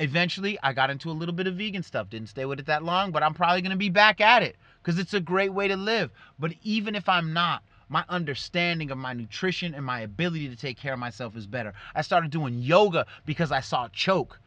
eventually 0.00 0.58
I 0.62 0.72
got 0.72 0.90
into 0.90 1.10
a 1.10 1.12
little 1.12 1.34
bit 1.34 1.46
of 1.46 1.54
vegan 1.54 1.82
stuff. 1.82 2.10
Didn't 2.10 2.30
stay 2.30 2.44
with 2.44 2.58
it 2.58 2.66
that 2.66 2.82
long, 2.82 3.12
but 3.12 3.22
I'm 3.22 3.34
probably 3.34 3.62
going 3.62 3.70
to 3.70 3.76
be 3.76 3.90
back 3.90 4.20
at 4.20 4.42
it 4.42 4.56
because 4.82 4.98
it's 4.98 5.14
a 5.14 5.20
great 5.20 5.52
way 5.52 5.68
to 5.68 5.76
live. 5.76 6.10
But 6.38 6.54
even 6.62 6.94
if 6.94 7.08
I'm 7.08 7.32
not, 7.32 7.62
my 7.88 8.04
understanding 8.08 8.90
of 8.90 8.98
my 8.98 9.12
nutrition 9.12 9.74
and 9.74 9.84
my 9.84 10.00
ability 10.00 10.48
to 10.48 10.56
take 10.56 10.78
care 10.78 10.94
of 10.94 10.98
myself 10.98 11.36
is 11.36 11.46
better. 11.46 11.74
I 11.94 12.02
started 12.02 12.30
doing 12.30 12.58
yoga 12.58 13.06
because 13.26 13.52
I 13.52 13.60
saw 13.60 13.88
Choke. 13.88 14.40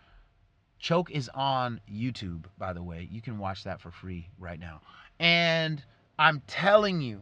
Choke 0.79 1.11
is 1.11 1.29
on 1.33 1.79
YouTube, 1.91 2.45
by 2.57 2.73
the 2.73 2.83
way. 2.83 3.07
You 3.11 3.21
can 3.21 3.37
watch 3.37 3.63
that 3.63 3.79
for 3.79 3.91
free 3.91 4.27
right 4.39 4.59
now. 4.59 4.81
And 5.19 5.83
I'm 6.17 6.41
telling 6.47 7.01
you 7.01 7.21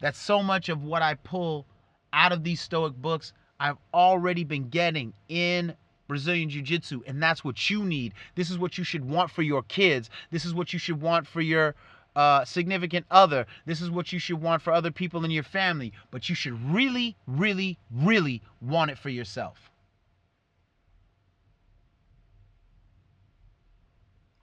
that 0.00 0.14
so 0.14 0.42
much 0.42 0.68
of 0.68 0.84
what 0.84 1.02
I 1.02 1.14
pull 1.14 1.66
out 2.12 2.32
of 2.32 2.44
these 2.44 2.60
Stoic 2.60 2.94
books, 2.94 3.32
I've 3.58 3.78
already 3.92 4.44
been 4.44 4.68
getting 4.68 5.14
in 5.28 5.74
Brazilian 6.08 6.48
Jiu 6.48 6.62
Jitsu, 6.62 7.02
and 7.06 7.22
that's 7.22 7.44
what 7.44 7.68
you 7.68 7.84
need. 7.84 8.14
This 8.34 8.50
is 8.50 8.58
what 8.58 8.78
you 8.78 8.84
should 8.84 9.08
want 9.08 9.30
for 9.30 9.42
your 9.42 9.62
kids. 9.62 10.10
This 10.30 10.44
is 10.44 10.54
what 10.54 10.72
you 10.72 10.78
should 10.78 11.00
want 11.00 11.26
for 11.26 11.40
your 11.40 11.74
uh, 12.14 12.44
significant 12.44 13.06
other. 13.10 13.46
This 13.66 13.80
is 13.80 13.90
what 13.90 14.12
you 14.12 14.18
should 14.18 14.40
want 14.40 14.62
for 14.62 14.72
other 14.72 14.90
people 14.90 15.24
in 15.24 15.30
your 15.30 15.42
family. 15.42 15.92
But 16.10 16.28
you 16.28 16.34
should 16.34 16.58
really, 16.72 17.16
really, 17.26 17.78
really 17.92 18.42
want 18.60 18.90
it 18.90 18.98
for 18.98 19.10
yourself. 19.10 19.70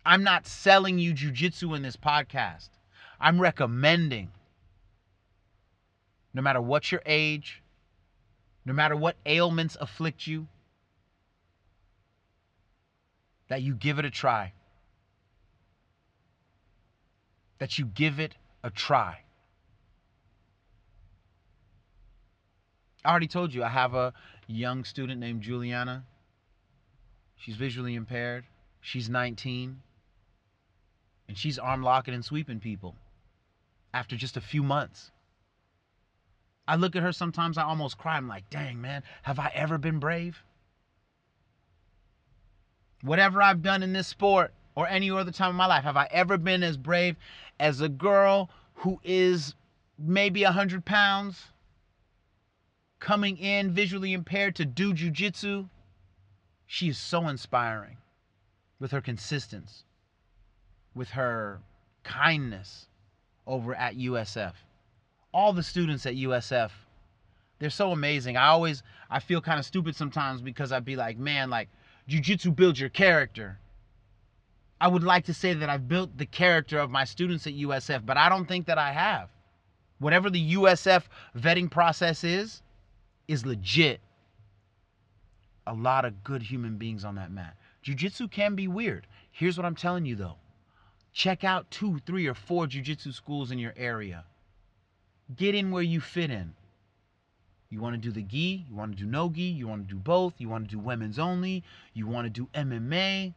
I'm 0.06 0.24
not 0.24 0.46
selling 0.46 1.00
you 1.00 1.14
jujitsu 1.14 1.76
in 1.76 1.82
this 1.82 1.96
podcast. 1.96 2.70
I'm 3.20 3.40
recommending, 3.40 4.32
no 6.34 6.42
matter 6.42 6.62
what 6.62 6.92
your 6.92 7.02
age, 7.06 7.64
no 8.66 8.74
matter 8.74 8.96
what 8.96 9.16
ailments 9.26 9.78
afflict 9.80 10.28
you, 10.28 10.48
that 13.54 13.62
you 13.62 13.76
give 13.76 14.00
it 14.00 14.06
a 14.06 14.10
try. 14.10 14.52
That 17.60 17.78
you 17.78 17.86
give 17.86 18.20
it 18.20 18.34
a 18.64 18.72
try. 18.72 19.20
I 23.06 23.12
already 23.12 23.28
told 23.28 23.54
you 23.54 23.64
I 23.64 23.70
have 23.70 23.94
a 23.94 24.12
young 24.48 24.86
student 24.86 25.20
named 25.20 25.44
Juliana. 25.44 26.04
She's 27.36 27.56
visually 27.56 27.94
impaired. 27.94 28.46
She's 28.82 29.08
19. 29.08 29.84
And 31.28 31.38
she's 31.38 31.60
arm 31.60 31.84
locking 31.84 32.16
and 32.16 32.26
sweeping 32.26 32.60
people 32.60 32.96
after 33.94 34.16
just 34.16 34.36
a 34.36 34.42
few 34.42 34.64
months. 34.64 35.12
I 36.68 36.78
look 36.78 36.96
at 36.96 37.04
her 37.04 37.12
sometimes, 37.12 37.60
I 37.60 37.66
almost 37.66 38.00
cry. 38.00 38.18
I'm 38.18 38.28
like, 38.28 38.50
dang, 38.50 38.82
man, 38.82 39.04
have 39.22 39.38
I 39.38 39.52
ever 39.54 39.78
been 39.78 40.00
brave? 40.00 40.44
Whatever 43.04 43.42
I've 43.42 43.62
done 43.62 43.84
in 43.84 43.92
this 43.92 44.08
sport 44.08 44.54
or 44.76 44.88
any 44.88 45.12
other 45.12 45.32
time 45.32 45.52
in 45.52 45.56
my 45.58 45.66
life, 45.66 45.84
have 45.84 45.98
I 45.98 46.08
ever 46.10 46.38
been 46.38 46.64
as 46.64 46.78
brave 46.78 47.18
as 47.60 47.82
a 47.82 47.90
girl 47.90 48.50
who 48.76 49.00
is 49.04 49.56
maybe 50.00 50.44
100 50.44 50.86
pounds 50.86 51.52
coming 53.00 53.38
in 53.38 53.72
visually 53.72 54.14
impaired 54.14 54.56
to 54.56 54.66
do 54.66 54.94
jujitsu? 54.94 55.68
She 56.66 56.88
is 56.88 56.98
so 56.98 57.28
inspiring 57.28 57.98
with 58.80 58.92
her 58.92 59.02
consistency, 59.02 59.84
with 60.96 61.10
her 61.10 61.60
kindness 62.04 62.88
over 63.46 63.76
at 63.76 63.98
USF. 63.98 64.54
All 65.34 65.52
the 65.52 65.62
students 65.62 66.06
at 66.06 66.16
USF, 66.16 66.72
they're 67.60 67.70
so 67.70 67.92
amazing. 67.92 68.38
I 68.38 68.48
always 68.48 68.82
I 69.10 69.20
feel 69.20 69.42
kind 69.42 69.60
of 69.60 69.66
stupid 69.66 69.96
sometimes 69.98 70.42
because 70.42 70.72
I'd 70.72 70.86
be 70.86 70.96
like, 70.96 71.18
man, 71.18 71.50
like 71.50 71.68
Jiu-Jitsu 72.08 72.52
builds 72.52 72.80
your 72.80 72.90
character. 72.90 73.60
I 74.82 74.88
would 74.88 75.04
like 75.04 75.26
to 75.26 75.34
say 75.34 75.54
that 75.54 75.70
I've 75.70 75.88
built 75.88 76.18
the 76.18 76.26
character 76.26 76.78
of 76.80 76.92
my 76.92 77.06
students 77.06 77.48
at 77.48 77.54
USF, 77.54 78.06
but 78.06 78.18
I 78.18 78.28
don't 78.28 78.46
think 78.48 78.66
that 78.66 78.78
I 78.78 78.92
have. 78.92 79.30
Whatever 80.00 80.30
the 80.30 80.56
USF 80.56 81.04
vetting 81.38 81.72
process 81.72 82.24
is, 82.24 82.62
is 83.28 83.46
legit. 83.46 84.02
A 85.66 85.74
lot 85.74 86.04
of 86.04 86.24
good 86.24 86.42
human 86.42 86.78
beings 86.78 87.06
on 87.06 87.16
that 87.16 87.32
mat. 87.32 87.56
Jiu-Jitsu 87.84 88.28
can 88.28 88.56
be 88.56 88.68
weird. 88.68 89.08
Here's 89.32 89.58
what 89.58 89.66
I'm 89.66 89.76
telling 89.76 90.06
you 90.06 90.16
though. 90.16 90.36
Check 91.14 91.44
out 91.44 91.70
two, 91.70 92.00
three, 92.06 92.28
or 92.28 92.34
four 92.34 92.66
jiu-jitsu 92.66 93.12
schools 93.12 93.52
in 93.52 93.60
your 93.60 93.74
area. 93.78 94.26
Get 95.36 95.54
in 95.54 95.72
where 95.72 95.84
you 95.84 96.02
fit 96.02 96.32
in. 96.32 96.56
You 97.74 97.82
want 97.82 97.96
to 97.96 98.00
do 98.00 98.12
the 98.12 98.22
gi, 98.22 98.66
you 98.70 98.76
want 98.76 98.96
to 98.96 99.04
do 99.04 99.10
no 99.10 99.30
gi, 99.30 99.42
you 99.42 99.68
want 99.68 99.88
to 99.88 99.96
do 99.96 100.00
both, 100.00 100.36
you 100.38 100.48
want 100.48 100.70
to 100.70 100.76
do 100.76 100.78
women's 100.78 101.18
only, 101.18 101.64
you 101.96 102.06
want 102.06 102.26
to 102.26 102.30
do 102.30 102.48
MMA. 102.54 103.34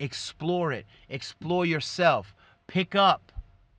Explore 0.00 0.72
it. 0.72 0.84
Explore 1.08 1.64
yourself. 1.64 2.34
Pick 2.66 2.96
up 2.96 3.30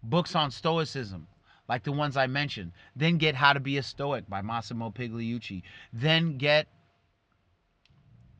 books 0.02 0.36
on 0.36 0.52
stoicism 0.52 1.28
like 1.68 1.84
the 1.84 1.92
ones 1.92 2.16
I 2.16 2.28
mentioned. 2.28 2.72
Then 2.96 3.18
get 3.18 3.36
How 3.36 3.52
to 3.52 3.60
Be 3.60 3.78
a 3.78 3.84
Stoic 3.84 4.30
by 4.30 4.42
Massimo 4.42 4.90
Pigliucci. 4.90 5.64
Then 5.92 6.38
get 6.38 6.68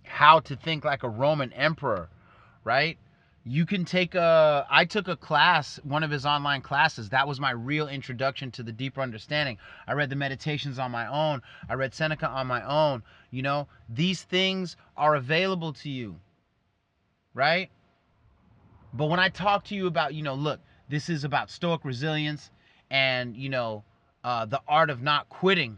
How 0.04 0.40
to 0.40 0.56
Think 0.56 0.86
Like 0.86 1.04
a 1.04 1.10
Roman 1.10 1.52
Emperor, 1.52 2.10
right? 2.64 2.98
You 3.44 3.66
can 3.66 3.86
take 3.86 4.16
a 4.16 4.66
i 4.70 4.86
took 4.86 5.08
a 5.08 5.16
class 5.16 5.80
one 5.84 6.04
of 6.04 6.12
his 6.12 6.26
online 6.26 6.62
classes. 6.62 7.10
That 7.10 7.28
was 7.28 7.40
my 7.40 7.52
real 7.52 7.88
introduction 7.88 8.52
to 8.52 8.64
the 8.64 8.72
deeper 8.72 9.02
understanding. 9.02 9.58
I 9.88 9.94
read 9.94 10.10
the 10.10 10.16
meditations 10.16 10.80
on 10.80 10.92
my 10.92 11.08
own. 11.08 11.42
I 11.70 11.74
read 11.74 11.94
seneca 11.94 12.28
on 12.28 12.48
my 12.48 12.64
own. 12.64 13.04
You 13.32 13.42
know 13.42 13.68
these 13.90 14.24
things 14.24 14.76
are 14.98 15.16
available 15.16 15.74
to 15.74 15.90
you 15.90 16.20
right? 17.34 17.70
But 18.94 19.06
when 19.06 19.20
i 19.20 19.30
talk 19.30 19.66
to 19.66 19.76
you 19.76 19.88
about 19.88 20.14
you 20.14 20.24
know 20.24 20.34
look 20.34 20.60
this 20.90 21.10
is 21.10 21.24
about 21.24 21.52
stoic 21.52 21.86
resilience 21.86 22.52
and 22.90 23.36
you 23.38 23.50
know 23.50 23.84
uh, 24.24 24.46
the 24.46 24.62
art 24.68 24.90
of 24.90 25.02
not 25.02 25.30
quitting 25.30 25.78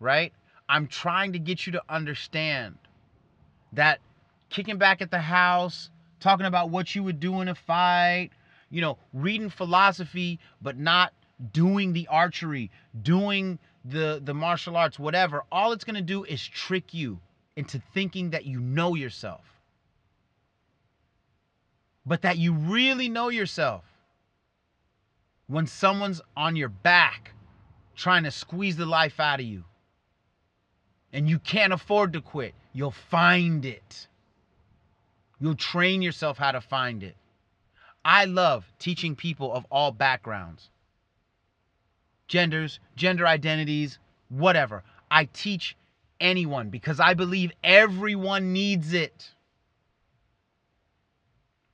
right? 0.00 0.32
I'm 0.68 0.88
trying 0.88 1.32
to 1.32 1.38
get 1.38 1.66
you 1.66 1.72
to 1.72 1.82
understand 1.88 2.76
that 3.72 4.00
kicking 4.50 4.78
back 4.78 5.00
at 5.00 5.10
the 5.10 5.18
house 5.18 5.90
talking 6.22 6.46
about 6.46 6.70
what 6.70 6.94
you 6.94 7.02
would 7.02 7.20
do 7.20 7.40
in 7.40 7.48
a 7.48 7.54
fight, 7.54 8.30
you 8.70 8.80
know, 8.80 8.98
reading 9.12 9.50
philosophy, 9.50 10.38
but 10.62 10.78
not 10.78 11.12
doing 11.52 11.92
the 11.92 12.06
archery, 12.08 12.70
doing 13.02 13.58
the, 13.84 14.20
the 14.24 14.32
martial 14.32 14.76
arts, 14.76 14.98
whatever. 14.98 15.42
All 15.50 15.72
it's 15.72 15.84
going 15.84 15.96
to 15.96 16.02
do 16.02 16.24
is 16.24 16.46
trick 16.46 16.94
you 16.94 17.18
into 17.56 17.82
thinking 17.92 18.30
that 18.30 18.46
you 18.46 18.60
know 18.60 18.94
yourself. 18.94 19.44
But 22.06 22.22
that 22.22 22.38
you 22.38 22.52
really 22.52 23.08
know 23.08 23.28
yourself 23.28 23.84
when 25.46 25.66
someone's 25.66 26.20
on 26.36 26.56
your 26.56 26.68
back 26.68 27.32
trying 27.94 28.24
to 28.24 28.30
squeeze 28.30 28.76
the 28.76 28.86
life 28.86 29.20
out 29.20 29.40
of 29.40 29.46
you 29.46 29.64
and 31.12 31.28
you 31.28 31.38
can't 31.38 31.72
afford 31.72 32.14
to 32.14 32.20
quit, 32.20 32.54
you'll 32.72 32.90
find 32.90 33.64
it. 33.64 34.08
You'll 35.42 35.56
train 35.56 36.02
yourself 36.02 36.38
how 36.38 36.52
to 36.52 36.60
find 36.60 37.02
it. 37.02 37.16
I 38.04 38.26
love 38.26 38.64
teaching 38.78 39.16
people 39.16 39.52
of 39.52 39.66
all 39.72 39.90
backgrounds, 39.90 40.70
genders, 42.28 42.78
gender 42.94 43.26
identities, 43.26 43.98
whatever. 44.28 44.84
I 45.10 45.24
teach 45.24 45.76
anyone 46.20 46.70
because 46.70 47.00
I 47.00 47.14
believe 47.14 47.50
everyone 47.64 48.52
needs 48.52 48.92
it. 48.92 49.32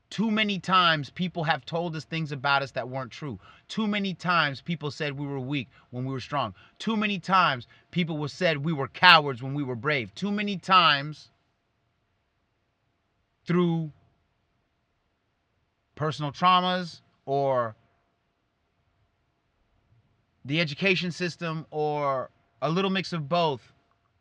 Too 0.09 0.31
many 0.31 0.59
times 0.59 1.11
people 1.11 1.45
have 1.45 1.67
told 1.67 1.95
us 1.95 2.07
things 2.07 2.33
about 2.33 2.63
us 2.63 2.71
that 2.71 2.89
weren't 2.89 3.13
true. 3.13 3.39
Too 3.69 3.87
many 3.87 4.15
times 4.15 4.63
people 4.63 4.91
said 4.91 5.19
we 5.19 5.27
were 5.27 5.39
weak 5.41 5.69
when 5.91 6.07
we 6.07 6.13
were 6.15 6.21
strong. 6.21 6.55
Too 6.79 6.97
many 6.97 7.19
times 7.19 7.67
people 7.91 8.17
were 8.17 8.29
said 8.29 8.65
we 8.65 8.73
were 8.73 8.89
cowards 8.89 9.43
when 9.43 9.53
we 9.53 9.63
were 9.63 9.77
brave. 9.77 10.15
Too 10.15 10.33
many 10.33 10.57
times 10.57 11.29
through 13.49 13.91
personal 15.95 16.31
traumas 16.31 17.01
or 17.25 17.75
the 20.45 20.61
education 20.61 21.11
system 21.11 21.65
or 21.71 22.31
a 22.61 22.69
little 22.69 22.91
mix 22.91 23.15
of 23.15 23.27
both, 23.27 23.73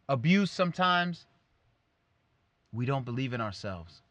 abuse 0.08 0.50
sometimes, 0.50 1.26
we 2.72 2.86
don't 2.86 3.04
believe 3.04 3.34
in 3.34 3.42
ourselves. 3.42 4.02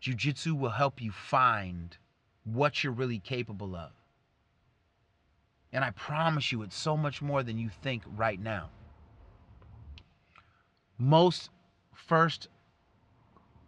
Jiu 0.00 0.14
Jitsu 0.14 0.56
will 0.56 0.70
help 0.70 1.00
you 1.00 1.12
find 1.12 1.96
what 2.42 2.82
you're 2.82 2.92
really 2.92 3.20
capable 3.20 3.76
of. 3.76 3.92
And 5.72 5.84
I 5.84 5.90
promise 5.92 6.50
you, 6.50 6.62
it's 6.62 6.76
so 6.76 6.96
much 6.96 7.22
more 7.22 7.44
than 7.44 7.56
you 7.56 7.68
think 7.68 8.02
right 8.16 8.40
now. 8.40 8.70
Most 10.98 11.50
first 11.94 12.48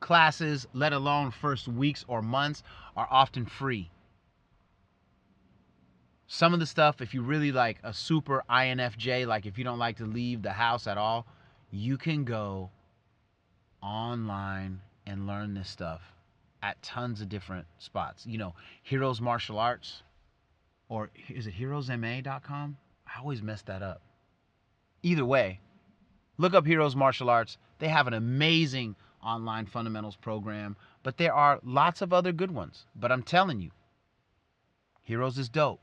classes, 0.03 0.67
let 0.75 0.93
alone 0.93 1.31
first 1.31 1.67
weeks 1.67 2.05
or 2.09 2.21
months, 2.21 2.63
are 2.97 3.09
often 3.11 3.47
free. 3.47 3.91
Some 6.27 6.53
of 6.53 6.61
the 6.61 6.67
stuff, 6.67 7.01
if 7.01 7.15
you 7.15 7.23
really 7.23 7.53
like 7.53 7.79
a 7.83 7.95
super 7.95 8.43
INFJ, 8.51 9.27
like 9.27 9.47
if 9.47 9.57
you 9.57 9.65
don't 9.65 9.79
like 9.79 9.97
to 9.99 10.07
leave 10.07 10.43
the 10.43 10.53
house 10.53 10.87
at 10.87 10.99
all, 10.99 11.27
you 11.71 11.97
can 11.97 12.25
go 12.25 12.71
online 13.83 14.81
and 15.07 15.27
learn 15.27 15.55
this 15.55 15.69
stuff 15.69 16.03
at 16.63 16.81
tons 16.83 17.21
of 17.21 17.29
different 17.29 17.67
spots. 17.79 18.27
You 18.27 18.39
know, 18.39 18.55
Heroes 18.83 19.21
Martial 19.21 19.59
Arts, 19.59 20.03
or 20.89 21.11
is 21.29 21.47
it 21.47 21.55
heroesma.com? 21.55 22.77
I 23.07 23.21
always 23.21 23.43
mess 23.43 23.63
that 23.63 23.83
up. 23.83 24.01
Either 25.03 25.25
way, 25.25 25.61
look 26.39 26.55
up 26.55 26.67
Heroes 26.67 26.97
Martial 26.97 27.29
Arts. 27.29 27.59
They 27.79 27.89
have 27.89 28.07
an 28.07 28.15
amazing 28.15 28.95
online 29.23 29.67
fundamentals 29.67 30.17
program, 30.17 30.77
but 31.03 31.17
there 31.17 31.35
are 31.35 31.61
lots 31.63 32.03
of 32.03 32.13
other 32.13 32.33
good 32.33 32.51
ones. 32.51 32.87
But 32.95 33.13
I'm 33.13 33.23
telling 33.23 33.61
you, 33.61 33.71
Heroes 35.03 35.39
is 35.39 35.49
dope. 35.49 35.81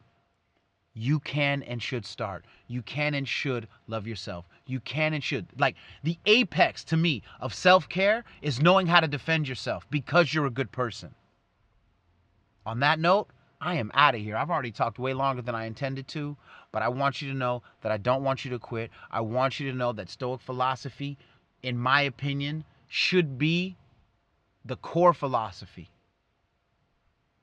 You 0.93 1.19
can 1.19 1.61
and 1.63 1.81
should 1.81 2.05
start. 2.05 2.45
You 2.67 2.81
can 2.81 3.13
and 3.13 3.27
should 3.27 3.67
love 3.87 4.07
yourself. 4.07 4.47
You 4.65 4.79
can 4.79 5.13
and 5.13 5.23
should. 5.23 5.47
Like 5.57 5.75
the 6.03 6.17
apex 6.25 6.83
to 6.85 6.97
me 6.97 7.23
of 7.39 7.53
self 7.53 7.87
care 7.87 8.23
is 8.41 8.61
knowing 8.61 8.87
how 8.87 8.99
to 8.99 9.07
defend 9.07 9.47
yourself 9.47 9.85
because 9.89 10.33
you're 10.33 10.45
a 10.45 10.51
good 10.51 10.71
person. 10.71 11.13
On 12.65 12.79
that 12.79 12.99
note, 12.99 13.29
I 13.61 13.75
am 13.75 13.91
out 13.93 14.15
of 14.15 14.21
here. 14.21 14.37
I've 14.37 14.49
already 14.49 14.71
talked 14.71 14.99
way 14.99 15.13
longer 15.13 15.41
than 15.41 15.55
I 15.55 15.65
intended 15.65 16.07
to, 16.09 16.37
but 16.71 16.81
I 16.81 16.87
want 16.87 17.21
you 17.21 17.29
to 17.29 17.37
know 17.37 17.61
that 17.81 17.91
I 17.91 17.97
don't 17.97 18.23
want 18.23 18.45
you 18.45 18.51
to 18.51 18.59
quit. 18.59 18.89
I 19.11 19.21
want 19.21 19.59
you 19.59 19.69
to 19.69 19.77
know 19.77 19.91
that 19.93 20.09
Stoic 20.09 20.41
philosophy, 20.41 21.17
in 21.61 21.77
my 21.77 22.01
opinion, 22.01 22.63
should 22.89 23.37
be 23.37 23.77
the 24.65 24.75
core 24.75 25.13
philosophy 25.13 25.89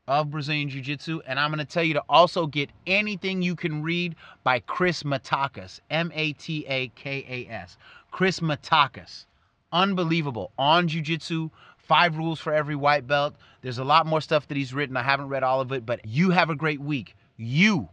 of 0.08 0.30
Brazilian 0.30 0.68
Jiu 0.68 0.82
Jitsu. 0.82 1.20
And 1.26 1.40
I'm 1.40 1.50
going 1.50 1.58
to 1.58 1.64
tell 1.64 1.82
you 1.82 1.94
to 1.94 2.02
also 2.08 2.46
get 2.46 2.70
anything 2.86 3.40
you 3.40 3.56
can 3.56 3.82
read 3.82 4.16
by 4.44 4.58
Chris 4.60 5.02
Matakas, 5.04 5.80
M 5.88 6.12
A 6.14 6.32
T 6.34 6.66
A 6.68 6.88
K 6.88 7.24
A 7.28 7.52
S. 7.52 7.78
Chris 8.10 8.40
Matakas. 8.40 9.26
Unbelievable. 9.72 10.52
On 10.58 10.86
Jiu 10.88 11.00
Jitsu, 11.00 11.50
five 11.78 12.16
rules 12.16 12.40
for 12.40 12.52
every 12.52 12.76
white 12.76 13.06
belt. 13.06 13.34
There's 13.62 13.78
a 13.78 13.84
lot 13.84 14.06
more 14.06 14.20
stuff 14.20 14.48
that 14.48 14.56
he's 14.56 14.74
written. 14.74 14.96
I 14.96 15.02
haven't 15.02 15.28
read 15.28 15.42
all 15.42 15.60
of 15.60 15.72
it, 15.72 15.86
but 15.86 16.04
you 16.04 16.30
have 16.30 16.50
a 16.50 16.56
great 16.56 16.80
week. 16.80 17.16
You 17.36 17.88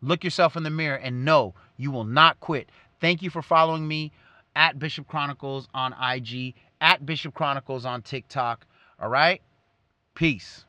look 0.00 0.24
yourself 0.24 0.56
in 0.56 0.62
the 0.62 0.70
mirror 0.70 0.96
and 0.96 1.24
know 1.24 1.54
you 1.76 1.90
will 1.90 2.04
not 2.04 2.40
quit. 2.40 2.70
Thank 3.00 3.22
you 3.22 3.30
for 3.30 3.42
following 3.42 3.86
me 3.86 4.12
at 4.54 4.78
Bishop 4.78 5.06
Chronicles 5.08 5.68
on 5.74 5.94
IG, 5.94 6.54
at 6.82 7.06
Bishop 7.06 7.32
Chronicles 7.32 7.86
on 7.86 8.02
TikTok. 8.02 8.66
All 9.00 9.08
right? 9.08 9.40
Peace. 10.14 10.66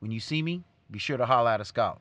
When 0.00 0.10
you 0.10 0.18
see 0.18 0.42
me, 0.42 0.64
be 0.90 0.98
sure 0.98 1.16
to 1.16 1.26
holler 1.26 1.50
at 1.50 1.60
a 1.60 1.64
scholar. 1.64 2.00